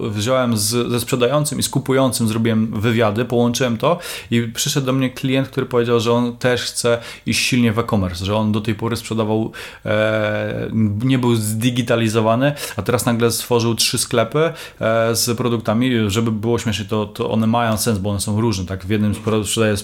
[0.00, 3.98] wziąłem z, ze sprzedającym i z kupującym, zrobiłem wywiady, połączyłem to
[4.30, 8.24] i przyszedł do mnie klient, który powiedział, że on też chce iść silnie w e-commerce,
[8.24, 9.52] że on do tej pory sprzedawał,
[9.86, 10.70] e,
[11.04, 16.84] nie był zdigitalizowany, a teraz nagle stworzył trzy sklepy e, z produktami, żeby było śmiesznie,
[16.84, 18.86] to, to one mają sens, bo one są różne, tak?
[18.86, 19.14] W jednym
[19.44, 19.76] sprzedaje e,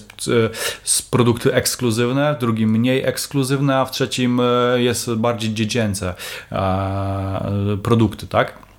[1.11, 6.00] produkty ekskluzywne, w drugim mniej ekskluzywne, a w trzecim e, jest bardziej dziecięcy
[7.83, 8.71] Produkty, tak?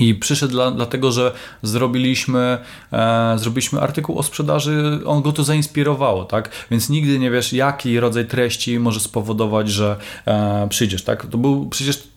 [0.00, 1.32] I przyszedł dla, dlatego, że
[1.62, 2.58] zrobiliśmy,
[2.92, 6.50] e, zrobiliśmy artykuł o sprzedaży, on go to zainspirowało, tak?
[6.70, 9.96] Więc nigdy nie wiesz, jaki rodzaj treści może spowodować, że
[10.26, 11.26] e, przyjdziesz, tak?
[11.26, 12.15] To był przecież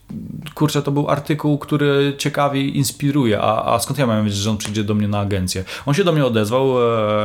[0.53, 4.57] kurczę, to był artykuł, który ciekawi, inspiruje, a, a skąd ja miałem wiedzieć, że on
[4.57, 5.63] przyjdzie do mnie na agencję?
[5.85, 6.75] On się do mnie odezwał,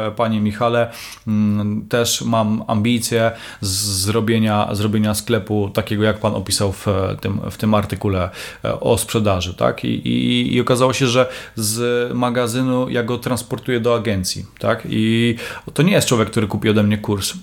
[0.06, 0.90] e, panie Michale,
[1.26, 6.86] mm, też mam ambicje zrobienia, zrobienia sklepu takiego, jak pan opisał w
[7.20, 8.30] tym, w tym artykule
[8.64, 9.84] e, o sprzedaży, tak?
[9.84, 11.26] I, i, I okazało się, że
[11.56, 14.86] z magazynu ja go transportuję do agencji, tak?
[14.90, 15.34] I
[15.74, 17.34] to nie jest człowiek, który kupi ode mnie kurs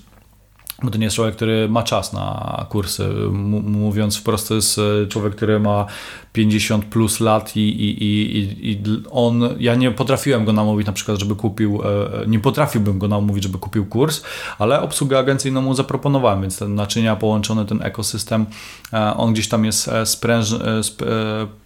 [0.82, 3.04] bo to nie jest człowiek, który ma czas na kursy.
[3.04, 3.34] M
[3.70, 5.86] mówiąc wprost, to jest e, człowiek, który ma
[6.32, 11.18] 50 plus lat i, i, i, i on, ja nie potrafiłem go namówić na przykład,
[11.18, 14.22] żeby kupił, e, nie potrafiłbym go namówić, żeby kupił kurs,
[14.58, 18.46] ale obsługę agencyjną mu zaproponowałem, więc te naczynia połączone, ten ekosystem,
[18.92, 20.54] e, on gdzieś tam jest spręż,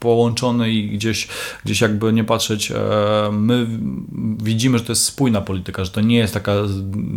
[0.01, 1.29] połączony i gdzieś,
[1.65, 2.73] gdzieś jakby nie patrzeć,
[3.33, 3.67] my
[4.43, 6.53] widzimy, że to jest spójna polityka, że to nie jest taka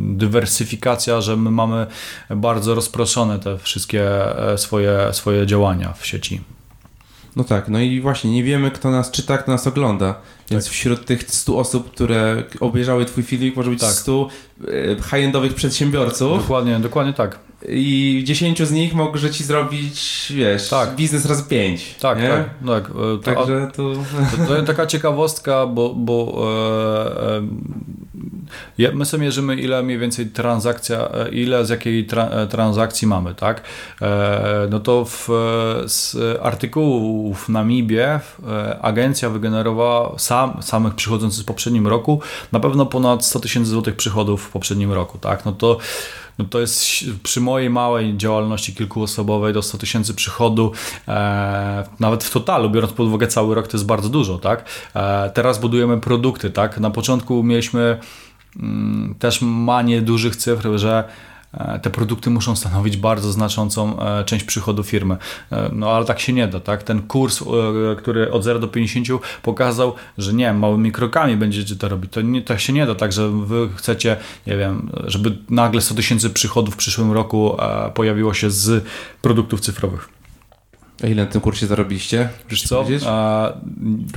[0.09, 1.87] dywersyfikacja, że my mamy
[2.29, 4.03] bardzo rozproszone te wszystkie
[4.51, 6.41] e, swoje, swoje działania w sieci.
[7.35, 10.15] No tak, no i właśnie nie wiemy, kto nas czyta, kto nas ogląda.
[10.51, 10.73] Więc tak.
[10.73, 13.91] wśród tych 100 osób, które obejrzały Twój filmik, może być tak.
[13.91, 14.27] 100
[14.61, 16.41] e, high-endowych przedsiębiorców.
[16.41, 17.39] Dokładnie, dokładnie tak.
[17.67, 20.95] I 10 z nich może ci zrobić, wiesz, tak.
[20.95, 21.95] biznes razy 5.
[21.99, 22.29] Tak, nie?
[22.29, 22.87] tak, tak.
[22.87, 23.93] To, Także to...
[23.93, 24.47] to...
[24.47, 27.41] To jest taka ciekawostka, bo, bo e, e,
[28.93, 33.35] my sobie mierzymy, ile mniej więcej transakcja, e, ile z jakiej tra, e, transakcji mamy,
[33.35, 33.63] tak?
[34.01, 35.27] E, no to w,
[35.85, 38.19] z artykułów w Namibie
[38.81, 42.21] agencja wygenerowała sam, samych przychodzących w poprzednim roku
[42.51, 45.45] na pewno ponad 100 tysięcy złotych przychodów w poprzednim roku, tak?
[45.45, 45.77] No to
[46.39, 46.85] no to jest
[47.23, 50.71] przy mojej małej działalności kilkuosobowej do 100 tysięcy przychodu,
[51.07, 54.65] e, nawet w totalu, biorąc pod uwagę cały rok, to jest bardzo dużo, tak?
[54.95, 56.79] E, teraz budujemy produkty, tak?
[56.79, 57.99] Na początku mieliśmy
[59.19, 61.09] też manię dużych cyfr, że
[61.53, 65.17] E, te produkty muszą stanowić bardzo znaczącą e, część przychodu firmy.
[65.51, 66.83] E, no ale tak się nie da, tak?
[66.83, 67.43] Ten kurs,
[67.97, 69.07] który od 0 do 50
[69.41, 72.11] pokazał, że nie, małymi krokami będziecie to robić.
[72.11, 74.17] To nie, tak się nie da, tak, że wy chcecie,
[74.47, 77.57] nie wiem, żeby nagle 100 tysięcy przychodów w przyszłym roku
[77.93, 78.85] pojawiło się z
[79.21, 80.18] produktów cyfrowych.
[81.03, 82.29] A ile na tym kursie zarobiliście?
[82.49, 82.85] Wiesz co?
[83.05, 83.53] A,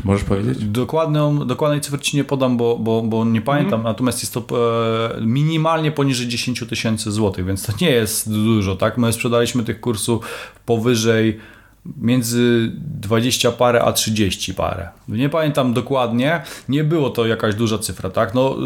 [0.04, 0.64] Możesz powiedzieć?
[0.64, 3.84] Dokładną, dokładnej cyfry ci nie podam, bo, bo, bo nie pamiętam, mm.
[3.84, 4.44] natomiast jest to
[5.16, 8.98] e, minimalnie poniżej 10 tysięcy złotych, więc to nie jest dużo, tak?
[8.98, 10.26] My sprzedaliśmy tych kursów
[10.66, 11.40] powyżej
[11.96, 14.88] między 20 parę a 30 parę.
[15.08, 18.34] Nie pamiętam dokładnie, nie było to jakaś duża cyfra, tak?
[18.34, 18.56] No,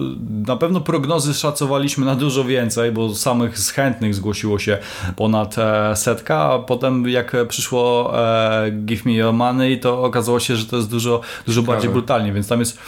[0.47, 4.78] na pewno prognozy szacowaliśmy na dużo więcej, bo samych z chętnych zgłosiło się
[5.16, 10.56] ponad e, setka, a potem jak przyszło e, Give Me Your Money, to okazało się,
[10.56, 12.78] że to jest dużo, dużo bardziej brutalnie, więc tam jest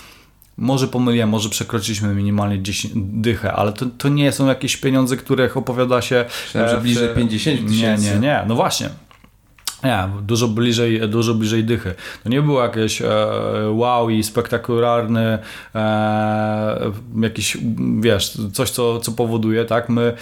[0.56, 5.56] może pomyliłem, może przekroczyliśmy minimalnie 10 dychę, ale to, to nie są jakieś pieniądze, których
[5.56, 6.24] opowiada się.
[6.44, 8.04] Myślałem, że bliżej 50 tysięcy.
[8.04, 8.44] Nie, nie, nie.
[8.48, 8.88] No właśnie.
[9.84, 11.94] Nie, dużo bliżej, dużo bliżej dychy.
[12.24, 13.06] To nie było jakieś e,
[13.70, 15.38] wow i spektakularny
[15.74, 16.90] e,
[17.20, 17.56] jakiś,
[18.00, 19.88] wiesz, coś, co, co powoduje, tak?
[19.88, 20.12] My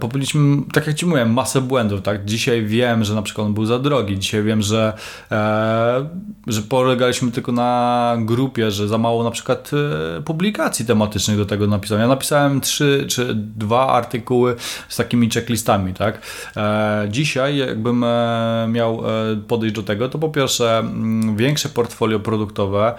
[0.00, 2.24] popełniliśmy, tak jak Ci mówiłem, masę błędów, tak?
[2.24, 4.92] Dzisiaj wiem, że na przykład on był za drogi, dzisiaj wiem, że,
[5.32, 6.08] e,
[6.46, 9.70] że polegaliśmy tylko na grupie, że za mało na przykład
[10.18, 12.02] e, publikacji tematycznych do tego napisałem.
[12.02, 14.56] Ja napisałem trzy czy dwa artykuły
[14.88, 16.20] z takimi checklistami, tak?
[16.56, 18.04] E, dzisiaj jakbym
[18.68, 22.94] miał e, podejść do tego, to po pierwsze mm, większe portfolio produktowe,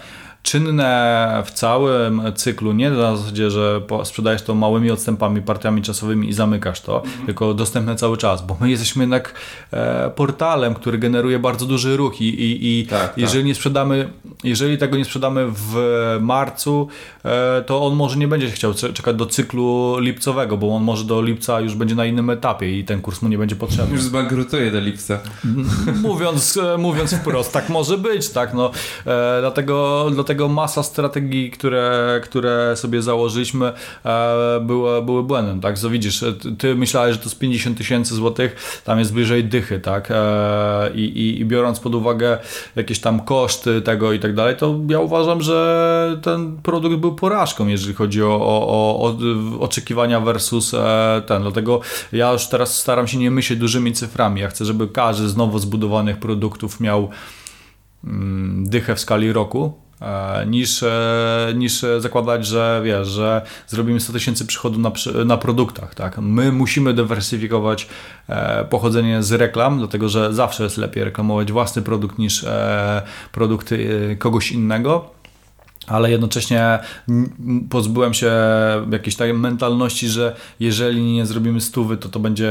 [0.45, 6.33] czynne w całym cyklu, nie na zasadzie, że sprzedajesz to małymi odstępami, partiami czasowymi i
[6.33, 7.25] zamykasz to, mhm.
[7.25, 9.33] tylko dostępne cały czas, bo my jesteśmy jednak
[9.71, 13.17] e, portalem, który generuje bardzo duży ruch i, i, i tak, tak.
[13.17, 13.47] jeżeli tak.
[13.47, 14.09] nie sprzedamy,
[14.43, 15.75] jeżeli tego nie sprzedamy w
[16.21, 16.87] marcu,
[17.25, 21.21] e, to on może nie będzie chciał czekać do cyklu lipcowego, bo on może do
[21.21, 23.93] lipca już będzie na innym etapie i ten kurs mu nie będzie potrzebny.
[23.93, 25.19] Już zbankrutuje do lipca.
[26.01, 28.71] Mówiąc, e, mówiąc wprost, tak może być, tak, no,
[29.05, 33.73] e, dlatego, dlatego tego masa strategii, które, które sobie założyliśmy,
[34.05, 35.79] e, były, były błędem, tak?
[35.79, 36.23] Co widzisz,
[36.57, 40.11] ty myślałeś, że to z 50 tysięcy złotych, tam jest bliżej dychy, tak?
[40.11, 42.37] E, I, i, I biorąc pod uwagę
[42.75, 47.67] jakieś tam koszty tego i tak dalej, to ja uważam, że ten produkt był porażką,
[47.67, 49.17] jeżeli chodzi o, o, o
[49.59, 51.41] oczekiwania versus e, ten.
[51.41, 51.81] Dlatego
[52.11, 54.41] ja już teraz staram się nie myśleć dużymi cyframi.
[54.41, 57.09] Ja chcę, żeby każdy z nowo zbudowanych produktów miał
[58.03, 59.84] mm, dychę w skali roku, E,
[60.47, 64.91] niż, e, niż zakładać, że wiesz, że zrobimy 100 tysięcy przychodu na,
[65.25, 65.95] na produktach.
[65.95, 66.17] Tak?
[66.17, 67.87] My musimy dywersyfikować
[68.29, 72.45] e, pochodzenie z reklam, dlatego że zawsze jest lepiej reklamować własny produkt niż
[73.31, 75.15] produkty kogoś innego
[75.87, 76.79] ale jednocześnie
[77.69, 78.31] pozbyłem się
[78.91, 82.49] jakiejś takiej mentalności, że jeżeli nie zrobimy stówy, to to będzie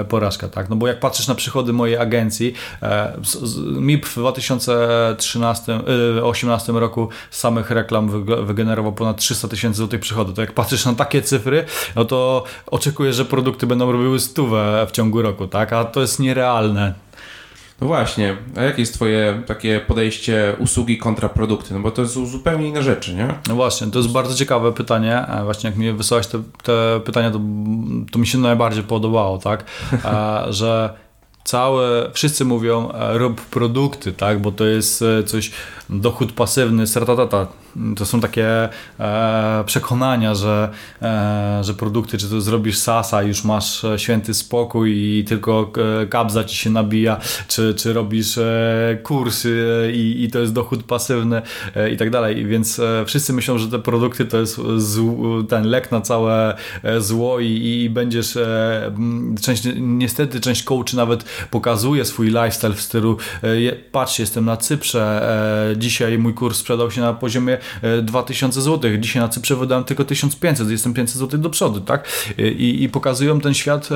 [0.00, 0.68] e, porażka, tak?
[0.68, 3.12] No bo jak patrzysz na przychody mojej agencji, e,
[3.80, 5.72] MIP w 2018
[6.72, 10.34] e, roku samych reklam wygenerował ponad 300 tysięcy złotych przychodów.
[10.34, 11.64] To jak patrzysz na takie cyfry,
[11.96, 15.72] no to oczekuję, że produkty będą robiły stówę w ciągu roku, tak?
[15.72, 16.94] A to jest nierealne.
[17.80, 21.74] No właśnie, a jakie jest twoje takie podejście usługi kontra produkty?
[21.74, 23.34] No bo to są zupełnie inne rzeczy, nie?
[23.48, 25.26] No właśnie, to jest bardzo ciekawe pytanie.
[25.44, 27.40] Właśnie jak mi wysłałeś te, te pytania, to,
[28.12, 29.64] to mi się najbardziej podobało, tak?
[30.48, 30.94] że
[31.44, 34.40] całe, wszyscy mówią rób produkty, tak?
[34.40, 35.50] Bo to jest e, coś,
[35.90, 37.46] dochód pasywny, sertatata
[37.96, 38.68] to są takie
[39.00, 40.68] e, przekonania, że,
[41.02, 46.06] e, że produkty, czy to zrobisz SASA, już masz e, święty spokój i tylko e,
[46.06, 51.42] kabza ci się nabija, czy, czy robisz e, kursy i, i to jest dochód pasywny
[51.76, 52.46] e, i tak dalej.
[52.46, 54.60] Więc wszyscy myślą, że te produkty to jest
[55.48, 56.56] ten lek na całe
[56.98, 57.46] zło i,
[57.84, 58.38] i będziesz
[59.42, 63.16] część, niestety część coachy nawet pokazuje swój lifestyle w stylu
[63.92, 67.58] patrz, jestem na Cyprze, dzisiaj mój kurs sprzedał się na poziomie
[68.02, 68.90] 2000 zł.
[68.98, 72.08] Dzisiaj na Cyprze wydałem tylko 1500, jestem 500 zł do przodu, tak?
[72.38, 73.86] I, i pokazują ten świat e,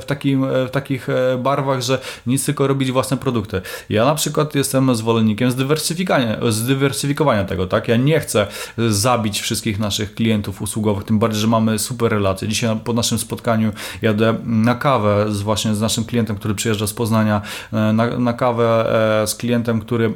[0.00, 3.60] w, takim, e, w takich e, barwach, że nic tylko robić własne produkty.
[3.88, 7.88] Ja na przykład jestem zwolennikiem zdywersyfikowania, zdywersyfikowania tego, tak?
[7.88, 8.46] Ja nie chcę
[8.88, 12.48] zabić wszystkich naszych klientów usługowych, tym bardziej, że mamy super relacje.
[12.48, 13.72] Dzisiaj po naszym spotkaniu
[14.02, 17.42] jadę na kawę z właśnie z naszym klientem, który przyjeżdża z Poznania,
[17.72, 18.86] na, na kawę
[19.26, 20.12] z klientem, który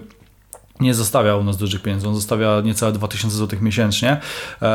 [0.80, 4.20] nie zostawia u nas dużych pieniędzy, on zostawia niecałe 2000 zł miesięcznie,
[4.62, 4.66] e,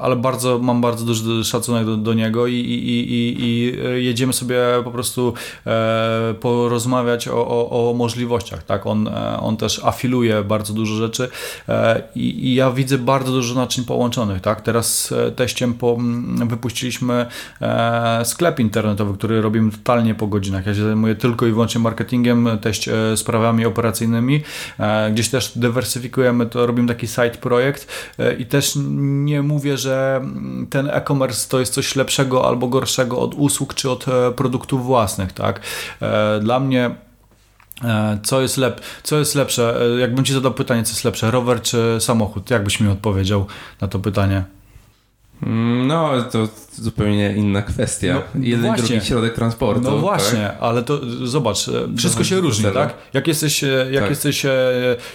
[0.00, 4.58] ale bardzo, mam bardzo duży szacunek do, do niego i, i, i, i, jedziemy sobie
[4.84, 5.34] po prostu
[5.66, 8.62] e, porozmawiać o, o, o możliwościach.
[8.62, 8.86] Tak?
[8.86, 11.28] On, e, on też afiluje bardzo dużo rzeczy
[12.14, 14.40] i, ja widzę bardzo dużo naczyń połączonych.
[14.40, 14.60] Tak?
[14.60, 15.98] Teraz teściem po,
[16.46, 17.26] wypuściliśmy
[18.24, 20.66] sklep internetowy, który robimy totalnie po godzinach.
[20.66, 24.42] Ja się zajmuję tylko i wyłącznie marketingiem, teść sprawami operacyjnymi.
[25.12, 30.22] Gdzieś też dywersyfikujemy to, robimy taki side projekt e, i też nie mówię, że
[30.70, 35.32] ten e-commerce to jest coś lepszego albo gorszego od usług czy od e, produktów własnych,
[35.32, 35.60] tak?
[36.02, 36.94] E, dla mnie
[38.22, 39.80] co jest, lep, co jest lepsze?
[39.98, 42.50] Jakbym Ci zadał pytanie, co jest lepsze, rower czy samochód?
[42.50, 43.46] Jak byś mi odpowiedział
[43.80, 44.44] na to pytanie?
[45.42, 48.14] Mm, no, to zupełnie inna kwestia.
[48.14, 48.86] No, Jeden właśnie.
[48.86, 49.82] drugi środek transportu.
[49.90, 50.56] No właśnie, tak?
[50.60, 52.94] ale to zobacz, wszystko no, się różni, tak?
[53.12, 54.10] Jak jesteś, jak tak.
[54.10, 54.46] jesteś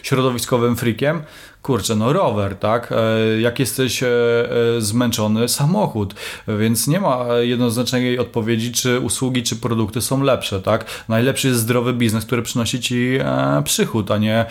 [0.03, 1.21] środowiskowym freakiem,
[1.63, 2.91] kurczę, no rower, tak?
[2.91, 6.15] E, jak jesteś e, e, zmęczony, samochód,
[6.47, 10.85] więc nie ma jednoznacznej odpowiedzi, czy usługi, czy produkty są lepsze, tak?
[11.09, 13.19] Najlepszy jest zdrowy biznes, który przynosi ci
[13.63, 14.45] przychód, a nie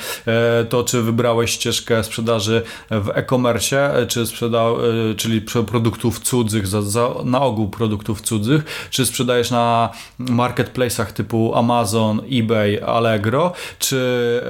[0.69, 4.77] to, czy wybrałeś ścieżkę sprzedaży w e-commerce, czy sprzedał,
[5.17, 12.21] czyli produktów cudzych, za, za, na ogół produktów cudzych, czy sprzedajesz na marketplace'ach typu Amazon,
[12.31, 14.41] eBay, Allegro, czy,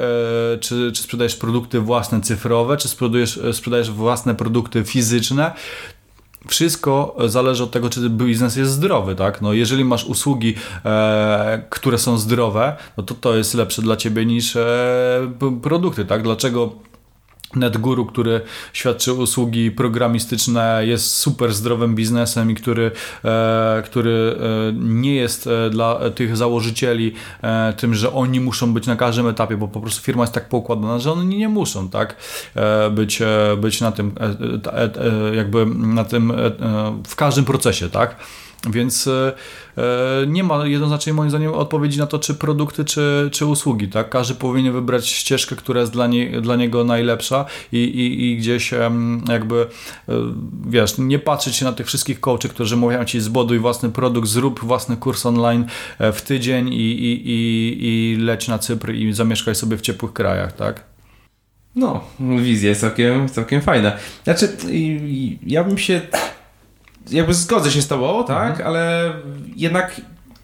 [0.60, 5.52] czy, czy sprzedajesz produkty własne, cyfrowe, cyfrowe, czy sprzedajesz, sprzedajesz własne produkty fizyczne,
[6.48, 9.42] wszystko zależy od tego, czy biznes jest zdrowy, tak?
[9.42, 10.54] No jeżeli masz usługi,
[10.84, 16.22] e, które są zdrowe, no to to jest lepsze dla ciebie niż e, produkty, tak?
[16.22, 16.72] Dlaczego
[17.56, 18.40] NetGuru, który
[18.72, 22.90] świadczy usługi programistyczne, jest super zdrowym biznesem i który,
[23.24, 27.14] e, który e, nie jest e, dla tych założycieli
[27.76, 30.98] tym, że oni muszą być na każdym etapie, bo po prostu firma jest tak poukładana,
[30.98, 32.16] że oni nie muszą tak
[32.90, 33.22] być,
[33.56, 34.14] być na tym
[35.34, 36.32] jakby na tym
[37.06, 38.16] w każdym procesie, tak?
[38.70, 39.32] Więc e,
[39.78, 43.88] e, nie ma jednoznacznie moim zdaniem odpowiedzi na to, czy produkty, czy, czy usługi.
[43.88, 44.08] Tak?
[44.08, 48.74] Każdy powinien wybrać ścieżkę, która jest dla, nie, dla niego najlepsza i, i, i gdzieś
[49.28, 49.66] jakby
[50.08, 50.12] e,
[50.66, 54.60] wiesz, nie patrzeć się na tych wszystkich coachy, którzy mówią ci zbuduj własny produkt, zrób
[54.60, 55.64] własny kurs online
[55.98, 60.52] w tydzień i, i, i, i leć na Cypr i zamieszkaj sobie w ciepłych krajach,
[60.52, 60.84] tak?
[61.74, 63.92] No, wizja jest całkiem, całkiem fajna.
[64.24, 64.56] Znaczy,
[65.46, 66.00] ja bym się
[67.10, 68.68] jakby zgodzę się z tobą, tak, mhm.
[68.68, 69.12] ale
[69.56, 70.00] jednak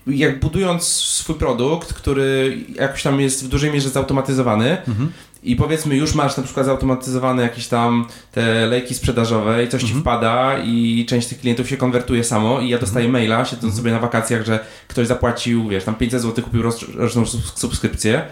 [0.07, 5.13] jak budując swój produkt, który jakoś tam jest w dużej mierze zautomatyzowany mhm.
[5.43, 9.99] i powiedzmy już masz na przykład zautomatyzowane jakieś tam te lejki sprzedażowe i coś mhm.
[9.99, 13.13] ci wpada i część tych klientów się konwertuje samo i ja dostaję mhm.
[13.13, 13.77] maila, siedząc mhm.
[13.77, 16.63] sobie na wakacjach, że ktoś zapłacił, wiesz, tam 500 zł kupił
[16.95, 18.23] roczną subskrypcję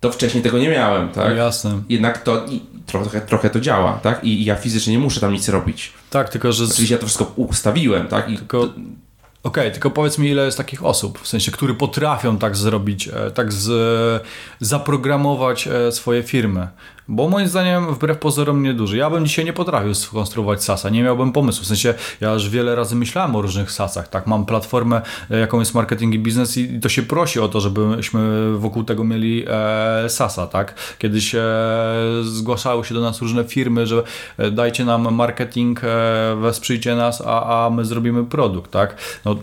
[0.00, 1.36] to wcześniej tego nie miałem, tak?
[1.36, 1.82] Jasne.
[1.88, 2.44] Jednak to
[2.86, 4.24] trochę, trochę to działa, tak?
[4.24, 5.92] I, ja fizycznie nie muszę tam nic robić.
[6.10, 6.64] Tak, tylko że...
[6.64, 8.28] Oczywiście ja to wszystko ustawiłem, tak?
[8.28, 8.60] I tylko...
[9.42, 13.08] Okej, okay, tylko powiedz mi, ile jest takich osób, w sensie, które potrafią tak zrobić,
[13.08, 14.22] e, tak z,
[14.60, 16.68] zaprogramować e, swoje firmy.
[17.12, 18.96] Bo moim zdaniem wbrew pozorom nieduży.
[18.96, 21.64] Ja bym dzisiaj nie potrafił skonstruować SASa, nie miałbym pomysłu.
[21.64, 24.26] W sensie ja już wiele razy myślałem o różnych SASach, tak?
[24.26, 28.52] Mam platformę, e, jaką jest marketing i biznes i to się prosi o to, żebyśmy
[28.58, 30.74] wokół tego mieli e, SASa, tak?
[30.98, 31.42] Kiedyś e,
[32.22, 34.02] zgłaszały się do nas różne firmy, że
[34.38, 38.96] e, dajcie nam marketing, e, wesprzyjcie nas, a, a my zrobimy produkt, tak?
[39.24, 39.36] No,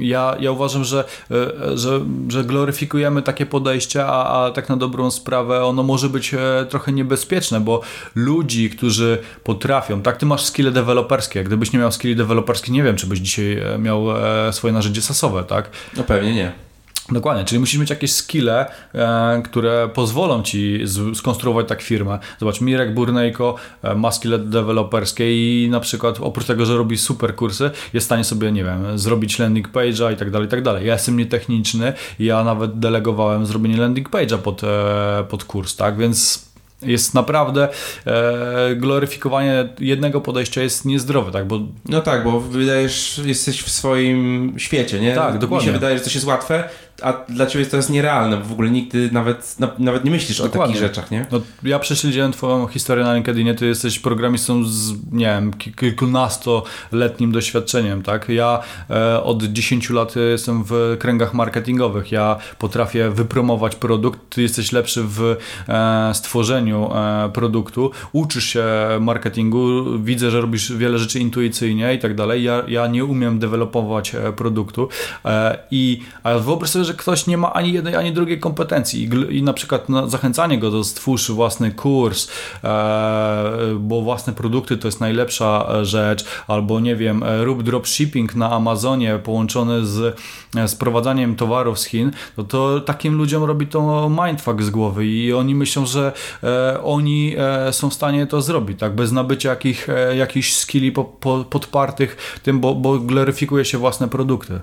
[0.00, 5.10] ja, ja uważam, że, e, że, że gloryfikujemy takie podejście, a, a tak na dobrą
[5.10, 7.80] sprawę ono może być e, trochę niebezpieczne, bo
[8.14, 12.96] ludzi, którzy potrafią, tak, ty masz skille deweloperskie, gdybyś nie miał skilli deweloperskich, nie wiem,
[12.96, 14.06] czy byś dzisiaj e, miał
[14.52, 15.70] swoje narzędzie sasowe, tak?
[15.96, 16.69] No pewnie nie.
[17.10, 22.18] Dokładnie, czyli musisz mieć jakieś skille, e, które pozwolą ci z, skonstruować tak firmę.
[22.38, 25.24] Zobacz, Mirek Burnejko e, ma skille deweloperskie
[25.64, 28.98] i na przykład oprócz tego, że robi super kursy, jest w stanie sobie, nie wiem,
[28.98, 30.86] zrobić landing page'a i tak dalej, i tak dalej.
[30.86, 35.98] Ja jestem nietechniczny i ja nawet delegowałem zrobienie landing page'a pod, e, pod kurs, tak,
[35.98, 36.50] więc
[36.82, 37.68] jest naprawdę
[38.06, 41.46] e, gloryfikowanie jednego podejścia jest niezdrowe, tak?
[41.46, 41.60] Bo...
[41.88, 45.14] No tak, bo wydajesz, jesteś w swoim świecie, nie?
[45.14, 45.66] Tak, dokładnie.
[45.66, 46.68] Mi się wydaje, że to jest łatwe,
[47.02, 50.38] a dla ciebie to jest nierealne, bo w ogóle nigdy nawet, na, nawet nie myślisz
[50.38, 50.60] Dokładnie.
[50.60, 51.26] o takich rzeczach, nie?
[51.32, 58.02] No, ja prześledziłem twoją historię na LinkedInie, ty jesteś programistą z, nie wiem, kilkunastoletnim doświadczeniem,
[58.02, 58.28] tak?
[58.28, 64.72] Ja e, od 10 lat jestem w kręgach marketingowych, ja potrafię wypromować produkt, ty jesteś
[64.72, 65.36] lepszy w
[65.68, 68.64] e, stworzeniu e, produktu, uczysz się
[69.00, 74.14] marketingu, widzę, że robisz wiele rzeczy intuicyjnie i tak dalej, ja, ja nie umiem dewelopować
[74.14, 74.88] e, produktu
[75.24, 79.02] e, i a wyobraź sobie, że ktoś nie ma ani jednej, ani drugiej kompetencji.
[79.04, 82.28] I, i na przykład zachęcanie go do stwórz własny kurs,
[82.64, 88.34] e, bo własne produkty to jest najlepsza e, rzecz, albo nie wiem, e, rób dropshipping
[88.34, 90.16] na Amazonie połączony z
[90.56, 95.32] e, sprowadzaniem towarów z Chin, no to takim ludziom robi to mindfuck z głowy i
[95.32, 96.12] oni myślą, że
[96.42, 101.04] e, oni e, są w stanie to zrobić, tak, bez nabycia jakich, jakichś skilli po,
[101.04, 104.60] po, podpartych tym, bo, bo gloryfikuje się własne produkty.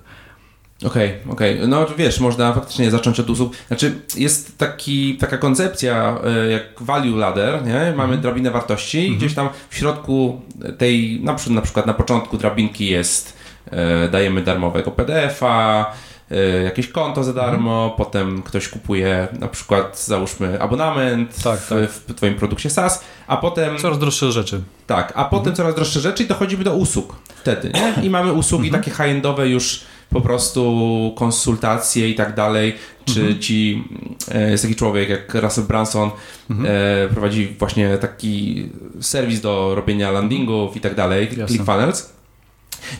[0.85, 1.55] Okej, okay, okej.
[1.55, 1.67] Okay.
[1.67, 3.53] No wiesz, można faktycznie zacząć od usług.
[3.67, 7.73] Znaczy, jest taki, taka koncepcja e, jak value ladder, nie?
[7.73, 8.21] Mamy mm -hmm.
[8.21, 9.17] drabinę wartości mm -hmm.
[9.17, 10.41] gdzieś tam w środku
[10.77, 13.37] tej, na przykład, na, przykład na początku drabinki jest,
[13.71, 15.85] e, dajemy darmowego PDF-a,
[16.31, 17.97] e, jakieś konto za darmo, mm -hmm.
[17.97, 21.89] potem ktoś kupuje na przykład, załóżmy, abonament tak, w, tak.
[21.89, 23.77] w Twoim produkcie SaaS, a potem...
[23.77, 24.61] Coraz droższe rzeczy.
[24.87, 28.03] Tak, a potem coraz droższe rzeczy i dochodzimy do usług wtedy, nie?
[28.03, 32.75] I mamy usługi takie high-endowe już po prostu konsultacje i tak dalej,
[33.05, 33.39] czy mhm.
[33.39, 33.83] ci,
[34.31, 36.11] e, jest taki człowiek jak Russell Branson,
[36.49, 36.67] mhm.
[36.69, 38.69] e, prowadzi właśnie taki
[39.01, 42.16] serwis do robienia landingów i tak dalej, ClickFunnels,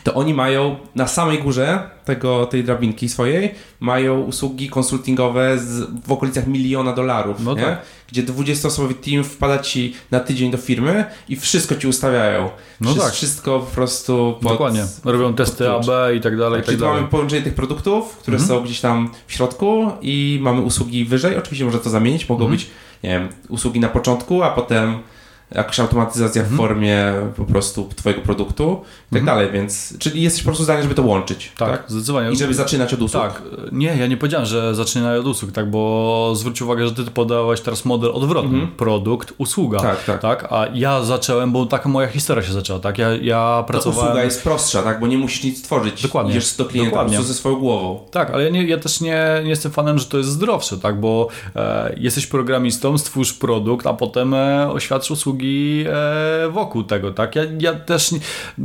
[0.04, 6.12] to oni mają na samej górze tego, tej drabinki swojej, mają usługi konsultingowe z, w
[6.12, 7.82] okolicach miliona dolarów, no tak.
[8.08, 12.50] gdzie 20-osobowy team wpada ci na tydzień do firmy i wszystko ci ustawiają.
[12.80, 13.12] No tak.
[13.12, 14.86] Wszystko po prostu pod, Dokładnie.
[15.04, 15.86] Robią testy AB
[16.16, 16.62] i tak dalej.
[16.62, 16.94] Tak, i tak dalej.
[16.94, 18.48] mamy połączenie tych produktów, które mhm.
[18.48, 21.36] są gdzieś tam w środku i mamy usługi wyżej.
[21.36, 22.58] Oczywiście może to zamienić, mogą mhm.
[22.58, 22.70] być
[23.02, 24.98] nie wiem, usługi na początku, a potem
[25.50, 26.68] jakaś automatyzacja w mhm.
[26.68, 29.26] formie po prostu twojego produktu i tak mhm.
[29.26, 31.52] dalej, więc czyli jesteś po prostu zdany, żeby to łączyć.
[31.56, 32.30] Tak, tak, zdecydowanie.
[32.30, 33.22] I żeby zaczynać od usług.
[33.22, 33.42] Tak,
[33.72, 37.60] nie, ja nie powiedziałem, że zaczynaj od usług, tak, bo zwróć uwagę, że ty podałeś
[37.60, 38.58] teraz model odwrotny.
[38.58, 38.76] Mhm.
[38.76, 39.78] Produkt, usługa.
[39.80, 40.46] Tak, tak, tak.
[40.50, 44.00] A ja zacząłem, bo taka moja historia się zaczęła, tak, ja, ja pracowałem...
[44.00, 46.02] To usługa jest prostsza, tak, bo nie musisz nic tworzyć.
[46.02, 46.30] Dokładnie.
[46.30, 47.10] Idziesz do klienta Dokładnie.
[47.10, 48.00] po prostu ze swoją głową.
[48.10, 51.00] Tak, ale ja, nie, ja też nie, nie jestem fanem, że to jest zdrowsze, tak,
[51.00, 55.37] bo e, jesteś programistą, stwórz produkt, a potem e, oświadcz usługi
[55.88, 57.36] e, wokół tego, tak?
[57.36, 58.20] Ja, ja też, nie,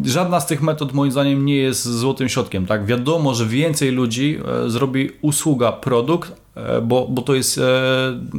[0.05, 2.85] żadna z tych metod moim zdaniem nie jest złotym środkiem, tak?
[2.85, 7.59] Wiadomo, że więcej ludzi e, zrobi usługa, produkt, e, bo, bo to jest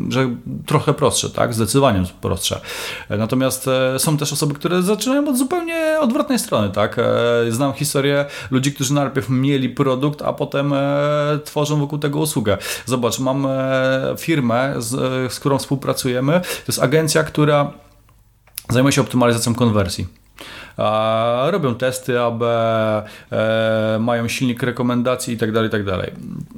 [0.08, 0.30] że
[0.66, 1.54] trochę prostsze, tak?
[1.54, 2.60] Zdecydowanie prostsze.
[3.10, 7.00] Natomiast są też osoby, które zaczynają od zupełnie odwrotnej strony, tak?
[7.48, 10.74] Znam historię ludzi, którzy najpierw mieli produkt, a potem
[11.44, 12.58] tworzą wokół tego usługę.
[12.86, 13.46] Zobacz, mam
[14.18, 14.90] firmę, z,
[15.32, 16.40] z którą współpracujemy.
[16.40, 17.72] To jest agencja, która
[18.68, 20.06] zajmuje się optymalizacją konwersji
[21.50, 25.98] robią testy AB, e, mają silnik rekomendacji itd., tak itd.
[25.98, 26.10] Tak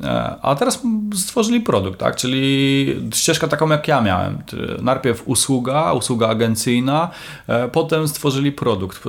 [0.04, 0.82] e, a teraz
[1.14, 2.16] stworzyli produkt, tak?
[2.16, 4.38] czyli ścieżka taką jak ja miałem.
[4.82, 7.10] Najpierw usługa, usługa agencyjna,
[7.46, 9.04] e, potem stworzyli produkt.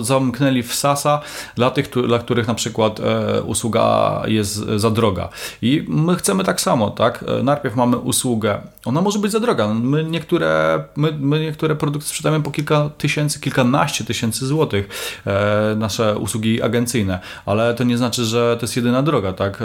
[0.00, 1.20] Zamknęli w SASA
[1.56, 3.00] dla tych, dla których na przykład
[3.44, 5.28] usługa jest za droga.
[5.62, 7.24] I my chcemy tak samo, tak?
[7.42, 8.60] Najpierw mamy usługę.
[8.84, 9.74] Ona może być za droga.
[9.74, 14.88] My niektóre, my, my niektóre produkty sprzedajemy po kilka tysięcy, kilkanaście tysięcy tysięcy złotych
[15.26, 19.62] e, nasze usługi agencyjne, ale to nie znaczy, że to jest jedyna droga, tak?
[19.62, 19.64] E,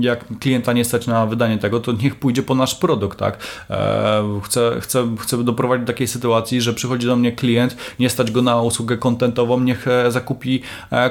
[0.00, 3.38] jak klienta nie stać na wydanie tego, to niech pójdzie po nasz produkt, tak?
[3.70, 8.30] E, chcę, chcę, chcę doprowadzić do takiej sytuacji, że przychodzi do mnie klient, nie stać
[8.30, 10.62] go na usługę kontentową, niech zakupi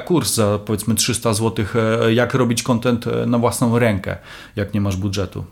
[0.04, 1.64] kurs za powiedzmy 300 zł,
[2.10, 4.16] jak robić kontent na własną rękę,
[4.56, 5.44] jak nie masz budżetu.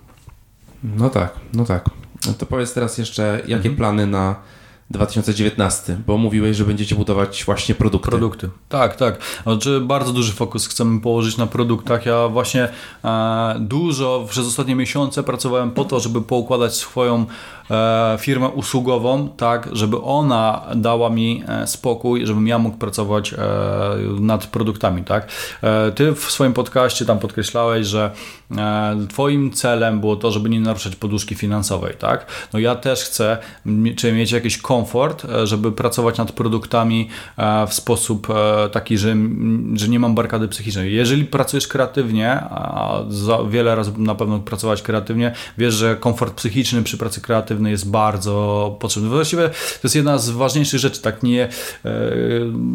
[0.82, 1.90] No tak, no tak.
[2.26, 3.76] No to powiedz teraz jeszcze, jakie mhm.
[3.76, 4.36] plany na
[4.90, 8.10] 2019, bo mówiłeś, że będziecie budować właśnie produkty.
[8.10, 8.48] Produkty.
[8.68, 9.18] Tak, tak.
[9.42, 12.06] Znaczy bardzo duży fokus chcemy położyć na produktach.
[12.06, 12.68] Ja właśnie
[13.04, 17.26] e, dużo przez ostatnie miesiące pracowałem po to, żeby poukładać swoją
[17.70, 23.36] e, firmę usługową, tak, żeby ona dała mi e, spokój, żebym ja mógł pracować e,
[24.20, 25.28] nad produktami, tak.
[25.62, 28.10] E, ty w swoim podcaście tam podkreślałeś, że
[28.56, 32.26] e, twoim celem było to, żeby nie naruszać poduszki finansowej, tak.
[32.52, 33.38] No ja też chcę,
[33.96, 37.08] czy mieć jakiś komfort, e, żeby pracować nad produktami
[37.68, 38.28] w sposób
[38.72, 39.16] taki, że,
[39.74, 40.94] że nie mam barkady psychicznej.
[40.94, 43.00] Jeżeli pracujesz kreatywnie, a
[43.50, 48.76] wiele razy na pewno pracować kreatywnie, wiesz, że komfort psychiczny przy pracy kreatywnej jest bardzo
[48.80, 49.08] potrzebny.
[49.08, 51.48] Właściwie to jest jedna z ważniejszych rzeczy, tak nie
[51.84, 51.90] e,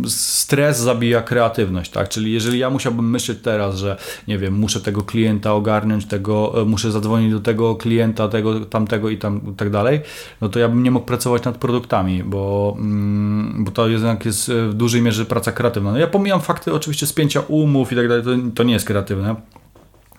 [0.07, 2.09] stres zabija kreatywność, tak?
[2.09, 6.65] Czyli jeżeli ja musiałbym myśleć teraz, że nie wiem, muszę tego klienta ogarnąć, tego, e,
[6.65, 10.01] muszę zadzwonić do tego klienta, tego, tamtego i tam tak dalej,
[10.41, 14.51] no to ja bym nie mógł pracować nad produktami, bo, mm, bo to jednak jest
[14.51, 15.91] w dużej mierze praca kreatywna.
[15.91, 18.23] No ja pomijam fakty oczywiście spięcia umów i tak dalej,
[18.55, 19.35] to, nie jest kreatywne.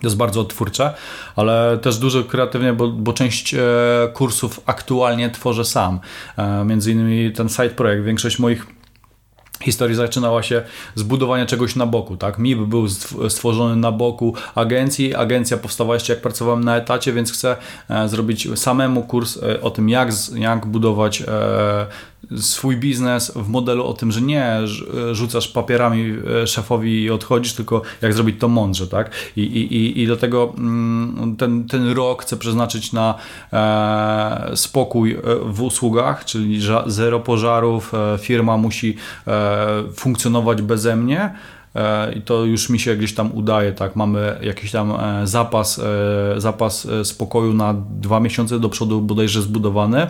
[0.01, 0.93] To jest bardzo twórcze,
[1.35, 3.59] ale też dużo kreatywnie, bo, bo część e,
[4.13, 5.99] kursów aktualnie tworzę sam.
[6.37, 8.03] E, między innymi ten side projekt.
[8.03, 8.76] Większość moich
[9.63, 10.61] historii zaczynała się
[10.95, 12.39] z budowania czegoś na boku, tak?
[12.39, 12.87] MIB był
[13.29, 17.57] stworzony na boku agencji, agencja powstała jeszcze jak pracowałem na etacie, więc chcę
[17.89, 21.25] e, zrobić samemu kurs e, o tym, jak, jak budować e,
[22.37, 24.57] swój biznes w modelu o tym, że nie
[25.11, 26.15] rzucasz papierami
[26.45, 29.11] szefowi i odchodzisz, tylko jak zrobić to mądrze, tak?
[29.35, 33.15] I, i, i dlatego mm, ten, ten rok chcę przeznaczyć na
[34.55, 38.95] spokój w usługach, czyli zero pożarów, firma musi
[39.95, 41.56] funkcjonować beze mnie e,
[42.15, 46.41] i to już mi się gdzieś tam udaje, tak, mamy jakiś tam e, zapas, e,
[46.41, 50.07] zapas spokoju na dwa miesiące do przodu bodajże zbudowany,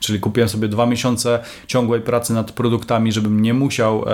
[0.00, 4.04] czyli kupiłem sobie dwa miesiące ciągłej pracy nad produktami, żebym nie musiał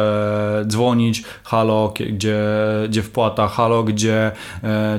[0.67, 2.41] dzwonić, halo, gdzie,
[2.89, 4.33] gdzie wpłata, halo, gdzie,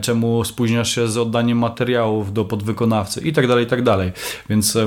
[0.02, 4.12] czemu spóźniasz się z oddaniem materiałów do podwykonawcy i tak dalej, i tak dalej,
[4.50, 4.78] więc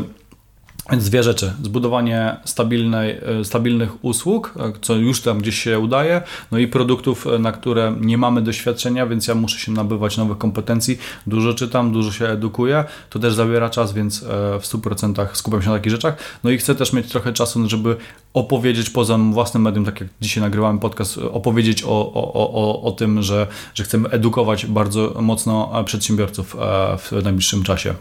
[0.91, 1.53] więc dwie rzeczy.
[1.63, 7.27] Zbudowanie stabilnej, e, stabilnych usług, e, co już tam gdzieś się udaje, no i produktów,
[7.27, 10.99] e, na które nie mamy doświadczenia, więc ja muszę się nabywać nowych kompetencji.
[11.27, 12.85] Dużo czytam, dużo się edukuję.
[13.11, 14.25] To też zabiera czas, więc
[14.61, 16.17] w 100% skupiam się na takich rzeczach.
[16.45, 17.97] No i chcę też mieć trochę czasu, żeby
[18.35, 23.23] opowiedzieć poza własnym medium, tak jak dzisiaj nagrywamy podcast, opowiedzieć o, o, o, o tym,
[23.23, 26.57] że, że chcemy edukować bardzo mocno przedsiębiorców
[26.99, 27.95] w najbliższym czasie.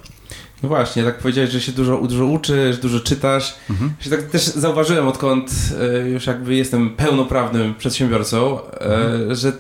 [0.64, 3.56] No właśnie, tak powiedziałeś, że się dużo, dużo uczysz, dużo czytasz.
[3.70, 3.94] Mhm.
[4.06, 9.36] Ja tak też zauważyłem, odkąd e, już jakby jestem pełnoprawnym przedsiębiorcą, e, mhm.
[9.36, 9.54] że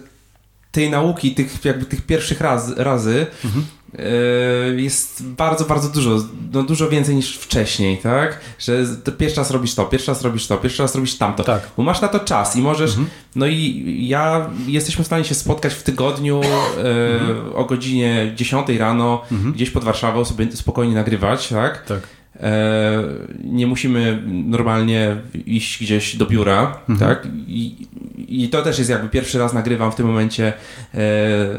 [0.72, 3.66] tej nauki, tych jakby tych pierwszych raz, razy mhm.
[3.98, 8.40] Yy, jest bardzo, bardzo dużo, no dużo więcej niż wcześniej, tak?
[8.60, 8.86] Że
[9.18, 11.70] pierwszy raz robisz to, pierwszy raz robisz to, pierwszy raz robisz tamto, tak.
[11.78, 13.10] bo masz na to czas i możesz, mhm.
[13.36, 17.56] no i ja, jesteśmy w stanie się spotkać w tygodniu mhm.
[17.56, 19.54] o godzinie 10 rano, mhm.
[19.54, 21.86] gdzieś pod Warszawą sobie spokojnie nagrywać, tak?
[21.86, 22.00] Tak.
[22.40, 23.04] E,
[23.44, 27.00] nie musimy normalnie iść gdzieś do biura, mhm.
[27.00, 27.28] tak?
[27.48, 27.88] I,
[28.28, 30.54] I, to też jest jakby pierwszy raz nagrywam w tym momencie
[30.94, 31.00] e,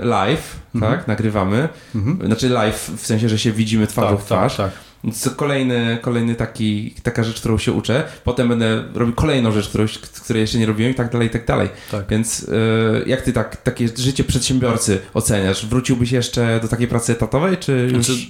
[0.04, 0.92] live, mhm.
[0.92, 1.08] tak?
[1.08, 1.68] Nagrywamy.
[1.94, 2.26] Mhm.
[2.26, 4.56] Znaczy live w sensie, że się widzimy twarzą tak, w twarz.
[4.56, 4.80] Tak, tak.
[5.04, 8.04] Więc kolejny, kolejny taki, taka rzecz, którą się uczę.
[8.24, 9.86] Potem będę robił kolejną rzecz, którą,
[10.24, 11.68] której jeszcze nie robiłem i tak dalej, i tak dalej.
[11.90, 12.04] Tak.
[12.08, 12.48] Więc y,
[13.06, 15.66] jak ty tak, takie życie przedsiębiorcy oceniasz?
[15.66, 18.06] Wróciłbyś jeszcze do takiej pracy etatowej, czy już...
[18.06, 18.22] Znaczy,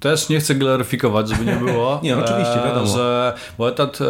[0.00, 2.00] też nie chcę glaryfikować, żeby nie było.
[2.02, 2.86] nie, oczywiście, wiadomo.
[2.86, 4.04] Że, bo etat e,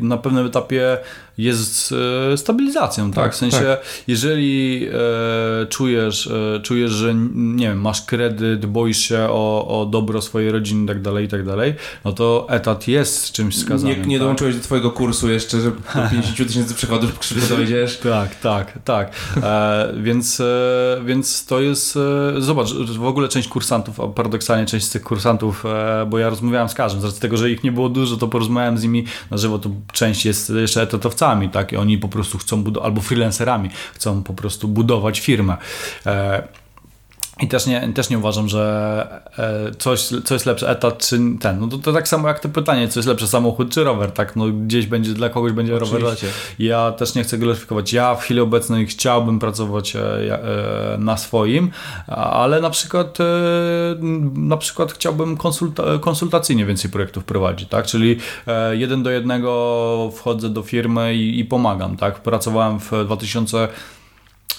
[0.00, 0.98] na pewnym etapie
[1.38, 1.94] jest
[2.32, 3.24] e, stabilizacją, tak?
[3.24, 3.32] tak?
[3.32, 3.80] W sensie, tak.
[4.06, 10.22] jeżeli e, czujesz, e, czujesz, że nie wiem, masz kredyt, boisz się o, o dobro
[10.22, 11.74] swojej rodziny i tak dalej, i tak dalej,
[12.04, 14.00] no to etat jest czymś skazanym.
[14.00, 14.22] Nie, nie tak?
[14.22, 17.98] dołączyłeś do twojego kursu jeszcze, że do 50 tysięcy przychodów szybko dojdziesz.
[17.98, 19.12] tak, tak, tak.
[19.42, 21.98] E, więc, e, więc to jest,
[22.36, 25.64] e, zobacz, w ogóle część kursantów, paradoksalnie część z tych kursantów,
[26.06, 28.78] bo ja rozmawiałem z każdym, z racji tego, że ich nie było dużo, to porozmawiałem
[28.78, 31.72] z nimi na żywo, to część jest jeszcze etatowcami, tak?
[31.72, 35.56] I oni po prostu chcą budować, albo freelancerami, chcą po prostu budować firmę.
[37.40, 41.60] I też nie, też nie uważam, że e, coś, co jest lepsze, etat czy ten.
[41.60, 44.36] No to, to tak samo jak to pytanie, co jest lepsze, samochód czy rower, tak?
[44.36, 45.98] No gdzieś będzie, dla kogoś będzie Oczywiście.
[46.00, 46.18] rower.
[46.58, 47.92] Ja też nie chcę gloryfikować.
[47.92, 51.70] Ja w chwili obecnej chciałbym pracować e, e, na swoim,
[52.06, 53.18] ale na przykład
[54.34, 57.86] na przykład chciałbym konsulta konsultacyjnie więcej projektów prowadzić, tak?
[57.86, 58.16] Czyli
[58.72, 62.20] jeden do jednego wchodzę do firmy i, i pomagam, tak?
[62.20, 63.68] Pracowałem w 2000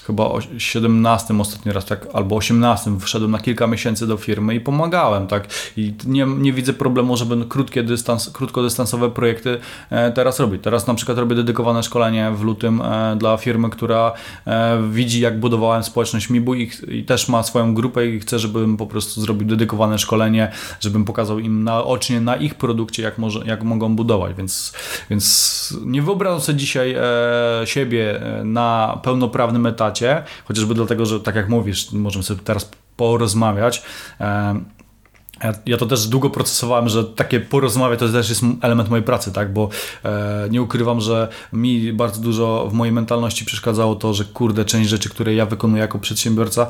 [0.10, 5.27] chyba 17 ostatni raz, tak, albo 18 wszedłem na kilka miesięcy do firmy i pomagałem,
[5.27, 5.48] tak.
[5.77, 9.60] I nie, nie widzę problemu, żeby krótkie dystans, krótkodystansowe projekty
[9.90, 10.64] e, teraz robić.
[10.64, 14.14] Teraz na przykład robię dedykowane szkolenie w lutym e, dla firmy, która
[14.48, 18.77] e, widzi, jak budowałem społeczność Mibu i, i też ma swoją grupę i chce, żebym
[18.77, 23.64] po prostu zrobił dedykowane szkolenie, żebym pokazał im naocznie na ich produkcie, jak, może, jak
[23.64, 24.73] mogą budować, więc,
[25.10, 26.95] więc nie wyobrażam sobie dzisiaj
[27.65, 29.98] siebie na pełnoprawnym etacie,
[30.45, 33.84] chociażby dlatego, że tak jak mówisz, możemy sobie teraz porozmawiać.
[35.65, 39.53] Ja, to też długo procesowałem, że takie porozmawiać to też jest element mojej pracy, tak?
[39.53, 39.69] Bo
[40.05, 44.89] e, nie ukrywam, że mi bardzo dużo w mojej mentalności przeszkadzało to, że kurde, część
[44.89, 46.67] rzeczy, które ja wykonuję jako przedsiębiorca,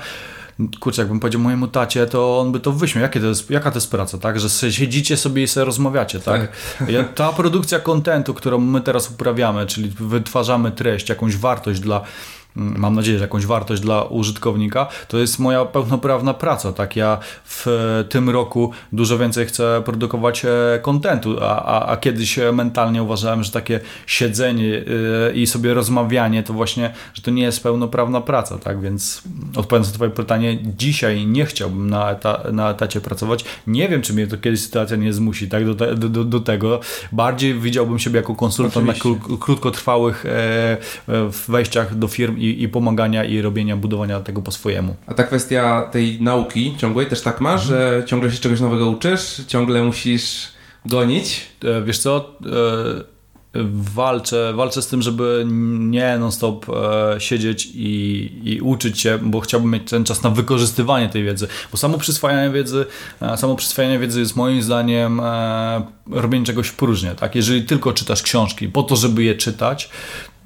[0.79, 3.01] kurczę, jakbym powiedział mojemu tacie, to on by to wyśmiał.
[3.01, 4.39] Jakie to jest, jaka to jest praca, tak?
[4.39, 6.51] Że siedzicie sobie i sobie rozmawiacie, tak?
[6.79, 7.13] tak.
[7.15, 12.01] Ta produkcja kontentu, którą my teraz uprawiamy, czyli wytwarzamy treść, jakąś wartość dla
[12.55, 16.73] mam nadzieję, że jakąś wartość dla użytkownika, to jest moja pełnoprawna praca.
[16.73, 17.65] Tak, ja w
[18.09, 23.51] tym roku dużo więcej chcę produkować e, kontentu, a, a, a kiedyś mentalnie uważałem, że
[23.51, 24.83] takie siedzenie
[25.29, 29.21] e, i sobie rozmawianie to właśnie, że to nie jest pełnoprawna praca, tak, więc
[29.55, 33.45] odpowiadając na twoje pytanie, dzisiaj nie chciałbym na, eta, na etacie pracować.
[33.67, 36.79] Nie wiem, czy mnie to kiedyś sytuacja nie zmusi, tak, do, te, do, do tego.
[37.11, 39.09] Bardziej widziałbym siebie jako konsultant Oczywiście.
[39.29, 40.77] na krótkotrwałych e,
[41.47, 44.95] wejściach do firm i, i pomagania i robienia, budowania tego po swojemu.
[45.07, 47.79] A ta kwestia tej nauki ciągłej też tak masz, mhm.
[48.01, 50.47] że ciągle się czegoś nowego uczysz, ciągle musisz
[50.85, 51.41] gonić?
[51.63, 53.19] E, wiesz co, e,
[53.95, 55.45] walczę, walczę z tym, żeby
[55.79, 61.09] nie non-stop e, siedzieć i, i uczyć się, bo chciałbym mieć ten czas na wykorzystywanie
[61.09, 62.85] tej wiedzy, bo samo przyswajanie wiedzy,
[63.35, 65.21] samo przyswajanie wiedzy jest moim zdaniem
[66.11, 67.35] robienie czegoś w próżnię, tak?
[67.35, 69.89] Jeżeli tylko czytasz książki po to, żeby je czytać,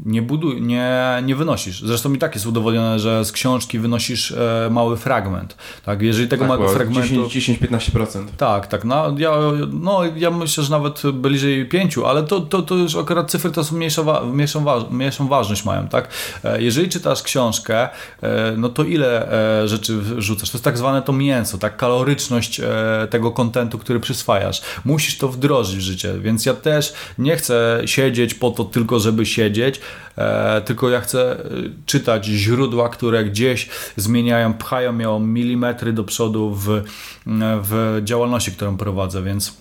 [0.05, 1.81] nie, buduj, nie, nie wynosisz.
[1.81, 5.57] Zresztą i tak jest udowodnione, że z książki wynosisz e, mały fragment.
[5.85, 7.27] Tak, jeżeli tego tak, małego fragmentu.
[7.27, 8.25] 10-15%.
[8.37, 8.83] Tak, tak.
[8.83, 9.31] No ja,
[9.71, 13.63] no, ja myślę, że nawet bliżej 5, ale to, to, to już akurat cyfry to
[13.63, 16.07] są mniejszą, mniejszą, mniejszą ważność mają, tak?
[16.43, 17.89] E, jeżeli czytasz książkę,
[18.21, 19.31] e, no to ile
[19.61, 20.49] e, rzeczy rzucasz?
[20.49, 21.77] To jest tak zwane to mięso, tak?
[21.77, 24.61] Kaloryczność e, tego kontentu, który przyswajasz.
[24.85, 29.25] Musisz to wdrożyć w życie, więc ja też nie chcę siedzieć po to tylko, żeby
[29.25, 29.79] siedzieć,
[30.17, 31.45] E, tylko ja chcę e,
[31.85, 36.83] czytać źródła, które gdzieś zmieniają, pchają o milimetry do przodu w,
[37.63, 39.57] w działalności, którą prowadzę, więc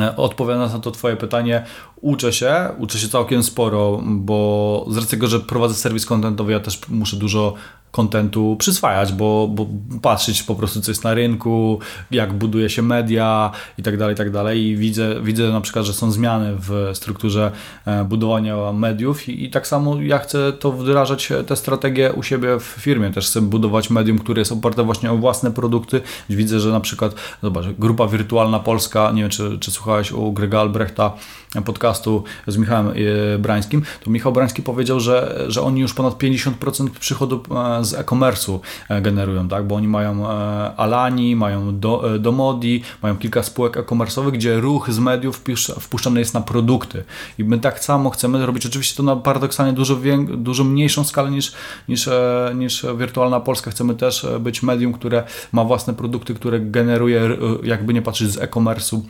[0.00, 1.64] e, odpowiadając na to Twoje pytanie,
[2.00, 6.60] uczę się, uczę się całkiem sporo, bo z racji tego, że prowadzę serwis kontentowy, ja
[6.60, 7.54] też muszę dużo
[7.96, 9.66] kontentu przyswajać, bo, bo
[10.02, 11.78] patrzeć po prostu, co jest na rynku,
[12.10, 14.62] jak buduje się media i tak dalej, i tak dalej.
[14.62, 17.52] I widzę, widzę na przykład, że są zmiany w strukturze
[17.86, 22.22] e, budowania mediów i, i tak samo ja chcę to wdrażać, e, tę strategię u
[22.22, 23.10] siebie w firmie.
[23.10, 26.00] Też chcę budować medium, które jest oparte właśnie o własne produkty.
[26.30, 30.60] Widzę, że na przykład, zobacz, Grupa Wirtualna Polska, nie wiem, czy, czy słuchałeś u Grega
[30.60, 31.12] Albrechta
[31.62, 36.90] podcastu z Michałem e, Brańskim, to Michał Brański powiedział, że, że oni już ponad 50%
[36.90, 37.42] przychodu
[37.82, 39.66] z e-commerce'u e, generują, tak?
[39.66, 44.90] bo oni mają e, Alani, mają do, e, Domodi, mają kilka spółek e-commerce'owych, gdzie ruch
[44.90, 45.42] z mediów
[45.80, 47.04] wpuszczany jest na produkty.
[47.38, 49.98] I my tak samo chcemy robić, oczywiście to na paradoksalnie dużo,
[50.36, 51.52] dużo mniejszą skalę niż,
[51.88, 52.08] niż,
[52.54, 53.70] niż Wirtualna Polska.
[53.70, 59.00] Chcemy też być medium, które ma własne produkty, które generuje, jakby nie patrzeć z e-commerce'u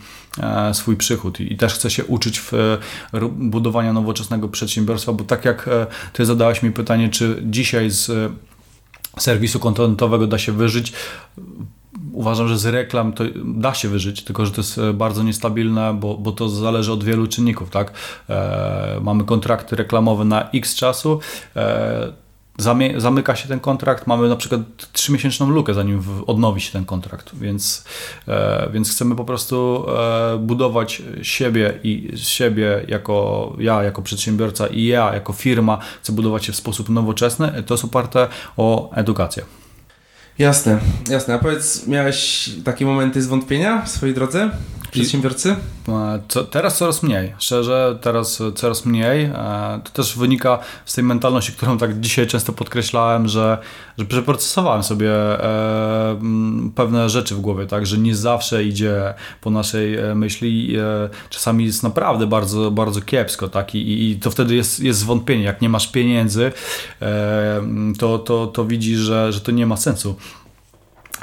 [0.73, 1.39] swój przychód.
[1.39, 2.77] I też chcę się uczyć w
[3.27, 5.69] budowania nowoczesnego przedsiębiorstwa, bo tak jak
[6.13, 8.31] Ty zadałeś mi pytanie, czy dzisiaj z
[9.19, 10.93] serwisu kontentowego da się wyżyć.
[12.11, 15.93] Uważam, że z reklam to da się wyżyć, tylko że to jest e, bardzo niestabilne,
[15.93, 17.69] bo, bo to zależy od wielu czynników.
[17.69, 17.91] Tak?
[18.29, 21.19] E, mamy kontrakty reklamowe na x czasu.
[21.55, 22.26] E,
[22.97, 24.61] zamyka się ten kontrakt, mamy na przykład
[24.93, 27.85] trzymiesięczną lukę, zanim odnowi się ten kontrakt, więc,
[28.27, 34.83] e, więc chcemy po prostu e, budować siebie i siebie jako ja, jako przedsiębiorca i
[34.83, 38.27] ja, jako firma, chcę budować się w sposób nowoczesny, to jest oparte
[38.57, 39.43] o edukację.
[40.39, 41.33] Jasne, jasne.
[41.33, 44.49] A powiedz, miałeś takie momenty zwątpienia w swojej drodze?
[44.91, 45.55] Przedsiębiorcy?
[45.89, 47.35] E, co, teraz coraz mniej.
[47.39, 49.23] Szczerze, teraz coraz mniej.
[49.23, 49.31] E,
[49.83, 53.57] to też wynika z tej mentalności, którą tak dzisiaj często podkreślałem, że,
[53.97, 56.19] że przeprocesowałem sobie e,
[56.75, 60.77] pewne rzeczy w głowie, tak, że nie zawsze idzie po naszej myśli.
[61.29, 65.43] Czasami jest naprawdę bardzo, bardzo kiepsko, tak, i, i to wtedy jest, jest zwątpienie.
[65.43, 66.51] Jak nie masz pieniędzy,
[67.99, 70.15] to, to, to widzisz, że, że to nie ma sensu.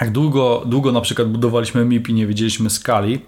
[0.01, 3.20] Jak długo, długo na przykład budowaliśmy MIP i nie wiedzieliśmy skali,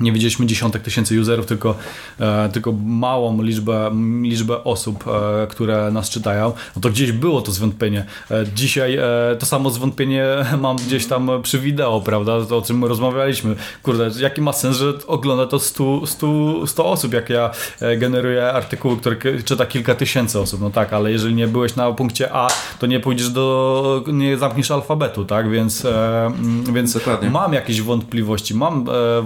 [0.00, 1.74] nie widzieliśmy dziesiątek tysięcy userów, tylko,
[2.20, 3.90] e, tylko małą liczbę,
[4.22, 8.04] liczbę osób, e, które nas czytają, no to gdzieś było to zwątpienie.
[8.30, 9.02] E, dzisiaj e,
[9.38, 10.26] to samo zwątpienie
[10.60, 13.56] mam gdzieś tam przy wideo, prawda, to, o czym rozmawialiśmy.
[13.82, 17.50] Kurde, jaki ma sens, że ogląda to 100, 100, 100 osób, jak ja
[17.80, 21.92] e, generuję artykuły, które czyta kilka tysięcy osób, no tak, ale jeżeli nie byłeś na
[21.92, 22.48] punkcie A,
[22.78, 27.30] to nie pójdziesz do, nie zamkniesz alfabetu, tak, więc, e, mm, więc Dokładnie.
[27.30, 29.22] mam jakieś wątpliwości, mam e,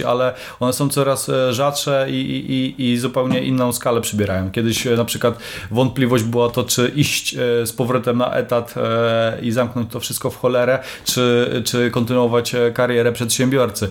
[0.00, 4.50] ale one są coraz e, rzadsze i, i, i zupełnie inną skalę przybierają.
[4.50, 5.38] Kiedyś e, na przykład
[5.70, 8.74] wątpliwość była to, czy iść e, z powrotem na etat
[9.42, 13.88] i zamknąć to wszystko w cholerę, czy, czy kontynuować karierę przedsiębiorcy.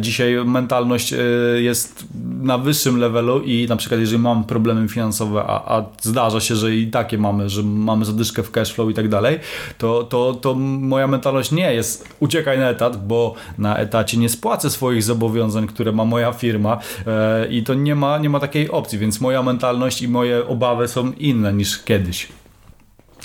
[0.00, 1.14] Dzisiaj mentalność
[1.56, 2.04] jest
[2.42, 6.74] na wyższym levelu i na przykład jeżeli mam problemy finansowe, a, a zdarza się, że
[6.74, 9.40] i takie mamy, że mamy zadyszkę w cashflow i tak dalej,
[9.78, 14.70] to, to, to moja mentalność nie jest uciekaj na etat, bo na etacie nie spłacę
[14.70, 15.31] swoich zobowiązań,
[15.66, 19.42] które ma moja firma e, i to nie ma, nie ma takiej opcji, więc moja
[19.42, 22.28] mentalność i moje obawy są inne niż kiedyś.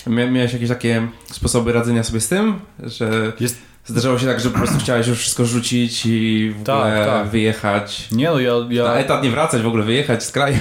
[0.07, 4.49] Mia- Miałeś jakieś takie sposoby radzenia sobie z tym, że Jest zdarzało się tak, że
[4.49, 7.27] po prostu chciałeś już wszystko rzucić i w Tak, ogóle tak.
[7.27, 8.07] wyjechać.
[8.11, 8.83] Nie no, ja, ja...
[8.83, 10.57] Na etat nie wracać, w ogóle wyjechać z kraju.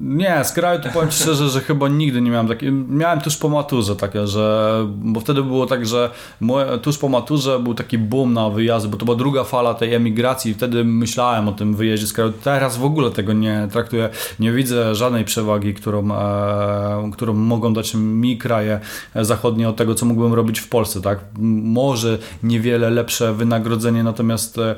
[0.00, 2.72] Nie, z kraju to powiem Ci szczerze, że chyba nigdy nie miałem takiego.
[2.88, 4.74] Miałem tuż po maturze takie, że.
[4.88, 6.10] Bo wtedy było tak, że
[6.40, 9.94] moje, tuż po maturze był taki boom na wyjazdy, bo to była druga fala tej
[9.94, 12.32] emigracji i wtedy myślałem o tym wyjeździe z kraju.
[12.44, 14.08] Teraz w ogóle tego nie traktuję.
[14.38, 18.80] Nie widzę żadnej przewagi, którą, e, którą mogą dać mi kraje
[19.14, 21.00] zachodnie od tego, co mógłbym robić w Polsce.
[21.00, 21.18] Tak?
[21.62, 24.58] Może niewiele lepsze wynagrodzenie, natomiast.
[24.58, 24.76] E,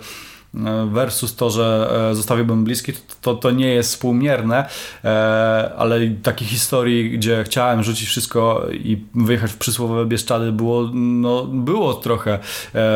[0.87, 4.69] versus to, że e, zostawiłbym bliskich, to, to nie jest współmierne,
[5.05, 11.45] e, ale takich historii, gdzie chciałem rzucić wszystko i wyjechać w przysłowiowe Bieszczady było, no,
[11.45, 12.39] było trochę e,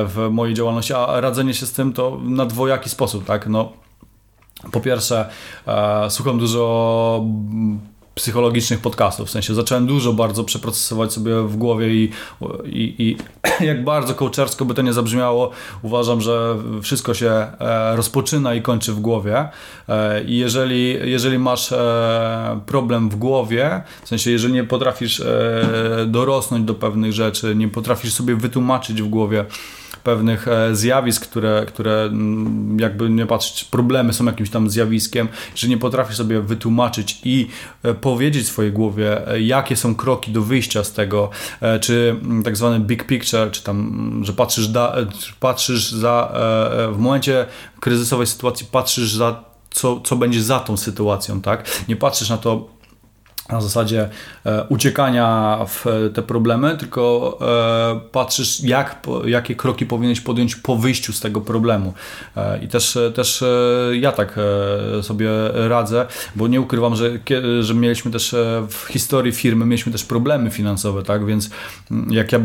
[0.04, 3.72] w mojej działalności, a radzenie się z tym to na dwojaki sposób, tak, no
[4.72, 5.28] po pierwsze,
[6.08, 7.24] słucham dużo
[8.16, 12.10] psychologicznych podcastów, w sensie zacząłem dużo bardzo przeprocesować sobie w głowie i,
[12.64, 13.16] i, i
[13.66, 15.50] jak bardzo kołczersko by to nie zabrzmiało,
[15.82, 19.48] uważam, że wszystko się e, rozpoczyna i kończy w głowie.
[19.88, 25.22] E, i jeżeli, jeżeli masz e, problem w głowie, w sensie jeżeli nie potrafisz
[26.06, 29.44] dorosnąć do pewnych rzeczy, nie potrafisz sobie wytłumaczyć w głowie
[30.06, 35.68] pewnych e, zjawisk, które, które mm, jakby nie patrzeć, problemy są jakimś tam zjawiskiem, że
[35.68, 37.48] nie potrafisz sobie wytłumaczyć i
[37.82, 41.30] e, powiedzieć swojej głowie, e, jakie są kroki do wyjścia z tego,
[41.80, 44.96] czy mm, tak zwany big picture, czy tam, mm, że patrzysz, da,
[45.40, 46.32] patrzysz za,
[46.92, 47.46] w momencie
[47.80, 51.84] kryzysowej sytuacji patrzysz za co, co będzie za tą sytuacją, tak?
[51.88, 52.75] Nie patrzysz na to
[53.48, 54.08] na zasadzie
[54.46, 60.76] e, uciekania w e, te problemy, tylko e, patrzysz, jak, jakie kroki powinieneś podjąć po
[60.76, 61.94] wyjściu z tego problemu.
[62.62, 63.44] I też, też
[63.92, 64.38] ja tak
[65.02, 66.06] sobie radzę,
[66.36, 67.10] bo nie ukrywam, że,
[67.60, 68.34] że mieliśmy też
[68.68, 71.50] w historii firmy, mieliśmy też problemy finansowe, tak, więc
[71.90, 72.40] mm, jak ja,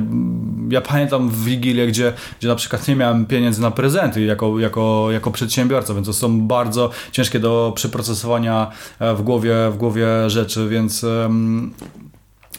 [0.70, 5.08] ja pamiętam w Wigilię, gdzie, gdzie na przykład nie miałem pieniędzy na prezenty jako, jako,
[5.12, 10.91] jako przedsiębiorca, więc to są bardzo ciężkie do przeprocesowania w głowie, w głowie rzeczy, więc
[11.04, 11.72] em,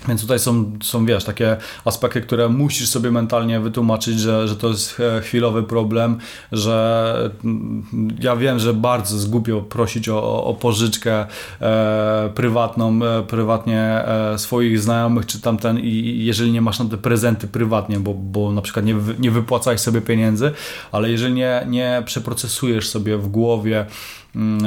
[0.09, 4.69] więc tutaj są, są, wiesz, takie aspekty, które musisz sobie mentalnie wytłumaczyć, że, że to
[4.69, 6.19] jest e, chwilowy problem,
[6.53, 7.87] że mm,
[8.21, 11.27] ja wiem, że bardzo zgubio prosić o, o- pożyczkę
[11.61, 16.85] e, prywatną, e, prywatnie e, swoich znajomych, czy tamten i i jeżeli nie masz na
[16.85, 20.53] te prezenty prywatnie, bo, bo na przykład nie, nie wypłacałeś sobie pieniędzy,
[20.93, 23.87] ale jeżeli nie, nie przeprocesujesz sobie w głowie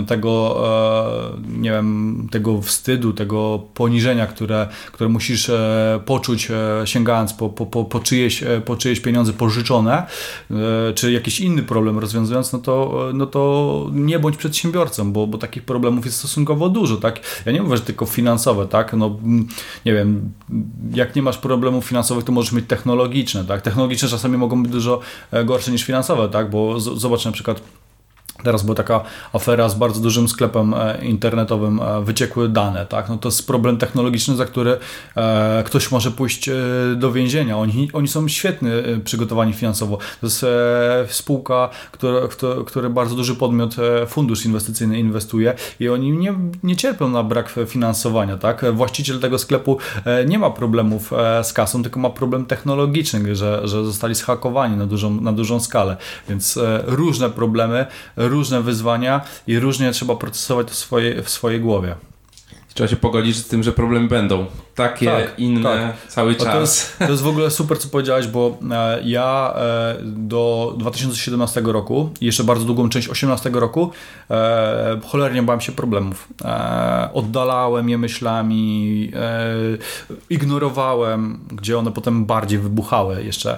[0.07, 0.63] tego,
[1.35, 7.49] e, nie wiem, tego wstydu, tego poniżenia, które, które musisz e, poczuć e, sięgając po,
[7.49, 10.03] po, po, po, czyjeś, po czyjeś pieniądze pożyczone,
[10.95, 15.63] czy jakiś inny problem rozwiązując, no to, no to nie bądź przedsiębiorcą, bo, bo takich
[15.63, 17.19] problemów jest stosunkowo dużo, tak?
[17.45, 18.93] Ja nie mówię, że tylko finansowe, tak?
[18.93, 19.47] No, mm,
[19.85, 20.31] nie wiem,
[20.93, 23.61] jak nie masz problemów finansowych, to możesz mieć technologiczne, tak?
[23.61, 24.99] Technologiczne czasami mogą być dużo
[25.45, 26.49] gorsze niż finansowe, tak?
[26.49, 27.61] Bo z- zobacz na przykład
[28.43, 29.03] Teraz była taka
[29.33, 33.09] afera z bardzo dużym sklepem e, internetowym, e, wyciekły dane, tak?
[33.09, 34.77] No to jest problem technologiczny, za który
[35.15, 36.49] e, ktoś może pójść
[36.95, 37.57] do więzienia.
[37.57, 38.69] Oni, oni są świetnie
[39.03, 39.97] przygotowani finansowo.
[40.21, 40.45] To jest
[41.09, 42.19] spółka, która,
[42.65, 43.75] który bardzo duży podmiot,
[44.07, 46.33] fundusz inwestycyjny inwestuje i oni nie,
[46.63, 48.73] nie cierpią na brak finansowania, tak?
[48.73, 49.77] Właściciel tego sklepu
[50.27, 51.11] nie ma problemów
[51.43, 55.97] z kasą, tylko ma problem technologiczny, że, że zostali zhakowani na dużą, na dużą skalę.
[56.29, 57.85] Więc różne problemy,
[58.27, 61.95] różne wyzwania i różnie trzeba procesować to w swojej, w swojej głowie.
[62.73, 64.45] Trzeba się pogodzić z tym, że problemy będą.
[64.75, 66.07] Takie tak, inne tak.
[66.07, 66.53] cały czas.
[66.53, 71.61] To jest, to jest, w ogóle super, co powiedziałeś, bo e, ja e, do 2017
[71.61, 73.91] roku jeszcze bardzo długą część 2018 roku
[74.31, 76.27] e, cholernie bałem się problemów.
[77.13, 79.11] Oddalałem je myślami,
[80.29, 83.57] ignorowałem, gdzie one potem bardziej wybuchały jeszcze.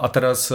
[0.00, 0.52] A teraz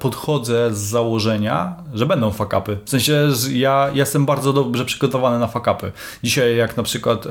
[0.00, 2.78] podchodzę z założenia, że będą fakapy.
[2.84, 5.92] W sensie, że ja jestem bardzo dobrze przygotowany na fakapy.
[6.22, 7.24] Dzisiaj jak na przykład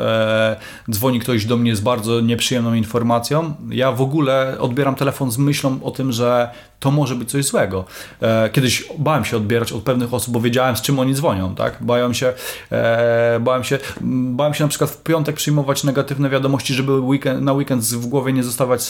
[0.91, 5.79] dzwoni ktoś do mnie z bardzo nieprzyjemną informacją, ja w ogóle odbieram telefon z myślą
[5.83, 7.85] o tym, że to może być coś złego.
[8.21, 11.77] E, kiedyś bałem się odbierać od pewnych osób, bo wiedziałem z czym oni dzwonią, tak?
[11.81, 12.33] Bałem się,
[12.71, 17.53] e, bałem się, bałem się na przykład w piątek przyjmować negatywne wiadomości, żeby weekend, na
[17.53, 18.89] weekend w głowie nie zostawać z,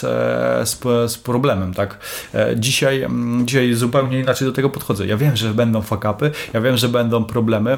[0.69, 0.80] z,
[1.11, 1.97] z problemem, tak?
[2.34, 3.07] E, dzisiaj,
[3.45, 5.07] dzisiaj zupełnie inaczej do tego podchodzę.
[5.07, 7.77] Ja wiem, że będą fakapy, ja wiem, że będą problemy,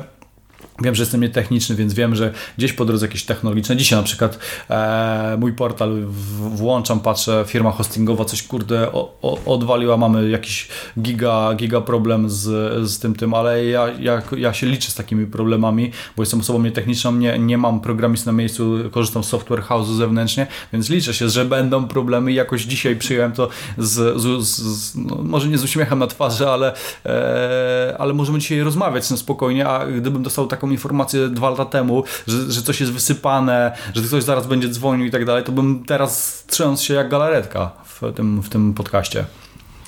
[0.82, 3.78] Wiem, że jestem nietechniczny, więc wiem, że gdzieś po drodze jakieś technologiczne.
[3.78, 4.40] Dzisiaj na przykład
[4.70, 6.04] e, mój portal
[6.40, 10.68] włączam, patrzę, firma hostingowa coś kurde o, o, odwaliła, mamy jakiś
[11.00, 12.44] giga, giga problem z,
[12.90, 16.64] z tym tym, ale ja, ja, ja się liczę z takimi problemami, bo jestem osobą
[16.64, 21.30] nietechniczną, nie, nie mam programistów na miejscu, korzystam z software house'u zewnętrznie, więc liczę się,
[21.30, 25.64] że będą problemy i jakoś dzisiaj przyjąłem to z, z, z no, może nie z
[25.64, 26.74] uśmiechem na twarzy, ale,
[27.06, 32.04] e, ale możemy dzisiaj rozmawiać spokojnie, a gdybym dostał taką taką informację dwa lata temu,
[32.28, 35.84] że, że coś jest wysypane, że ktoś zaraz będzie dzwonił i tak dalej, to bym
[35.86, 39.26] teraz trząsł się jak galaretka w tym, w tym podcaście.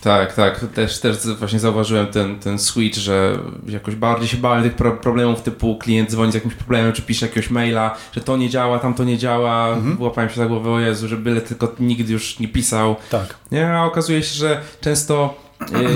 [0.02, 0.66] Tak, tak.
[0.74, 5.42] Też, też właśnie zauważyłem ten, ten switch, że jakoś bardziej się bałem tych pro problemów
[5.42, 8.94] typu klient dzwoni z jakimś problemem, czy pisze jakiegoś maila, że to nie działa, tam
[8.94, 9.68] to nie działa.
[9.68, 10.02] Mhm.
[10.02, 12.96] Łapałem się za głowę, o Jezu, że byle tylko nigdy już nie pisał.
[13.10, 13.36] Tak.
[13.52, 15.47] Nie, a okazuje się, że często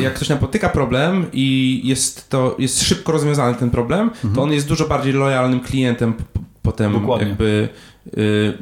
[0.01, 4.33] jak ktoś napotyka problem i jest to jest szybko rozwiązany ten problem, mhm.
[4.35, 6.13] to on jest dużo bardziej lojalnym klientem
[6.61, 7.27] potem Dokładnie.
[7.27, 7.69] jakby
[8.17, 8.53] y,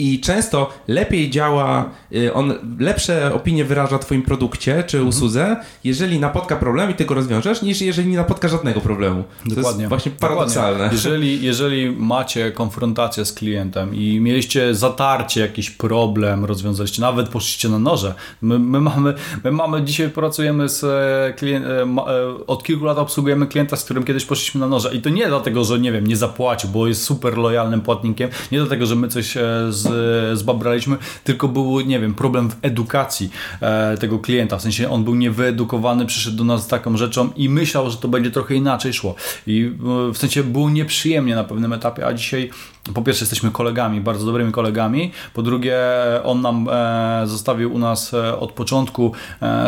[0.00, 5.08] i często lepiej działa, y, on lepsze opinie wyraża o Twoim produkcie czy mhm.
[5.08, 9.24] usłudze, jeżeli napotka problem i Ty go rozwiążesz, niż jeżeli nie napotka żadnego problemu.
[9.44, 9.60] Dokładnie.
[9.62, 10.88] To jest właśnie paradoksalne.
[10.92, 17.78] Jeżeli, jeżeli macie konfrontację z klientem i mieliście zatarcie, jakiś problem, rozwiązaliście, nawet poszliście na
[17.78, 18.14] noże.
[18.42, 19.14] My, my mamy,
[19.44, 23.84] my mamy, dzisiaj pracujemy z e, klient, e, e, od kilku lat obsługujemy klienta, z
[23.84, 24.94] którym kiedyś poszliśmy na noże.
[24.94, 28.58] I to nie dlatego, że nie wiem, nie zapłacił, bo jest super lojalnym płatnikiem, nie
[28.58, 29.34] dlatego, że my coś
[29.68, 29.89] z
[30.34, 33.30] zbabraliśmy, tylko był, nie wiem, problem w edukacji
[33.60, 34.58] e, tego klienta.
[34.58, 38.08] W sensie on był niewyedukowany, przyszedł do nas z taką rzeczą i myślał, że to
[38.08, 39.14] będzie trochę inaczej szło.
[39.46, 39.72] I
[40.08, 42.50] e, w sensie było nieprzyjemnie na pewnym etapie, a dzisiaj
[42.94, 45.78] po pierwsze jesteśmy kolegami, bardzo dobrymi kolegami, po drugie
[46.24, 49.12] on nam e, zostawił u nas od początku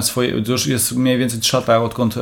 [0.01, 2.15] swoje, już jest mniej więcej 3 lata odkąd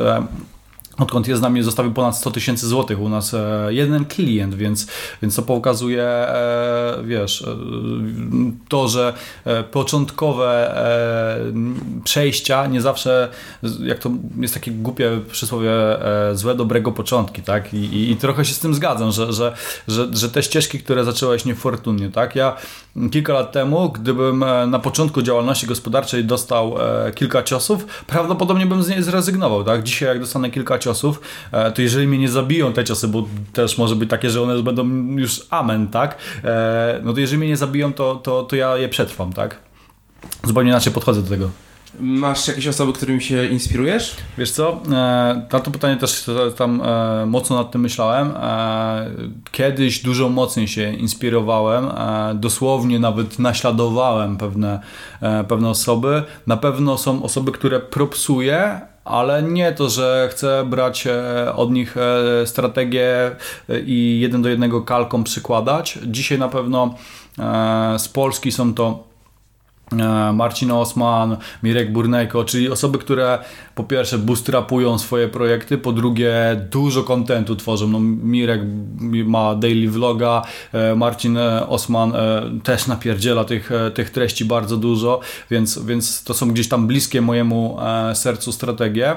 [1.01, 4.87] odkąd jest z nami, zostawił ponad 100 tysięcy złotych u nas e, jeden klient, więc,
[5.21, 7.45] więc to pokazuje, e, wiesz, e,
[8.69, 9.13] to, że
[9.71, 10.75] początkowe
[12.03, 13.29] przejścia nie zawsze,
[13.83, 15.71] jak to jest takie głupie przysłowie,
[16.33, 17.73] złe dobrego początki, tak?
[17.73, 19.53] I, i, i trochę się z tym zgadzam, że, że,
[19.87, 22.35] że, że te ścieżki, które zaczęłaś niefortunnie, tak?
[22.35, 22.55] Ja
[23.11, 26.75] kilka lat temu, gdybym na początku działalności gospodarczej dostał
[27.15, 29.83] kilka ciosów, prawdopodobnie bym z niej zrezygnował, tak?
[29.83, 30.90] Dzisiaj jak dostanę kilka ciosów,
[31.51, 34.63] e, to jeżeli mnie nie zabiją te ciosy, bo też może być takie, że one
[34.63, 34.87] będą
[35.17, 36.17] już amen, tak?
[36.43, 39.57] E, no to jeżeli mnie nie zabiją, to, to, to ja je przetrwam, tak?
[40.43, 41.49] Zupełnie inaczej podchodzę do tego.
[41.99, 44.15] Masz jakieś osoby, którymi się inspirujesz?
[44.37, 46.81] Wiesz co, e, na to pytanie też tam
[47.25, 48.33] mocno nad tym myślałem.
[49.51, 51.89] Kiedyś dużo mocniej się inspirowałem,
[52.35, 54.79] dosłownie nawet naśladowałem pewne,
[55.47, 56.23] pewne osoby.
[56.47, 61.97] Na pewno są osoby, które propsuję, ale nie to, że chcę brać e, od nich
[61.97, 63.31] e, strategię
[63.69, 65.99] e, i jeden do jednego kalką przykładać.
[66.05, 66.95] Dzisiaj na pewno
[67.97, 69.10] z Polski są to
[70.33, 73.39] Marcin Osman, Mirek Burnejko, czyli osoby, które
[73.75, 76.33] po pierwsze bootstrapują swoje projekty, po drugie
[76.71, 77.87] dużo kontentu tworzą.
[77.87, 78.61] No, Mirek
[79.25, 80.41] ma daily vloga,
[80.73, 82.13] e, Marcin e, Osman
[82.63, 85.19] też napierdziela tych, tych treści bardzo dużo,
[85.51, 87.77] więc, więc to są gdzieś tam bliskie mojemu
[88.13, 89.15] sercu strategie.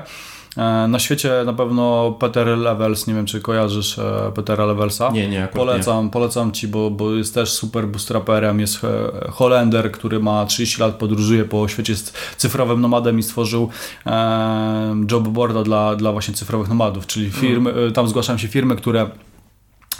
[0.57, 5.11] E, na świecie na pewno Peter Levels, nie wiem czy kojarzysz e, Petera Levelsa.
[5.11, 6.11] Nie, nie, Polecam, nie.
[6.11, 10.95] polecam Ci, bo, bo jest też super bootstraperem, jest e, Holender, który ma 30 lat,
[10.95, 13.69] podróżuje po świecie, jest cyfrowym nomadem i stworzył
[14.07, 17.93] e, job boarda dla, dla właśnie cyfrowych nomadów, czyli firmy, mm.
[17.93, 19.11] tam zgłaszają się firmy, które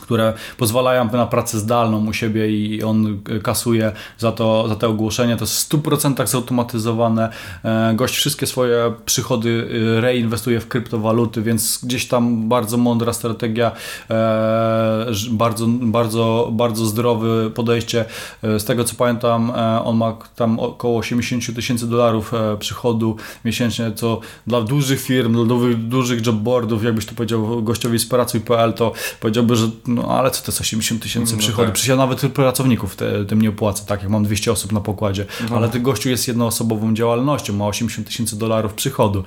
[0.03, 5.37] które pozwalają na pracę zdalną u siebie i on kasuje za, to, za te ogłoszenia.
[5.37, 7.29] To jest w 100% zautomatyzowane.
[7.65, 13.73] E, gość wszystkie swoje przychody e, reinwestuje w kryptowaluty, więc gdzieś tam bardzo mądra strategia,
[14.11, 18.05] e, bardzo, bardzo, bardzo zdrowe podejście.
[18.43, 19.53] Z tego co pamiętam,
[19.85, 26.27] on ma tam około 80 tysięcy dolarów przychodu miesięcznie, co dla dużych firm, dla dużych
[26.27, 30.61] jobboardów, jakbyś to powiedział gościowi z pracuj.pl, to powiedziałby, że no ale co to jest
[30.61, 31.67] 80 tysięcy no, przychody?
[31.67, 31.75] Tak.
[31.75, 35.27] Przecież ja nawet pracowników te, tym nie opłacę, tak jak mam 200 osób na pokładzie,
[35.51, 35.57] no.
[35.57, 39.25] ale ten gościu jest jednoosobową działalnością, ma 80 tysięcy dolarów przychodu.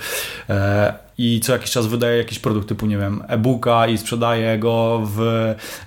[0.50, 5.02] E, i co jakiś czas wydaje jakiś produkt typu, nie wiem, e-booka i sprzedaje go
[5.06, 5.22] w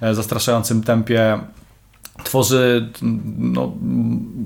[0.01, 1.41] e, zastraszającym tempie
[2.25, 2.89] tworzy,
[3.39, 3.73] no,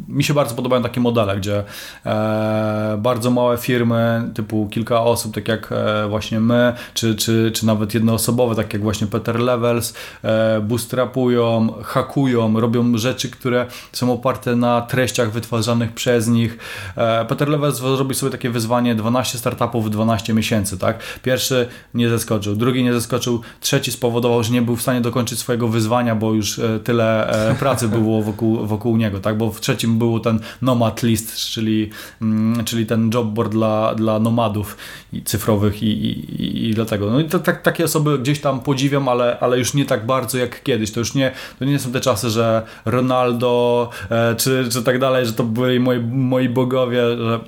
[0.09, 1.65] mi się bardzo podobają takie modele, gdzie
[2.07, 7.67] e, bardzo małe firmy, typu kilka osób, tak jak e, właśnie my, czy, czy, czy
[7.67, 14.57] nawet jednoosobowe, tak jak właśnie Peter Levels, e, bootstrapują, hakują, robią rzeczy, które są oparte
[14.57, 16.59] na treściach wytwarzanych przez nich.
[16.97, 20.99] E, Peter Levels zrobił sobie takie wyzwanie 12 startupów w 12 miesięcy, tak?
[21.23, 25.69] Pierwszy nie zeskoczył, drugi nie zeskoczył, trzeci spowodował, że nie był w stanie dokończyć swojego
[25.69, 29.37] wyzwania, bo już e, tyle e, pracy było wokół, wokół niego, tak?
[29.37, 31.91] Bo w trzecim był ten Nomad List, czyli,
[32.23, 34.77] mm, czyli ten jobboard dla, dla nomadów
[35.25, 37.11] cyfrowych i, i, i dlatego.
[37.11, 40.39] No i to, tak, takie osoby gdzieś tam podziwiam, ale, ale już nie tak bardzo
[40.39, 40.91] jak kiedyś.
[40.93, 45.27] To już nie, to nie są te czasy, że Ronaldo e, czy, czy tak dalej,
[45.27, 47.41] że to byli moi, moi bogowie, że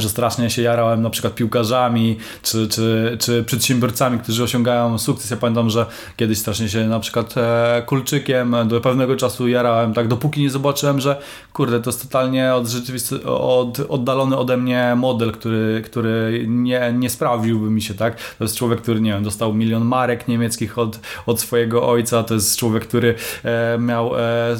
[0.00, 5.30] że strasznie się jarałem na przykład piłkarzami czy, czy, czy przedsiębiorcami, którzy osiągają sukces.
[5.30, 10.08] Ja pamiętam, że kiedyś strasznie się na przykład e, kulczykiem do pewnego czasu jarałem, tak
[10.08, 11.20] dopóki nie zobaczyłem, że
[11.52, 17.10] kurde, to jest totalnie od rzeczywisty, od, oddalony ode mnie model, który, który nie, nie
[17.10, 18.16] sprawdziłby mi się, tak?
[18.38, 22.34] To jest człowiek, który, nie wiem, dostał milion marek niemieckich od, od swojego ojca, to
[22.34, 23.14] jest człowiek, który
[23.44, 24.56] e, miał e, e,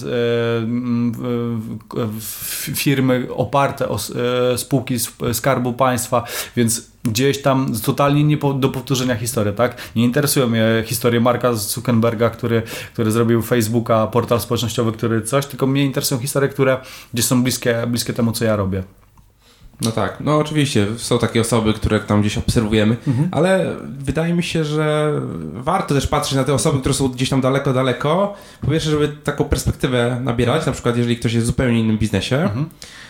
[2.74, 3.96] firmy oparte o
[4.52, 4.94] e, spółki
[5.34, 6.24] Skarbu Państwa,
[6.56, 9.76] więc gdzieś tam totalnie nie do powtórzenia historii, tak?
[9.96, 15.66] Nie interesują mnie historie Marka Zuckerberga, który, który zrobił Facebooka, portal społecznościowy, który coś, tylko
[15.66, 16.76] mnie interesują historie, które
[17.14, 18.82] gdzieś są bliskie, bliskie temu, co ja robię.
[19.80, 23.28] No tak, no oczywiście są takie osoby, które tam gdzieś obserwujemy, mhm.
[23.32, 25.12] ale wydaje mi się, że
[25.52, 28.34] warto też patrzeć na te osoby, które są gdzieś tam daleko, daleko.
[28.60, 32.36] Po pierwsze, żeby taką perspektywę nabierać, na przykład jeżeli ktoś jest w zupełnie innym biznesie.
[32.36, 33.07] Mhm E,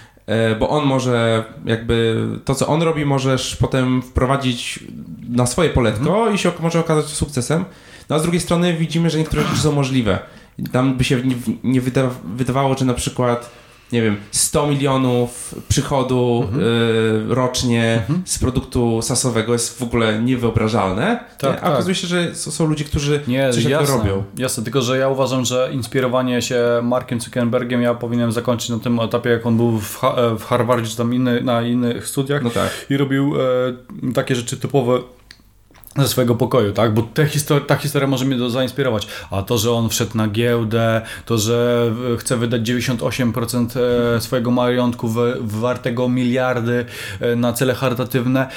[0.60, 4.80] bo on może jakby to, co on robi, możesz potem wprowadzić
[5.28, 6.34] na swoje poletko mhm.
[6.34, 7.64] i się może okazać sukcesem.
[8.08, 10.18] No a z drugiej strony widzimy, że niektóre rzeczy są możliwe.
[10.72, 11.34] Tam by się nie,
[11.64, 11.80] nie
[12.36, 13.50] wydawało, że na przykład
[13.92, 16.64] nie wiem, 100 milionów przychodu mhm.
[17.30, 18.22] y, rocznie mhm.
[18.24, 21.24] z produktu sasowego jest w ogóle niewyobrażalne.
[21.38, 21.60] Tak, nie?
[21.60, 21.72] A tak.
[21.72, 24.24] okazuje się, że są ludzie, którzy nie, coś jasne, robią.
[24.36, 29.00] Jasne, tylko że ja uważam, że inspirowanie się Markiem Zuckerbergiem ja powinienem zakończyć na tym
[29.00, 30.00] etapie, jak on był w,
[30.38, 32.86] w Harvardzie czy tam inny, na innych studiach no tak.
[32.90, 33.34] i robił
[34.06, 34.98] e, takie rzeczy typowe
[35.96, 36.94] ze swojego pokoju, tak?
[36.94, 39.06] Bo te histori ta historia może mnie zainspirować.
[39.30, 43.66] A to, że on wszedł na giełdę, to, że chce wydać 98%
[44.16, 46.84] e, swojego majątku wartego miliardy
[47.20, 48.48] e, na cele charytatywne,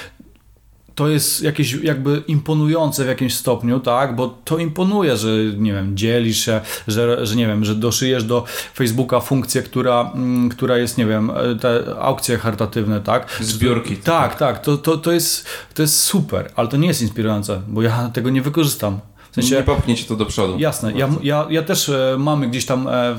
[1.02, 5.98] to jest jakieś jakby imponujące w jakimś stopniu, tak, bo to imponuje, że nie wiem,
[5.98, 8.44] dzielisz się, że, że nie wiem, że doszyjesz do
[8.76, 13.28] Facebooka funkcję, która, mm, która jest, nie wiem, te aukcje charytatywne, tak.
[13.40, 13.98] Zbiórki.
[13.98, 17.82] Tak, tak, to, to, to, jest, to jest super, ale to nie jest inspirujące, bo
[17.82, 19.00] ja tego nie wykorzystam.
[19.32, 20.60] W sensie, nie popchnie cię to do przodu.
[20.60, 20.94] Jasne.
[20.94, 23.16] Ja, ja, ja też e, mamy gdzieś tam e,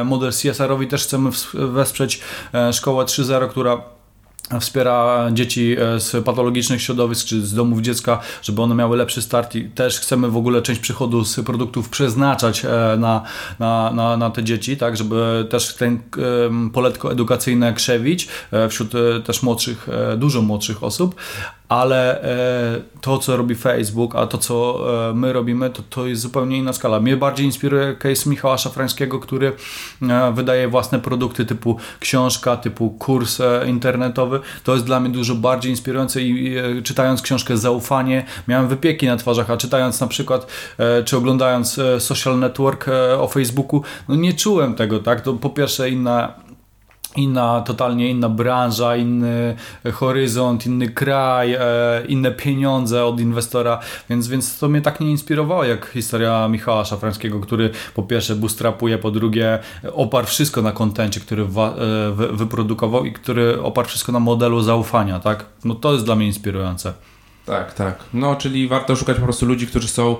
[0.00, 2.20] e, model CSR-owi, też chcemy wesprzeć
[2.72, 3.82] szkołę 3.0, która
[4.60, 9.54] wspiera dzieci e, z patologicznych środowisk czy z domów dziecka, żeby one miały lepszy start
[9.54, 13.22] i też chcemy w ogóle część przychodu z produktów przeznaczać e, na,
[13.58, 16.00] na, na, na te dzieci, tak, żeby też ten
[16.72, 18.92] poletko edukacyjne krzewić e, wśród
[19.24, 21.14] też młodszych, dużo młodszych osób,
[21.72, 26.22] ale e, to, co robi Facebook, a to, co e, my robimy, to, to jest
[26.22, 27.00] zupełnie inna skala.
[27.00, 29.52] Mnie bardziej inspiruje case Michała Szafrańskiego, który
[30.02, 34.40] e, wydaje własne produkty typu książka, typu kurs internetowy.
[34.64, 39.50] To jest dla mnie dużo bardziej inspirujące i czytając książkę Zaufanie, miałem wypieki na twarzach,
[39.50, 40.46] a czytając na przykład,
[41.04, 42.86] czy oglądając Social Network
[43.18, 45.20] o Facebooku, no nie czułem tego, tak?
[45.20, 46.32] To po pierwsze inna
[47.16, 49.56] inna, totalnie inna branża, inny
[49.92, 51.60] horyzont, inny kraj, e,
[52.08, 53.78] inne pieniądze od inwestora,
[54.10, 58.98] więc, więc to mnie tak nie inspirowało jak historia Michała Szafrańskiego, który po pierwsze bootstrapuje,
[58.98, 59.58] po drugie
[59.92, 61.46] oparł wszystko na kontencie, który e,
[62.12, 65.44] wy, wyprodukował i który oparł wszystko na modelu zaufania, tak?
[65.64, 66.92] No to jest dla mnie inspirujące.
[67.46, 67.98] Tak, tak.
[68.14, 70.16] No, czyli warto szukać po prostu ludzi, którzy są y,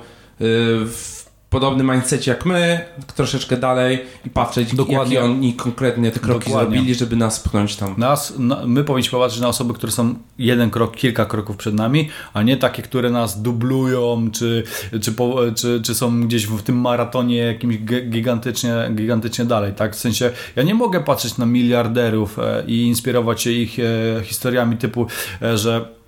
[0.86, 1.21] w
[1.52, 2.80] podobnym mindsetie jak my,
[3.16, 5.14] troszeczkę dalej i patrzeć, Dokładnie.
[5.14, 6.76] jakie oni konkretnie te kroki Dokładnie.
[6.76, 7.94] zrobili, żeby nas pchnąć tam.
[7.98, 12.08] Nas, na, my powinniśmy patrzeć na osoby, które są jeden krok, kilka kroków przed nami,
[12.34, 14.62] a nie takie, które nas dublują, czy,
[15.00, 17.76] czy, po, czy, czy są gdzieś w tym maratonie jakimś
[18.10, 19.72] gigantycznie, gigantycznie dalej.
[19.72, 19.96] Tak?
[19.96, 23.82] W sensie, ja nie mogę patrzeć na miliarderów e, i inspirować się ich e,
[24.24, 25.06] historiami typu,
[25.42, 26.01] e, że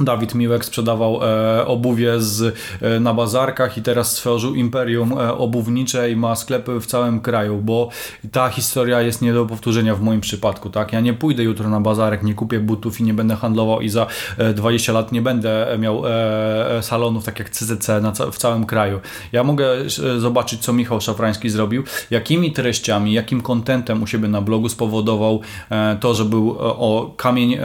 [0.00, 6.10] Dawid Miłek sprzedawał e, obuwie z, e, na bazarkach i teraz stworzył imperium e, obuwnicze
[6.10, 7.88] i ma sklepy w całym kraju, bo
[8.32, 10.70] ta historia jest nie do powtórzenia w moim przypadku.
[10.70, 10.92] Tak?
[10.92, 14.06] Ja nie pójdę jutro na bazarek, nie kupię butów i nie będę handlował i za
[14.38, 19.00] e, 20 lat nie będę miał e, salonów tak jak CZC na, w całym kraju.
[19.32, 24.40] Ja mogę e, zobaczyć, co Michał Szafrański zrobił, jakimi treściami, jakim kontentem u siebie na
[24.40, 25.40] blogu spowodował
[25.70, 27.56] e, to, że był o kamień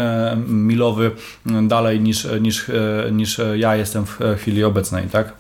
[0.48, 1.12] milowy
[1.68, 5.34] dalej niż niż, niż, e, niż ja jestem w chwili obecnej, tak?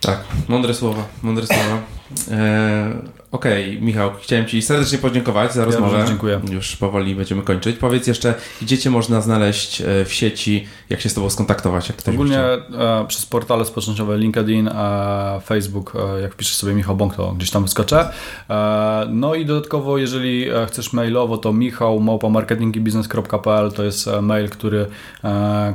[0.00, 1.97] Tak, mądre słowa, mądre słowa.
[2.30, 5.98] E, Okej, okay, Michał, chciałem Ci serdecznie podziękować za rozmowę.
[5.98, 6.40] Ja dziękuję.
[6.50, 7.76] Już powoli będziemy kończyć.
[7.76, 11.88] Powiedz jeszcze, gdzie Cię można znaleźć e, w sieci, jak się z Tobą skontaktować?
[11.88, 12.60] Jak ktoś Ogólnie e,
[13.08, 17.62] przez portale społecznościowe LinkedIn, e, Facebook, e, jak wpiszesz sobie Michał Bąk, to gdzieś tam
[17.62, 18.10] wyskoczę.
[18.50, 24.86] E, no i dodatkowo, jeżeli chcesz mailowo, to michał marketingibiznes.pl to jest mail, który,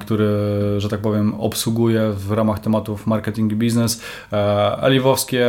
[0.02, 0.28] który,
[0.78, 4.02] że tak powiem, obsługuje w ramach tematów marketing i biznes.
[4.82, 5.48] Eliwowskie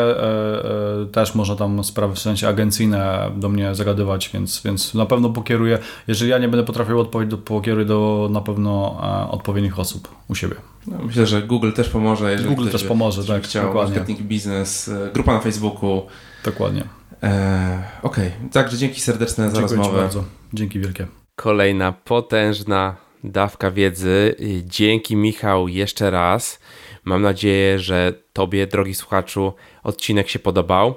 [1.12, 5.78] też można tam sprawy w sensie agencyjne do mnie zagadywać, więc, więc na pewno pokieruję.
[6.08, 10.34] Jeżeli ja nie będę potrafił odpowiedzieć, to pokieruję do na pewno e, odpowiednich osób u
[10.34, 10.54] siebie.
[10.86, 12.32] No, myślę, że Google też pomoże.
[12.32, 13.42] Jeżeli Google też pomoże, tak.
[13.42, 13.96] Chciał dokładnie.
[13.96, 16.02] marketing biznes, e, grupa na Facebooku.
[16.44, 16.84] Dokładnie.
[17.22, 18.50] E, Okej, okay.
[18.52, 20.02] także dzięki serdeczne za Dziękuję rozmowę.
[20.02, 20.24] bardzo.
[20.52, 21.06] Dzięki wielkie.
[21.36, 24.34] Kolejna potężna dawka wiedzy.
[24.64, 26.58] Dzięki Michał jeszcze raz.
[27.04, 29.52] Mam nadzieję, że Tobie, drogi słuchaczu,
[29.82, 30.94] odcinek się podobał.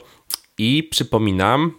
[0.57, 1.71] I przypominam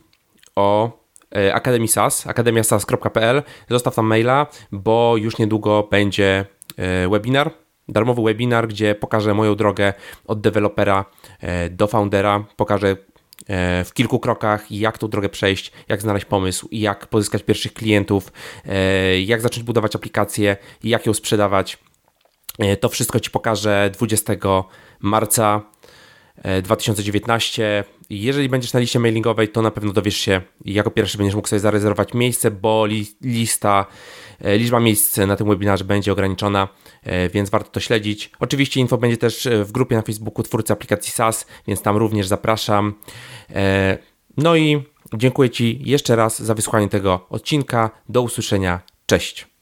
[0.57, 0.91] o
[1.37, 3.43] e, Akademii SAS, akademiasas.pl.
[3.71, 6.47] Zostaw tam maila, bo już niedługo będzie
[6.77, 7.51] e, webinar,
[7.89, 9.93] darmowy webinar, gdzie pokażę moją drogę
[10.27, 11.05] od dewelopera
[11.41, 12.45] e, do foundera.
[12.57, 12.97] Pokażę
[13.85, 18.33] w kilku krokach, jak tą drogę przejść, jak znaleźć pomysł, jak pozyskać pierwszych klientów,
[19.25, 21.79] jak zacząć budować aplikację, jak ją sprzedawać.
[22.81, 24.33] To wszystko Ci pokażę 20
[25.01, 25.63] marca
[26.63, 27.85] 2019.
[28.11, 31.61] Jeżeli będziesz na liście mailingowej, to na pewno dowiesz się, jako pierwszy będziesz mógł sobie
[31.61, 33.87] zarezerwować miejsce, bo li, lista,
[34.41, 36.69] e, liczba miejsc na tym webinarze będzie ograniczona,
[37.03, 38.31] e, więc warto to śledzić.
[38.41, 42.27] Oczywiście info będzie też e, w grupie na Facebooku twórcy aplikacji SaaS, więc tam również
[42.27, 42.95] zapraszam.
[44.37, 44.83] No i
[45.15, 47.91] dziękuję Ci jeszcze raz za wysłuchanie tego odcinka.
[48.09, 48.81] Do usłyszenia.
[49.07, 49.58] Cześć.